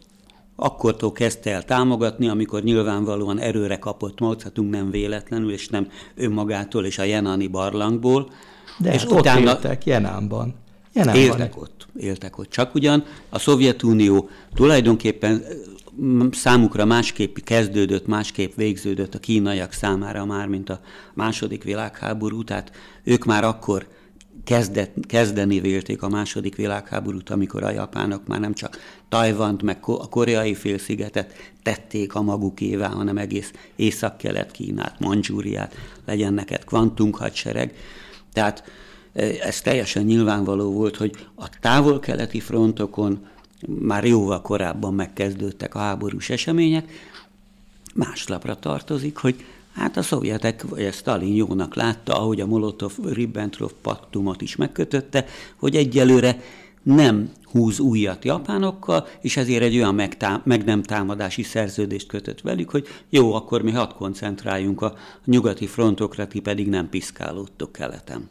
akkortól 0.55 1.11
kezdte 1.11 1.51
el 1.51 1.63
támogatni, 1.63 2.27
amikor 2.27 2.63
nyilvánvalóan 2.63 3.39
erőre 3.39 3.77
kapott 3.77 4.19
Mao 4.19 4.35
nem 4.55 4.91
véletlenül, 4.91 5.51
és 5.51 5.67
nem 5.67 5.87
önmagától 6.15 6.85
és 6.85 6.97
a 6.97 7.03
Jenani 7.03 7.47
barlangból, 7.47 8.29
de 8.77 8.93
és 8.93 9.03
ott 9.03 9.19
utána 9.19 9.49
éltek 9.49 9.85
Jenánban. 9.85 10.55
Jenánban. 10.93 11.21
Éltek 11.21 11.61
ott, 11.61 11.87
éltek 11.99 12.37
ott. 12.37 12.49
Csak 12.49 12.75
ugyan 12.75 13.03
a 13.29 13.39
Szovjetunió 13.39 14.29
tulajdonképpen 14.53 15.43
számukra 16.31 16.85
másképp 16.85 17.37
kezdődött, 17.37 18.07
másképp 18.07 18.55
végződött 18.55 19.15
a 19.15 19.19
kínaiak 19.19 19.71
számára 19.71 20.25
már, 20.25 20.47
mint 20.47 20.69
a 20.69 20.79
második 21.13 21.63
világháború, 21.63 22.43
tehát 22.43 22.71
ők 23.03 23.25
már 23.25 23.43
akkor 23.43 23.87
kezdet, 24.43 24.91
kezdeni 25.07 25.59
vélték 25.59 26.01
a 26.01 26.09
második 26.09 26.55
világháborút, 26.55 27.29
amikor 27.29 27.63
a 27.63 27.71
japánok 27.71 28.27
már 28.27 28.39
nem 28.39 28.53
csak 28.53 28.77
Tajvant, 29.09 29.61
meg 29.61 29.77
a 29.81 30.09
koreai 30.09 30.53
félszigetet 30.53 31.33
tették 31.63 32.15
a 32.15 32.21
magukévá, 32.21 32.87
hanem 32.87 33.17
egész 33.17 33.51
észak-kelet-Kínát, 33.75 34.99
Manzsúriát, 34.99 35.75
legyen 36.05 36.33
neked 36.33 36.65
kvantum 36.65 37.11
hadsereg. 37.11 37.75
Tehát 38.33 38.63
e, 39.13 39.23
ez 39.41 39.61
teljesen 39.61 40.03
nyilvánvaló 40.03 40.71
volt, 40.71 40.97
hogy 40.97 41.27
a 41.35 41.49
távol-keleti 41.59 42.39
frontokon 42.39 43.27
már 43.67 44.05
jóval 44.05 44.41
korábban 44.41 44.93
megkezdődtek 44.93 45.75
a 45.75 45.79
háborús 45.79 46.29
események, 46.29 46.91
máslapra 47.93 48.55
tartozik, 48.55 49.17
hogy 49.17 49.45
hát 49.73 49.97
a 49.97 50.01
szovjetek, 50.01 50.63
vagy 50.63 50.85
a 50.85 50.91
Stalin 50.91 51.35
jónak 51.35 51.75
látta, 51.75 52.19
ahogy 52.19 52.41
a 52.41 52.45
Molotov-Ribbentrop 52.45 53.73
paktumot 53.81 54.41
is 54.41 54.55
megkötötte, 54.55 55.25
hogy 55.55 55.75
egyelőre 55.75 56.41
nem 56.83 57.31
húz 57.43 57.79
újat 57.79 58.25
japánokkal, 58.25 59.07
és 59.21 59.37
ezért 59.37 59.63
egy 59.63 59.75
olyan 59.75 59.95
megtá- 59.95 60.45
meg 60.45 60.63
nem 60.63 60.83
támadási 60.83 61.43
szerződést 61.43 62.07
kötött 62.07 62.41
velük, 62.41 62.69
hogy 62.69 62.87
jó, 63.09 63.33
akkor 63.33 63.61
mi 63.61 63.71
hadd 63.71 63.93
koncentráljunk 63.95 64.81
a 64.81 64.93
nyugati 65.25 65.67
frontokra, 65.67 66.27
ti 66.27 66.39
pedig 66.39 66.69
nem 66.69 66.89
piszkálódtok 66.89 67.71
keleten. 67.71 68.29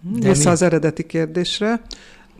De 0.00 0.28
Vissza 0.28 0.44
mi? 0.44 0.50
az 0.50 0.62
eredeti 0.62 1.06
kérdésre. 1.06 1.82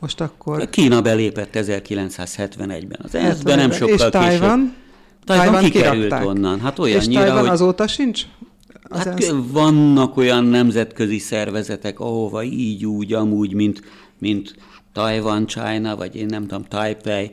Most 0.01 0.21
akkor... 0.21 0.71
Kína 0.71 1.03
belépett 1.03 1.51
1971-ben 1.53 3.01
az 3.03 3.15
ENSZ-ben, 3.15 3.59
nem 3.59 3.71
sokkal 3.71 3.95
és 3.95 4.05
Tájvan? 4.11 4.75
Tájvan 5.25 5.63
kikerült 5.63 6.03
kirakták. 6.03 6.27
onnan. 6.27 6.61
Hát 6.61 6.79
olyannyira, 6.79 7.21
És 7.21 7.27
Tájvan 7.27 7.41
hogy... 7.41 7.49
azóta 7.49 7.87
sincs? 7.87 8.23
Az 8.83 8.99
hát 8.99 9.07
ENSZ... 9.07 9.35
vannak 9.51 10.17
olyan 10.17 10.45
nemzetközi 10.45 11.19
szervezetek, 11.19 12.01
ahova 12.01 12.43
így, 12.43 12.87
úgy, 12.87 13.13
amúgy, 13.13 13.53
mint, 13.53 13.83
mint 14.19 14.55
Taiwan, 14.95 15.47
China, 15.47 15.97
vagy 15.97 16.17
én 16.17 16.27
nem 16.27 16.47
tudom, 16.47 16.65
Taipei 16.65 17.31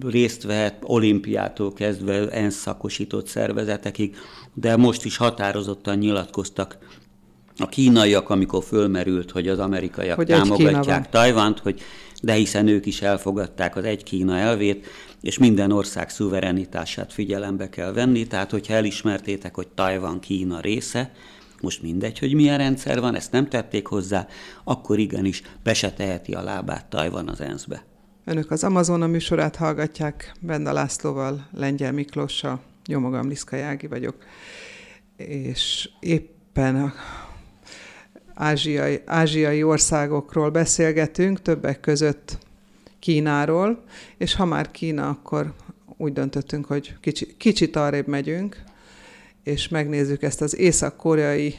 részt 0.00 0.42
vehet 0.42 0.76
olimpiától 0.82 1.72
kezdve 1.72 2.28
ENSZ 2.28 2.54
szakosított 2.54 3.26
szervezetekig, 3.26 4.16
de 4.54 4.76
most 4.76 5.04
is 5.04 5.16
határozottan 5.16 5.98
nyilatkoztak 5.98 6.78
a 7.56 7.68
kínaiak, 7.68 8.30
amikor 8.30 8.64
fölmerült, 8.64 9.30
hogy 9.30 9.48
az 9.48 9.58
amerikaiak 9.58 10.16
hogy 10.16 10.26
támogatják 10.26 11.08
Tajvant, 11.08 11.58
hogy 11.58 11.80
de 12.22 12.32
hiszen 12.32 12.66
ők 12.66 12.86
is 12.86 13.02
elfogadták 13.02 13.76
az 13.76 13.84
egy 13.84 14.02
Kína 14.02 14.36
elvét, 14.36 14.86
és 15.20 15.38
minden 15.38 15.70
ország 15.70 16.10
szuverenitását 16.10 17.12
figyelembe 17.12 17.68
kell 17.68 17.92
venni, 17.92 18.26
tehát 18.26 18.50
hogyha 18.50 18.74
elismertétek, 18.74 19.54
hogy 19.54 19.68
Tajvan 19.68 20.20
Kína 20.20 20.60
része, 20.60 21.12
most 21.62 21.82
mindegy, 21.82 22.18
hogy 22.18 22.34
milyen 22.34 22.58
rendszer 22.58 23.00
van, 23.00 23.14
ezt 23.14 23.32
nem 23.32 23.48
tették 23.48 23.86
hozzá, 23.86 24.26
akkor 24.64 24.98
igenis 24.98 25.42
be 25.62 25.74
se 25.74 25.92
teheti 25.92 26.32
a 26.32 26.42
lábát 26.42 26.86
Tajvan 26.86 27.28
az 27.28 27.40
ENSZ-be. 27.40 27.84
Önök 28.24 28.50
az 28.50 28.64
Amazon 28.64 29.10
műsorát 29.10 29.56
hallgatják, 29.56 30.34
Benda 30.40 30.72
Lászlóval, 30.72 31.48
Lengyel 31.52 31.92
Miklóssal, 31.92 32.60
jó 32.86 32.98
magam 32.98 33.28
Liszka 33.28 33.56
Jági 33.56 33.86
vagyok, 33.86 34.16
és 35.16 35.88
éppen 36.00 36.76
a 36.76 36.92
ázsiai, 38.34 39.02
ázsiai 39.04 39.62
országokról 39.62 40.50
beszélgetünk, 40.50 41.42
többek 41.42 41.80
között 41.80 42.38
Kínáról, 42.98 43.84
és 44.16 44.34
ha 44.34 44.44
már 44.44 44.70
Kína, 44.70 45.08
akkor 45.08 45.52
úgy 45.96 46.12
döntöttünk, 46.12 46.66
hogy 46.66 46.96
kicsi, 47.00 47.36
kicsit 47.36 47.76
arrébb 47.76 48.06
megyünk, 48.06 48.62
és 49.42 49.68
megnézzük 49.68 50.22
ezt 50.22 50.40
az 50.40 50.56
észak-koreai 50.56 51.54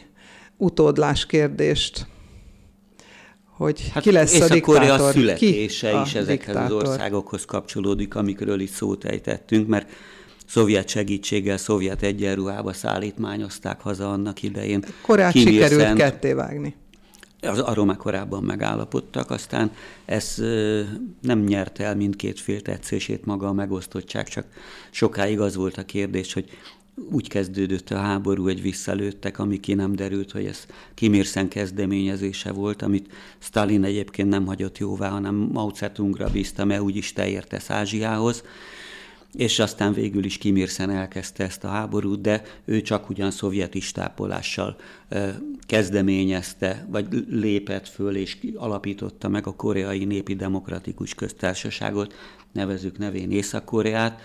utódlás 0.58 1.26
kérdést, 1.26 2.08
hogy 3.56 3.90
hát 3.94 4.04
ki 4.04 4.12
lesz 4.12 4.40
a 4.40 4.48
diktátor. 4.48 4.90
a 4.90 5.12
születése 5.12 5.36
ki 5.36 5.64
is 5.64 5.84
a 5.84 5.88
ezekhez 5.88 6.28
diktátor. 6.28 6.84
az 6.84 6.90
országokhoz 6.90 7.46
kapcsolódik, 7.46 8.16
amikről 8.16 8.60
itt 8.60 8.72
szót 8.72 9.06
ejtettünk, 9.06 9.68
mert 9.68 9.90
szovjet 10.46 10.88
segítséggel, 10.88 11.58
szovjet 11.58 12.02
egyenruhába 12.02 12.74
szállítmányozták 12.74 13.82
haza 13.82 14.12
annak 14.12 14.44
idején. 14.44 14.84
Koreát 15.02 15.38
sikerült 15.38 15.82
Szent, 15.82 15.98
ketté 15.98 16.34
vágni. 16.34 16.76
Az 17.42 17.60
arról 17.60 17.86
már 17.86 17.98
korábban 17.98 18.44
megállapodtak, 18.44 19.32
aztán 19.32 19.72
ez 20.06 20.36
nem 21.22 21.40
nyerte 21.40 21.84
el 21.84 21.96
mindkét 21.96 22.40
fél 22.40 22.62
tetszését 22.62 23.26
maga 23.26 23.48
a 23.48 23.54
megosztottság, 23.54 24.28
csak 24.28 24.46
sokáig 24.92 25.40
az 25.40 25.56
volt 25.56 25.78
a 25.78 25.84
kérdés, 25.84 26.34
hogy 26.34 26.50
úgy 27.12 27.28
kezdődött 27.28 27.90
a 27.90 27.98
háború, 27.98 28.44
hogy 28.44 28.62
visszalőttek, 28.62 29.40
ami 29.40 29.60
ki 29.60 29.74
nem 29.74 29.96
derült, 29.96 30.32
hogy 30.32 30.46
ez 30.46 30.66
Kim 30.94 31.14
Il-sen 31.14 31.48
kezdeményezése 31.48 32.52
volt, 32.52 32.82
amit 32.82 33.12
Stalin 33.40 33.84
egyébként 33.84 34.30
nem 34.30 34.46
hagyott 34.46 34.78
jóvá, 34.78 35.10
hanem 35.10 35.36
Mao 35.36 35.70
Zedongra 35.76 36.30
bízta, 36.30 36.66
mert 36.66 36.82
úgyis 36.82 37.14
te 37.14 37.28
értesz 37.28 37.70
Ázsiához. 37.70 38.44
És 39.34 39.60
aztán 39.60 39.94
végül 39.94 40.24
is 40.24 40.38
Kim 40.38 40.56
Il-sen 40.56 40.90
elkezdte 40.90 41.44
ezt 41.44 41.64
a 41.64 41.68
háborút, 41.68 42.22
de 42.22 42.44
ő 42.66 42.82
csak 42.82 43.10
ugyan 43.10 43.32
szovjet 43.32 43.76
istápolással 43.76 44.76
kezdeményezte, 45.66 46.88
vagy 46.90 47.26
lépett 47.30 47.88
föl 47.88 48.16
és 48.16 48.38
alapította 48.56 49.28
meg 49.28 49.48
a 49.48 49.56
koreai 49.56 50.06
népi 50.06 50.36
demokratikus 50.36 51.14
köztársaságot, 51.14 52.14
nevezük 52.52 52.98
nevén 52.98 53.32
Észak-Koreát, 53.32 54.22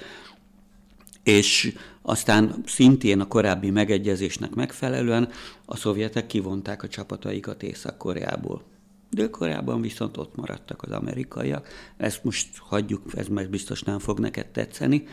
és 1.29 1.75
aztán 2.03 2.63
szintén 2.67 3.21
a 3.21 3.27
korábbi 3.27 3.71
megegyezésnek 3.71 4.55
megfelelően 4.55 5.29
a 5.65 5.77
szovjetek 5.77 6.27
kivonták 6.27 6.83
a 6.83 6.89
csapataikat 6.89 7.63
Észak-Koreából. 7.63 8.63
Dél-Koreában 9.11 9.81
viszont 9.81 10.17
ott 10.17 10.37
maradtak 10.37 10.83
az 10.83 10.91
amerikaiak. 10.91 11.69
Ezt 11.97 12.25
most 12.25 12.49
hagyjuk, 12.59 13.03
ez 13.17 13.27
meg 13.27 13.51
biztos 13.51 13.83
nem 13.83 13.99
fog 13.99 14.19
neked 14.19 14.47
tetszeni. 14.47 15.07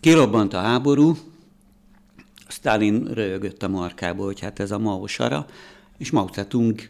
Kirobbant 0.00 0.54
a 0.54 0.60
háború, 0.60 1.16
Stalin 2.48 3.04
rögött 3.04 3.62
a 3.62 3.68
markából, 3.68 4.26
hogy 4.26 4.40
hát 4.40 4.58
ez 4.60 4.70
a 4.70 4.78
Mao 4.78 5.06
sara, 5.06 5.46
és 5.98 6.10
Mao 6.10 6.28
Zedong 6.34 6.80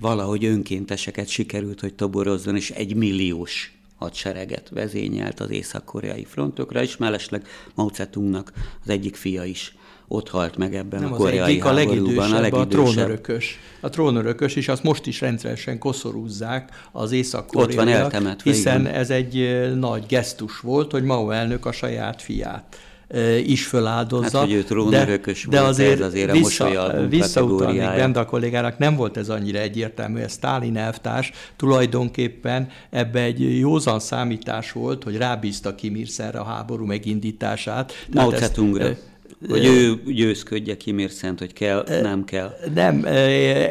valahogy 0.00 0.44
önkénteseket 0.44 1.28
sikerült, 1.28 1.80
hogy 1.80 1.94
toborozzon, 1.94 2.56
és 2.56 2.70
egy 2.70 2.94
milliós 2.94 3.79
hadsereget 4.00 4.68
vezényelt 4.68 5.40
az 5.40 5.50
észak-koreai 5.50 6.24
frontokra, 6.24 6.82
és 6.82 6.96
mellesleg 6.96 7.46
Mao 7.74 7.88
Zedongnak 7.94 8.52
az 8.82 8.90
egyik 8.90 9.16
fia 9.16 9.44
is 9.44 9.74
ott 10.12 10.28
halt 10.28 10.56
meg 10.56 10.74
ebben 10.74 11.00
Nem 11.00 11.12
a 11.12 11.16
koreai 11.16 11.38
az 11.38 11.48
egyik, 11.48 11.64
a 11.64 11.72
legidősebb, 11.72 12.32
a, 12.32 12.40
legidősebb. 12.40 12.60
a 12.60 12.66
trónörökös. 12.66 13.58
A 13.80 13.88
trónörökös, 13.88 14.56
és 14.56 14.68
azt 14.68 14.82
most 14.82 15.06
is 15.06 15.20
rendszeresen 15.20 15.78
koszorúzzák 15.78 16.88
az 16.92 17.12
észak 17.12 17.48
Ott 17.52 17.74
van 17.74 17.88
eltemetve. 17.88 18.50
Hiszen 18.50 18.80
igen. 18.80 18.92
ez 18.94 19.10
egy 19.10 19.60
nagy 19.74 20.04
gesztus 20.08 20.60
volt, 20.60 20.90
hogy 20.90 21.02
Mao 21.02 21.30
elnök 21.30 21.66
a 21.66 21.72
saját 21.72 22.22
fiát 22.22 22.76
is 23.46 23.66
föláldozza. 23.66 24.38
Hát, 24.38 24.46
hogy 24.46 24.56
ő 24.56 24.62
trónörökös 24.62 25.46
de, 25.48 25.60
volt, 25.60 25.76
de 25.76 25.82
azért, 25.82 26.00
ez 26.00 26.06
azért 26.06 26.30
a 26.30 26.32
vissza, 26.32 27.06
visszautalni 27.08 27.78
Benda 27.78 28.24
kollégának 28.24 28.78
nem 28.78 28.96
volt 28.96 29.16
ez 29.16 29.28
annyira 29.28 29.58
egyértelmű, 29.58 30.20
ez 30.20 30.32
Stalin 30.32 30.76
elvtárs 30.76 31.32
tulajdonképpen 31.56 32.68
ebbe 32.90 33.22
egy 33.22 33.58
józan 33.58 34.00
számítás 34.00 34.72
volt, 34.72 35.04
hogy 35.04 35.16
rábízta 35.16 35.74
Kim 35.74 36.02
a 36.32 36.44
háború 36.44 36.84
megindítását. 36.84 37.92
Mao 38.14 38.30
hogy 39.48 39.64
ő 39.64 40.02
győzködje 40.04 40.76
Kim 40.76 41.08
Szent, 41.08 41.38
hogy 41.38 41.52
kell, 41.52 41.84
nem 42.02 42.24
kell. 42.24 42.54
Nem, 42.74 43.04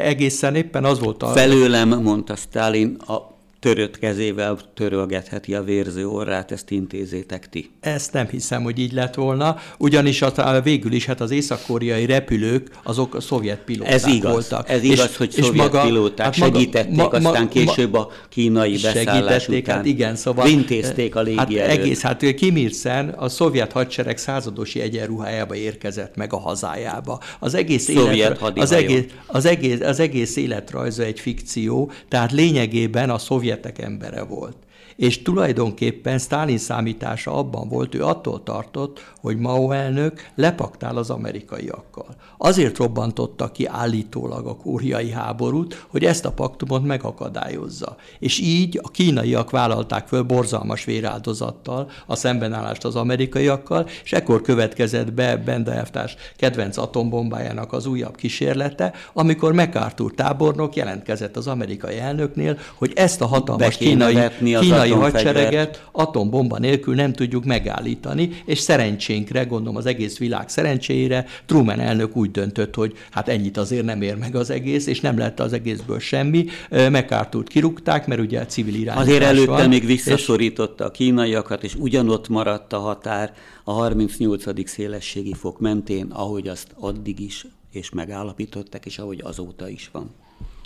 egészen 0.00 0.54
éppen 0.54 0.84
az 0.84 0.98
volt 0.98 1.22
a... 1.22 1.26
Felőlem, 1.26 1.88
mondta 1.88 2.36
Stalin, 2.36 2.94
a 2.94 3.29
törött 3.60 3.98
kezével 3.98 4.58
törölgetheti 4.74 5.54
a 5.54 5.62
vérző 5.62 6.08
orrát, 6.08 6.52
ezt 6.52 6.70
intézétek 6.70 7.48
ti. 7.48 7.70
Ezt 7.80 8.12
nem 8.12 8.26
hiszem, 8.26 8.62
hogy 8.62 8.78
így 8.78 8.92
lett 8.92 9.14
volna, 9.14 9.56
ugyanis 9.78 10.22
a, 10.22 10.60
végül 10.60 10.92
is 10.92 11.06
hát 11.06 11.20
az 11.20 11.30
észak-koreai 11.30 12.06
repülők 12.06 12.70
azok 12.82 13.14
a 13.14 13.20
szovjet 13.20 13.58
pilóták 13.58 13.92
ez 13.92 14.06
igaz, 14.06 14.32
voltak. 14.32 14.68
Ez 14.68 14.82
igaz, 14.82 15.08
és, 15.10 15.16
hogy 15.16 15.30
szovjet 15.30 15.72
maga, 15.72 15.82
pilóták 15.82 16.26
hát 16.26 16.36
maga, 16.36 16.58
segítették, 16.58 16.96
ma, 16.96 17.08
ma, 17.20 17.28
aztán 17.28 17.48
később 17.48 17.94
a 17.94 18.10
kínai 18.28 18.78
beszállás 18.82 19.48
után 19.48 19.76
hát 19.76 19.86
igen, 19.86 20.16
szóval, 20.16 20.46
vintézték 20.46 21.16
a 21.16 21.20
légi 21.20 21.36
hát 21.36 21.50
egész, 21.50 22.00
hát 22.00 22.34
Kim 22.34 22.56
Il-sen 22.56 23.08
a 23.08 23.28
szovjet 23.28 23.72
hadsereg 23.72 24.18
századosi 24.18 24.80
egyenruhájába 24.80 25.54
érkezett 25.54 26.16
meg 26.16 26.32
a 26.32 26.38
hazájába. 26.38 27.20
Az 27.38 27.54
egész, 27.54 27.88
élet, 27.88 28.42
az, 28.54 28.72
egész, 28.72 29.04
az, 29.26 29.44
egész, 29.44 29.80
az 29.80 30.00
egész 30.00 30.36
életrajza 30.36 31.02
egy 31.02 31.20
fikció, 31.20 31.92
tehát 32.08 32.32
lényegében 32.32 33.10
a 33.10 33.18
szovjet 33.18 33.48
szovjetek 33.50 33.78
embere 33.78 34.22
volt. 34.24 34.56
És 35.00 35.22
tulajdonképpen 35.22 36.18
Stalin 36.18 36.58
számítása 36.58 37.34
abban 37.34 37.68
volt, 37.68 37.94
ő 37.94 38.04
attól 38.04 38.42
tartott, 38.42 39.12
hogy 39.20 39.38
Mao 39.38 39.70
elnök 39.70 40.30
lepaktál 40.34 40.96
az 40.96 41.10
amerikaiakkal. 41.10 42.06
Azért 42.38 42.78
robbantotta 42.78 43.50
ki 43.52 43.66
állítólag 43.66 44.46
a 44.46 44.56
kóriai 44.56 45.10
háborút, 45.10 45.86
hogy 45.88 46.04
ezt 46.04 46.24
a 46.24 46.32
paktumot 46.32 46.84
megakadályozza. 46.84 47.96
És 48.18 48.38
így 48.38 48.80
a 48.82 48.90
kínaiak 48.90 49.50
vállalták 49.50 50.08
föl 50.08 50.22
borzalmas 50.22 50.84
véráldozattal 50.84 51.90
a 52.06 52.16
szembenállást 52.16 52.84
az 52.84 52.96
amerikaiakkal, 52.96 53.86
és 54.04 54.12
ekkor 54.12 54.42
következett 54.42 55.12
be 55.12 55.36
Benda 55.36 55.72
elvtárs 55.72 56.16
kedvenc 56.36 56.76
atombombájának 56.76 57.72
az 57.72 57.86
újabb 57.86 58.16
kísérlete, 58.16 58.92
amikor 59.12 59.52
MacArthur 59.52 60.14
tábornok 60.14 60.76
jelentkezett 60.76 61.36
az 61.36 61.46
amerikai 61.46 61.98
elnöknél, 61.98 62.58
hogy 62.74 62.92
ezt 62.94 63.20
a 63.20 63.26
hatalmas 63.26 63.76
kínai, 63.76 64.18
kínai 64.38 64.88
hadsereget 64.90 65.88
atombomba 65.92 66.58
nélkül 66.58 66.94
nem 66.94 67.12
tudjuk 67.12 67.44
megállítani, 67.44 68.30
és 68.44 68.58
szerencsénkre, 68.58 69.44
gondolom 69.44 69.76
az 69.76 69.86
egész 69.86 70.18
világ 70.18 70.48
szerencséjére, 70.48 71.26
Truman 71.46 71.80
elnök 71.80 72.16
úgy 72.16 72.30
döntött, 72.30 72.74
hogy 72.74 72.92
hát 73.10 73.28
ennyit 73.28 73.56
azért 73.56 73.84
nem 73.84 74.02
ér 74.02 74.16
meg 74.16 74.34
az 74.34 74.50
egész, 74.50 74.86
és 74.86 75.00
nem 75.00 75.18
lett 75.18 75.40
az 75.40 75.52
egészből 75.52 75.98
semmi. 75.98 76.46
MacArthur 76.70 77.44
kirúgták, 77.44 78.06
mert 78.06 78.20
ugye 78.20 78.40
a 78.40 78.46
civil 78.46 78.74
irányítás 78.74 79.06
Azért 79.06 79.22
előtte 79.22 79.50
van, 79.50 79.68
még 79.68 79.86
visszaszorította 79.86 80.84
a 80.84 80.90
kínaiakat, 80.90 81.64
és 81.64 81.74
ugyanott 81.74 82.28
maradt 82.28 82.72
a 82.72 82.78
határ 82.78 83.32
a 83.64 83.72
38. 83.72 84.68
szélességi 84.68 85.34
fok 85.34 85.58
mentén, 85.58 86.06
ahogy 86.10 86.48
azt 86.48 86.68
addig 86.80 87.20
is 87.20 87.46
és 87.72 87.90
megállapították, 87.90 88.86
és 88.86 88.98
ahogy 88.98 89.20
azóta 89.24 89.68
is 89.68 89.88
van 89.92 90.14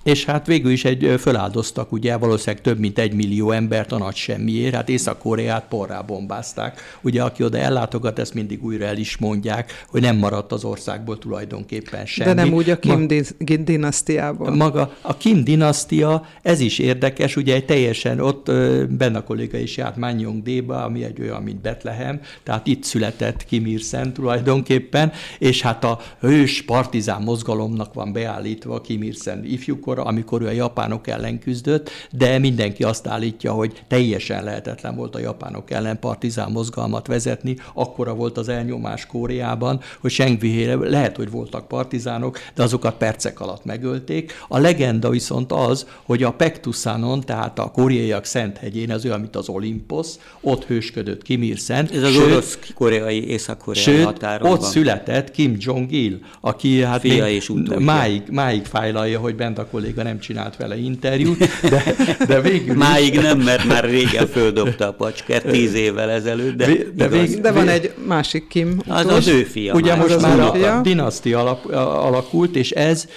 és 0.04 0.24
hát 0.24 0.46
végül 0.46 0.70
is 0.70 0.84
egy 0.84 1.14
föláldoztak 1.18 1.92
ugye 1.92 2.16
valószínűleg 2.16 2.62
több 2.62 2.78
mint 2.78 2.98
egy 2.98 3.14
millió 3.14 3.50
embert 3.50 3.92
a 3.92 3.98
nagy 3.98 4.14
semmiért, 4.14 4.74
hát 4.74 4.88
Észak-Koreát 4.88 5.64
porrá 5.68 6.00
bombázták. 6.00 6.80
Ugye 7.02 7.22
aki 7.22 7.44
oda 7.44 7.58
ellátogat, 7.58 8.18
ezt 8.18 8.34
mindig 8.34 8.64
újra 8.64 8.84
el 8.84 8.96
is 8.96 9.16
mondják, 9.16 9.84
hogy 9.88 10.00
nem 10.00 10.16
maradt 10.16 10.52
az 10.52 10.64
országból 10.64 11.18
tulajdonképpen 11.18 12.06
semmi. 12.06 12.34
De 12.34 12.42
nem 12.42 12.52
úgy 12.52 12.70
a 12.70 12.78
Kim 12.78 13.00
Ma- 13.00 13.56
dinasztiában. 13.56 14.56
Maga 14.56 14.92
a 15.00 15.16
Kim 15.16 15.44
dinasztia, 15.44 16.26
ez 16.42 16.60
is 16.60 16.78
érdekes, 16.78 17.36
ugye 17.36 17.54
egy 17.54 17.64
teljesen 17.64 18.20
ott 18.20 18.44
benne 18.90 19.18
a 19.18 19.24
kolléga 19.24 19.58
is 19.58 19.76
járt 19.76 19.96
Manyong 19.96 20.42
Déba, 20.42 20.84
ami 20.84 21.04
egy 21.04 21.20
olyan, 21.20 21.42
mint 21.42 21.60
Betlehem, 21.60 22.20
tehát 22.42 22.66
itt 22.66 22.84
született 22.84 23.44
Kim 23.44 23.66
Il 23.66 23.80
tulajdonképpen, 24.12 25.12
és 25.38 25.62
hát 25.62 25.84
a 25.84 26.00
hős 26.20 26.62
partizán 26.62 27.22
mozgalomnak 27.22 27.94
van 27.94 28.12
beállítva 28.12 28.80
Kim 28.80 29.02
Il 29.02 29.12
ifjú 29.42 29.78
akkor, 29.98 30.12
amikor 30.12 30.42
ő 30.42 30.46
a 30.46 30.50
japánok 30.50 31.08
ellen 31.08 31.38
küzdött, 31.38 31.90
de 32.10 32.38
mindenki 32.38 32.82
azt 32.82 33.06
állítja, 33.06 33.52
hogy 33.52 33.82
teljesen 33.88 34.44
lehetetlen 34.44 34.96
volt 34.96 35.14
a 35.14 35.18
japánok 35.18 35.70
ellen 35.70 35.98
partizán 35.98 36.50
mozgalmat 36.50 37.06
vezetni, 37.06 37.56
akkora 37.74 38.14
volt 38.14 38.38
az 38.38 38.48
elnyomás 38.48 39.06
Kóreában, 39.06 39.80
hogy 40.00 40.10
Sengvihére 40.10 40.74
lehet, 40.74 41.16
hogy 41.16 41.30
voltak 41.30 41.68
partizánok, 41.68 42.38
de 42.54 42.62
azokat 42.62 42.96
percek 42.96 43.40
alatt 43.40 43.64
megölték. 43.64 44.32
A 44.48 44.58
legenda 44.58 45.10
viszont 45.10 45.52
az, 45.52 45.86
hogy 46.04 46.22
a 46.22 46.32
Pektuszánon, 46.32 47.20
tehát 47.20 47.58
a 47.58 47.70
koreaiak 47.70 48.24
Szenthegyén, 48.24 48.90
az 48.90 49.04
olyan, 49.04 49.20
mint 49.20 49.36
az 49.36 49.48
Olympos, 49.48 50.08
ott 50.40 50.64
hősködött 50.64 51.22
Kim 51.22 51.42
Il-sen. 51.42 51.88
Ez 51.92 52.02
az 52.02 52.16
orosz-koreai, 52.16 53.28
észak-koreai 53.28 54.02
határon 54.02 54.50
ott 54.50 54.62
született 54.62 55.30
Kim 55.30 55.56
Jong-il, 55.58 56.18
aki 56.40 56.82
hát 56.82 57.00
Fia 57.00 57.28
és 57.28 57.52
máig, 57.78 58.22
máig 58.30 58.64
fájlalja, 58.64 59.18
hogy 59.18 59.34
bent 59.34 59.58
a 59.58 59.66
kolléga 59.84 60.02
nem 60.02 60.18
csinált 60.18 60.56
vele 60.56 60.76
interjút, 60.76 61.38
de, 61.70 61.94
de 62.26 62.40
végül 62.40 62.76
Máig 62.76 63.14
is. 63.14 63.20
nem, 63.20 63.38
mert 63.38 63.64
már 63.64 63.84
régen 63.84 64.26
földobta 64.26 64.88
a 64.88 64.92
pacskert, 64.92 65.46
tíz 65.46 65.74
évvel 65.74 66.10
ezelőtt, 66.10 66.56
de, 66.56 66.66
de, 66.94 67.08
vég, 67.08 67.40
de 67.40 67.52
van 67.52 67.68
egy 67.68 67.92
másik 68.06 68.46
Kim. 68.48 68.80
Az 68.88 69.06
az 69.06 69.28
ő 69.28 69.42
fia. 69.42 69.74
Ugye 69.74 69.94
most 69.94 70.20
már 70.20 70.40
a, 70.40 70.76
a 70.76 70.80
dinasztia 70.80 71.58
alakult, 72.00 72.56
és 72.56 72.70
ez 72.70 73.08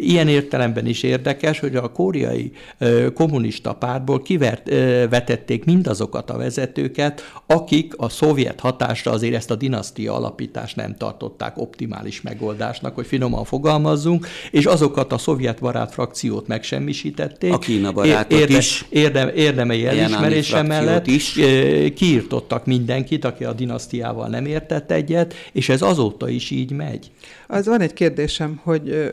ilyen 0.00 0.28
értelemben 0.28 0.86
is 0.86 1.02
érdekes, 1.02 1.58
hogy 1.58 1.76
a 1.76 1.92
koreai 1.92 2.52
kommunista 3.14 3.72
pártból 3.72 4.22
kivetették 4.22 5.64
mindazokat 5.64 6.30
a 6.30 6.36
vezetőket, 6.36 7.32
akik 7.46 7.92
a 7.96 8.08
szovjet 8.08 8.60
hatásra 8.60 9.12
azért 9.12 9.34
ezt 9.34 9.50
a 9.50 9.54
dinasztia 9.54 10.14
alapítást 10.14 10.76
nem 10.76 10.94
tartották 10.96 11.58
optimális 11.58 12.20
megoldásnak, 12.20 12.94
hogy 12.94 13.06
finoman 13.06 13.44
fogalmazzunk, 13.44 14.26
és 14.50 14.64
azokat 14.64 15.12
a 15.12 15.18
szovjet 15.18 15.60
barát 15.60 15.94
frakciót 16.08 16.46
megsemmisítették. 16.46 17.52
A 17.52 17.58
Kína 17.58 17.92
barátot 17.92 18.38
érde, 18.38 18.56
is. 18.56 18.84
Érdem, 18.88 19.30
érdemei 19.34 19.86
elismerése 19.86 20.62
mellett 20.62 21.06
is. 21.06 21.32
kiirtottak 21.94 22.66
mindenkit, 22.66 23.24
aki 23.24 23.44
a 23.44 23.52
dinasztiával 23.52 24.28
nem 24.28 24.46
értett 24.46 24.90
egyet, 24.90 25.34
és 25.52 25.68
ez 25.68 25.82
azóta 25.82 26.28
is 26.28 26.50
így 26.50 26.70
megy. 26.70 27.10
Az 27.46 27.66
van 27.66 27.80
egy 27.80 27.92
kérdésem, 27.92 28.60
hogy 28.62 29.12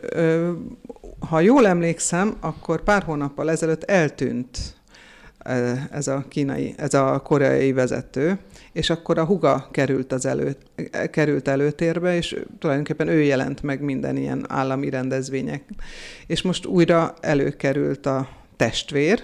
ha 1.29 1.39
jól 1.39 1.67
emlékszem, 1.67 2.37
akkor 2.39 2.83
pár 2.83 3.03
hónappal 3.03 3.51
ezelőtt 3.51 3.83
eltűnt 3.83 4.57
ez 5.91 6.07
a 6.07 6.25
kínai, 6.27 6.73
ez 6.77 6.93
a 6.93 7.19
koreai 7.19 7.73
vezető, 7.73 8.37
és 8.73 8.89
akkor 8.89 9.17
a 9.17 9.25
huga 9.25 9.67
került, 9.71 10.11
az 10.11 10.25
elő, 10.25 10.55
került 11.11 11.47
előtérbe, 11.47 12.15
és 12.15 12.35
tulajdonképpen 12.59 13.07
ő 13.07 13.21
jelent 13.21 13.61
meg 13.61 13.81
minden 13.81 14.17
ilyen 14.17 14.45
állami 14.47 14.89
rendezvények. 14.89 15.63
És 16.27 16.41
most 16.41 16.65
újra 16.65 17.13
előkerült 17.21 18.05
a 18.05 18.29
testvér, 18.55 19.21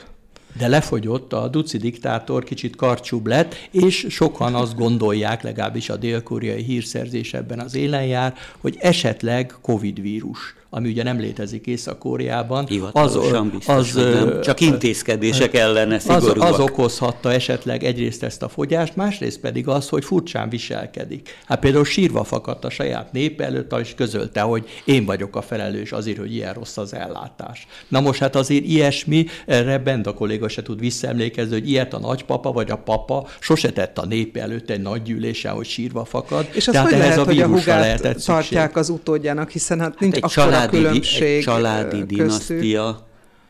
de 0.57 0.67
lefogyott, 0.67 1.33
a 1.33 1.47
duci 1.47 1.77
diktátor 1.77 2.43
kicsit 2.43 2.75
karcsúbb 2.75 3.27
lett, 3.27 3.55
és 3.71 4.05
sokan 4.09 4.55
azt 4.55 4.75
gondolják, 4.75 5.41
legalábbis 5.41 5.89
a 5.89 5.95
dél-koreai 5.95 6.63
hírszerzés 6.63 7.33
ebben 7.33 7.59
az 7.59 7.75
élen 7.75 8.05
jár, 8.05 8.33
hogy 8.57 8.77
esetleg 8.79 9.53
Covid 9.61 10.01
vírus 10.01 10.55
ami 10.73 10.89
ugye 10.89 11.03
nem 11.03 11.19
létezik 11.19 11.65
Észak-Koreában. 11.67 12.67
Az, 12.91 13.17
biztos, 13.51 13.75
az, 13.75 13.93
nem. 13.93 14.41
Csak 14.41 14.59
intézkedések 14.59 15.53
ellene 15.53 15.99
szigorúak. 15.99 16.47
Az, 16.47 16.53
az 16.53 16.59
okozhatta 16.59 17.31
esetleg 17.31 17.83
egyrészt 17.83 18.23
ezt 18.23 18.43
a 18.43 18.49
fogyást, 18.49 18.95
másrészt 18.95 19.39
pedig 19.39 19.67
az, 19.67 19.89
hogy 19.89 20.05
furcsán 20.05 20.49
viselkedik. 20.49 21.29
Hát 21.45 21.59
például 21.59 21.85
sírva 21.85 22.23
fakadt 22.23 22.65
a 22.65 22.69
saját 22.69 23.11
nép 23.11 23.41
előtt, 23.41 23.79
és 23.79 23.93
közölte, 23.95 24.41
hogy 24.41 24.65
én 24.85 25.05
vagyok 25.05 25.35
a 25.35 25.41
felelős 25.41 25.91
azért, 25.91 26.17
hogy 26.17 26.33
ilyen 26.33 26.53
rossz 26.53 26.77
az 26.77 26.93
ellátás. 26.93 27.67
Na 27.87 27.99
most 27.99 28.19
hát 28.19 28.35
azért 28.35 28.65
ilyesmi, 28.65 29.25
erre 29.45 29.77
Bend 29.77 30.07
a 30.07 30.13
kolléga 30.13 30.47
se 30.47 30.61
tud 30.61 30.79
visszaemlékezni, 30.79 31.53
hogy 31.53 31.69
ilyet 31.69 31.93
a 31.93 31.99
nagypapa 31.99 32.51
vagy 32.51 32.71
a 32.71 32.77
papa 32.77 33.27
sose 33.39 33.71
tett 33.71 33.97
a 33.97 34.05
nép 34.05 34.37
előtt 34.37 34.69
egy 34.69 34.81
nagy 34.81 35.01
gyűlésen, 35.01 35.53
hogy 35.53 35.65
sírva 35.65 36.05
fakad. 36.05 36.49
És 36.51 36.67
az 36.67 36.73
Tehát 36.73 36.89
hogy 36.89 36.97
lehet, 36.97 37.17
a 37.17 37.23
hogy 37.23 37.39
a 37.39 37.47
hugát 37.47 38.01
tartják 38.01 38.43
szükség. 38.43 38.77
az 38.77 38.89
utódjának, 38.89 39.49
hiszen 39.49 39.79
hát 39.79 39.99
nincs 39.99 40.19
hát 40.19 40.23
akkor 40.37 40.60
családi, 40.69 40.77
különbség 40.77 41.37
egy 41.37 41.43
családi 41.43 42.03
dinasztia, 42.03 43.07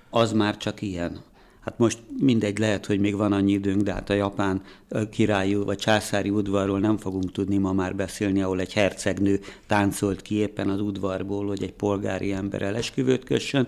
az 0.09 0.31
már 0.31 0.57
csak 0.57 0.81
ilyen. 0.81 1.21
Hát 1.61 1.77
most 1.77 1.99
mindegy, 2.19 2.57
lehet, 2.57 2.85
hogy 2.85 2.99
még 2.99 3.15
van 3.15 3.31
annyi 3.31 3.51
időnk, 3.51 3.81
de 3.81 3.93
hát 3.93 4.09
a 4.09 4.13
japán 4.13 4.61
királyú 5.11 5.63
vagy 5.63 5.77
császári 5.77 6.29
udvarról 6.29 6.79
nem 6.79 6.97
fogunk 6.97 7.31
tudni 7.31 7.57
ma 7.57 7.73
már 7.73 7.95
beszélni, 7.95 8.41
ahol 8.41 8.59
egy 8.59 8.73
hercegnő 8.73 9.39
táncolt 9.67 10.21
ki 10.21 10.35
éppen 10.35 10.69
az 10.69 10.81
udvarból, 10.81 11.47
hogy 11.47 11.63
egy 11.63 11.73
polgári 11.73 12.31
ember 12.31 12.61
elesküvőt 12.61 13.23
kössön, 13.23 13.67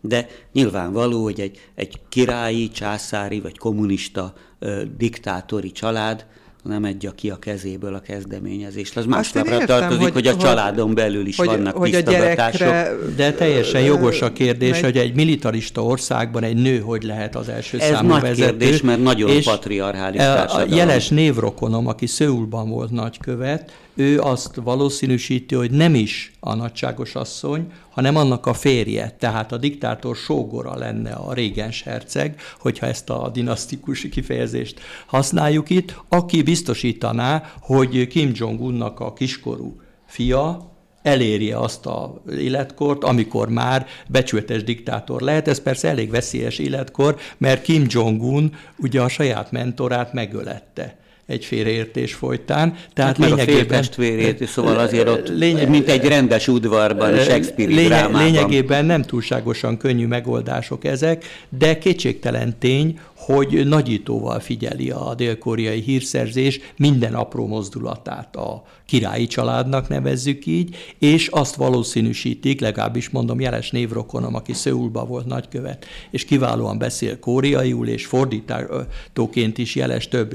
de 0.00 0.26
nyilvánvaló, 0.52 1.22
hogy 1.22 1.40
egy, 1.40 1.70
egy 1.74 2.00
királyi, 2.08 2.68
császári 2.68 3.40
vagy 3.40 3.58
kommunista 3.58 4.34
ö, 4.58 4.82
diktátori 4.96 5.72
család 5.72 6.26
nem 6.66 6.84
adja 6.84 7.10
ki 7.10 7.30
a 7.30 7.36
kezéből 7.36 7.94
a 7.94 8.00
kezdeményezést. 8.00 8.96
Az 8.96 9.04
másnapra 9.04 9.58
tartozik, 9.58 10.02
hogy, 10.02 10.12
hogy 10.12 10.26
a 10.26 10.36
családon 10.36 10.94
belül 10.94 11.26
is 11.26 11.36
hogy, 11.36 11.46
vannak 11.46 11.76
hogy 11.76 11.90
tisztogatások. 11.90 13.14
De 13.16 13.32
teljesen 13.32 13.80
jogos 13.80 14.22
a 14.22 14.32
kérdés, 14.32 14.70
meg... 14.70 14.84
hogy 14.84 14.96
egy 14.96 15.14
militarista 15.14 15.84
országban 15.84 16.42
egy 16.42 16.56
nő 16.56 16.78
hogy 16.78 17.02
lehet 17.02 17.36
az 17.36 17.48
első 17.48 17.78
Ez 17.78 17.88
számú 17.88 18.08
nagy 18.08 18.20
vezető. 18.20 18.56
kérdés, 18.56 18.80
mert 18.80 19.02
nagyon 19.02 19.42
patriarchális 19.44 20.20
A 20.20 20.64
jeles 20.68 21.08
névrokonom, 21.08 21.86
aki 21.86 22.06
Szöulban 22.06 22.68
volt 22.68 22.90
nagykövet, 22.90 23.72
ő 23.96 24.20
azt 24.20 24.54
valószínűsíti, 24.54 25.54
hogy 25.54 25.70
nem 25.70 25.94
is 25.94 26.32
a 26.40 26.54
nagyságos 26.54 27.14
asszony, 27.14 27.72
hanem 27.90 28.16
annak 28.16 28.46
a 28.46 28.54
férje, 28.54 29.16
tehát 29.18 29.52
a 29.52 29.56
diktátor 29.56 30.16
sógora 30.16 30.76
lenne 30.76 31.12
a 31.12 31.32
régens 31.32 31.82
herceg, 31.82 32.40
hogyha 32.58 32.86
ezt 32.86 33.10
a 33.10 33.30
dinasztikus 33.32 34.08
kifejezést 34.08 34.80
használjuk 35.06 35.70
itt, 35.70 36.00
aki 36.08 36.42
biztosítaná, 36.42 37.52
hogy 37.60 38.06
Kim 38.06 38.30
Jong-unnak 38.34 39.00
a 39.00 39.12
kiskorú 39.12 39.80
fia, 40.06 40.74
elérje 41.02 41.58
azt 41.58 41.86
a 41.86 42.22
életkort, 42.38 43.04
amikor 43.04 43.48
már 43.48 43.86
becsületes 44.08 44.64
diktátor 44.64 45.20
lehet. 45.20 45.48
Ez 45.48 45.62
persze 45.62 45.88
elég 45.88 46.10
veszélyes 46.10 46.58
életkor, 46.58 47.16
mert 47.38 47.62
Kim 47.62 47.84
Jong-un 47.88 48.54
ugye 48.78 49.00
a 49.00 49.08
saját 49.08 49.50
mentorát 49.50 50.12
megölette 50.12 50.96
egy 51.26 51.44
félreértés 51.44 52.14
folytán. 52.14 52.76
Tehát 52.94 53.16
hát 53.16 53.28
lényegében... 53.28 53.64
a 53.64 53.66
testvérét, 53.66 54.48
szóval 54.48 54.78
azért 54.78 55.08
ott, 55.08 55.28
lényeg, 55.28 55.68
mint 55.68 55.88
egy 55.88 56.04
rendes 56.04 56.48
udvarban, 56.48 57.18
Shakespeare 57.18 57.70
lényeg, 57.70 57.86
drámában. 57.86 58.24
Lényegében 58.24 58.84
nem 58.84 59.02
túlságosan 59.02 59.76
könnyű 59.76 60.06
megoldások 60.06 60.84
ezek, 60.84 61.24
de 61.48 61.78
kétségtelen 61.78 62.58
tény, 62.58 62.98
hogy 63.26 63.66
nagyítóval 63.68 64.40
figyeli 64.40 64.90
a 64.90 65.14
dél-koreai 65.16 65.80
hírszerzés 65.80 66.60
minden 66.76 67.14
apró 67.14 67.46
mozdulatát. 67.46 68.36
A 68.36 68.62
királyi 68.86 69.26
családnak 69.26 69.88
nevezzük 69.88 70.46
így, 70.46 70.76
és 70.98 71.28
azt 71.28 71.54
valószínűsítik, 71.54 72.60
legalábbis 72.60 73.10
mondom 73.10 73.40
jeles 73.40 73.70
névrokonom, 73.70 74.34
aki 74.34 74.52
Szöulba 74.52 75.04
volt 75.04 75.26
nagykövet, 75.26 75.86
és 76.10 76.24
kiválóan 76.24 76.78
beszél 76.78 77.18
koreaiul, 77.18 77.88
és 77.88 78.06
fordítóként 78.06 79.58
is 79.58 79.74
jeles 79.74 80.08
több 80.08 80.34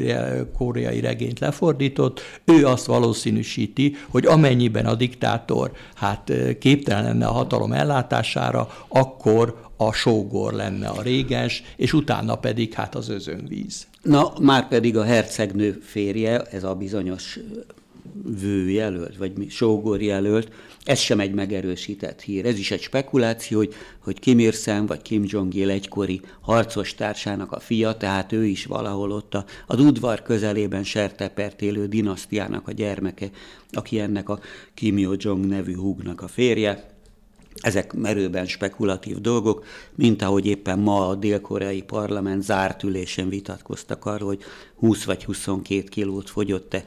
koreai 0.58 1.00
regényt 1.00 1.40
lefordított, 1.40 2.22
ő 2.46 2.66
azt 2.66 2.86
valószínűsíti, 2.86 3.96
hogy 4.10 4.26
amennyiben 4.26 4.86
a 4.86 4.96
diktátor 4.96 5.72
hát 5.96 6.32
képtelen 6.60 7.04
lenne 7.04 7.26
a 7.26 7.32
hatalom 7.32 7.72
ellátására, 7.72 8.68
akkor 8.88 9.70
a 9.88 9.94
sógor 9.94 10.54
lenne 10.54 10.88
a 10.88 11.02
régens, 11.02 11.64
és 11.76 11.94
utána 11.94 12.36
pedig 12.36 12.74
hát 12.74 12.96
az 12.96 13.10
özönvíz. 13.10 13.88
Na, 14.02 14.34
már 14.42 14.68
pedig 14.68 14.98
a 14.98 15.04
hercegnő 15.04 15.72
férje, 15.72 16.42
ez 16.42 16.64
a 16.64 16.76
bizonyos 16.76 17.40
vőjelölt, 18.42 19.18
vagy 19.18 19.50
sógorjelölt, 19.50 20.52
ez 20.84 21.00
sem 21.00 21.20
egy 21.20 21.34
megerősített 21.34 22.22
hír. 22.22 22.46
Ez 22.46 22.58
is 22.58 22.72
egy 22.72 22.82
spekuláció, 22.82 23.58
hogy, 23.58 23.74
hogy 24.00 24.20
Kim 24.20 24.40
il 24.40 24.52
vagy 24.88 25.02
Kim 25.02 25.24
Jong-il 25.26 25.70
egykori 25.70 26.22
harcos 26.42 26.96
társának 26.96 27.52
a 27.52 27.60
fia, 27.60 27.98
tehát 27.98 28.32
ő 28.32 28.46
is 28.46 28.66
valahol 28.66 29.12
ott 29.12 29.34
a, 29.34 29.46
az 29.68 29.80
udvar 29.80 30.22
közelében 30.22 30.84
sertepert 30.84 31.62
élő 31.62 31.88
dinasztiának 31.88 32.68
a 32.68 32.72
gyermeke, 32.72 33.30
aki 33.72 34.00
ennek 34.00 34.30
a 34.30 34.40
Kim 34.74 34.98
Yo-jong 34.98 35.46
nevű 35.46 35.76
húgnak 35.76 36.22
a 36.22 36.28
férje. 36.28 36.91
Ezek 37.56 37.94
merőben 37.94 38.46
spekulatív 38.46 39.18
dolgok, 39.18 39.66
mint 39.96 40.22
ahogy 40.22 40.46
éppen 40.46 40.80
ma 40.80 41.08
a 41.08 41.16
dél-koreai 41.16 41.82
parlament 41.82 42.44
zárt 42.44 42.84
ülésen 42.84 43.30
vitatkoztak 43.30 44.06
arról, 44.06 44.28
hogy 44.28 44.44
20 44.76 45.04
vagy 45.04 45.24
22 45.24 45.84
kilót 45.84 46.30
fogyott-e 46.30 46.86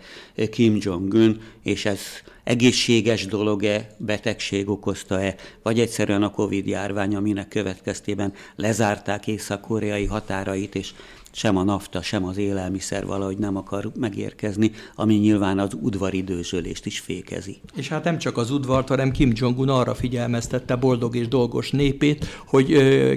Kim 0.51 0.77
Jong-un, 0.81 1.41
és 1.62 1.85
ez 1.85 2.01
egészséges 2.45 3.27
dolog-e, 3.27 3.97
betegség 3.99 4.69
okozta-e, 4.69 5.35
vagy 5.62 5.81
egyszerűen 5.81 6.23
a 6.23 6.31
Covid 6.31 6.67
járvány, 6.67 7.17
aminek 7.17 7.49
következtében 7.49 8.33
lezárták 8.57 9.27
észak-koreai 9.27 10.05
határait, 10.05 10.75
és 10.75 10.93
sem 11.37 11.57
a 11.57 11.62
nafta, 11.62 12.03
sem 12.03 12.24
az 12.24 12.37
élelmiszer 12.37 13.07
valahogy 13.07 13.39
nem 13.39 13.57
akar 13.57 13.91
megérkezni, 13.99 14.70
ami 14.95 15.14
nyilván 15.14 15.59
az 15.59 15.76
udvari 15.80 16.22
dőzsölést 16.22 16.87
is 16.87 16.99
fékezi. 16.99 17.61
És 17.76 17.89
hát 17.89 18.05
nem 18.05 18.18
csak 18.18 18.37
az 18.37 18.51
udvart, 18.51 18.89
hanem 18.89 19.11
Kim 19.11 19.32
Jong-un 19.35 19.68
arra 19.68 19.95
figyelmeztette 19.95 20.76
boldog 20.76 21.16
és 21.16 21.28
dolgos 21.28 21.70
népét, 21.70 22.26
hogy 22.47 22.66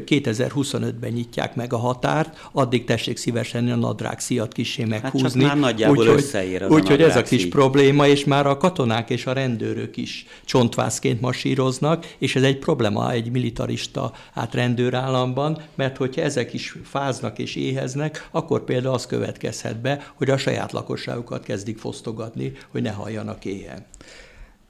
2025-ben 0.06 1.12
nyitják 1.12 1.56
meg 1.56 1.74
a 1.74 1.78
határt, 1.78 2.50
addig 2.52 2.84
tessék 2.84 3.18
szívesen 3.18 3.72
a 3.72 3.76
nadrág 3.76 4.20
szíjat 4.20 4.54
kisé 4.54 4.84
meghúzni. 4.84 5.22
Hát 5.22 5.32
csak 5.32 5.42
már 5.42 5.58
nagyjából 5.58 6.08
úgy, 6.08 6.08
összeér 6.08 6.64
az 6.64 6.72
Úgyhogy 6.72 7.02
ez 7.02 7.16
a 7.16 7.22
kis 7.22 7.42
szíj. 7.42 7.50
probléma, 7.50 8.08
és 8.08 8.26
már 8.26 8.48
a 8.48 8.58
katonák 8.58 9.10
és 9.10 9.26
a 9.26 9.34
rendőrök 9.34 9.98
is 9.98 10.26
csontvászként 10.46 11.22
masíroznak, 11.22 12.06
és 12.18 12.36
ez 12.36 12.44
egy 12.44 12.58
probléma 12.58 13.12
egy 13.12 13.32
militarista 13.32 14.12
hát 14.34 14.54
rendőrállamban, 14.54 15.62
mert 15.76 15.98
hogyha 15.98 16.22
ezek 16.22 16.54
is 16.54 16.76
fáznak 16.84 17.40
és 17.40 17.56
éheznek, 17.56 18.07
akkor 18.32 18.64
például 18.64 18.94
az 18.94 19.06
következhet 19.06 19.82
be, 19.82 20.12
hogy 20.16 20.30
a 20.30 20.38
saját 20.38 20.72
lakosságukat 20.72 21.44
kezdik 21.44 21.78
fosztogatni, 21.78 22.52
hogy 22.70 22.82
ne 22.82 22.92
halljanak 22.92 23.46
éhen. 23.46 23.86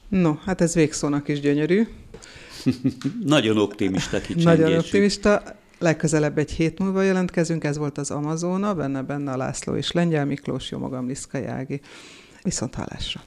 No, 0.09 0.35
hát 0.45 0.61
ez 0.61 0.73
végszónak 0.73 1.27
is 1.27 1.39
gyönyörű. 1.39 1.87
Nagyon 3.25 3.57
optimista 3.57 4.19
kicsengésű. 4.19 4.49
Nagyon 4.49 4.77
optimista. 4.77 5.43
Legközelebb 5.79 6.37
egy 6.37 6.51
hét 6.51 6.79
múlva 6.79 7.01
jelentkezünk, 7.01 7.63
ez 7.63 7.77
volt 7.77 7.97
az 7.97 8.11
Amazona, 8.11 8.73
benne 8.75 9.01
benne 9.01 9.31
a 9.31 9.37
László 9.37 9.75
és 9.75 9.91
Lengyel 9.91 10.25
Miklós, 10.25 10.71
jó 10.71 10.77
magam 10.77 11.07
Liszka 11.07 11.37
Jági. 11.37 11.81
Viszont 12.41 12.75
hallásra. 12.75 13.21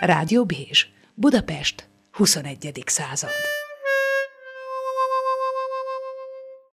Rádió 0.00 0.44
Bézs, 0.44 0.86
Budapest, 1.14 1.88
21. 2.12 2.82
század. 2.86 3.30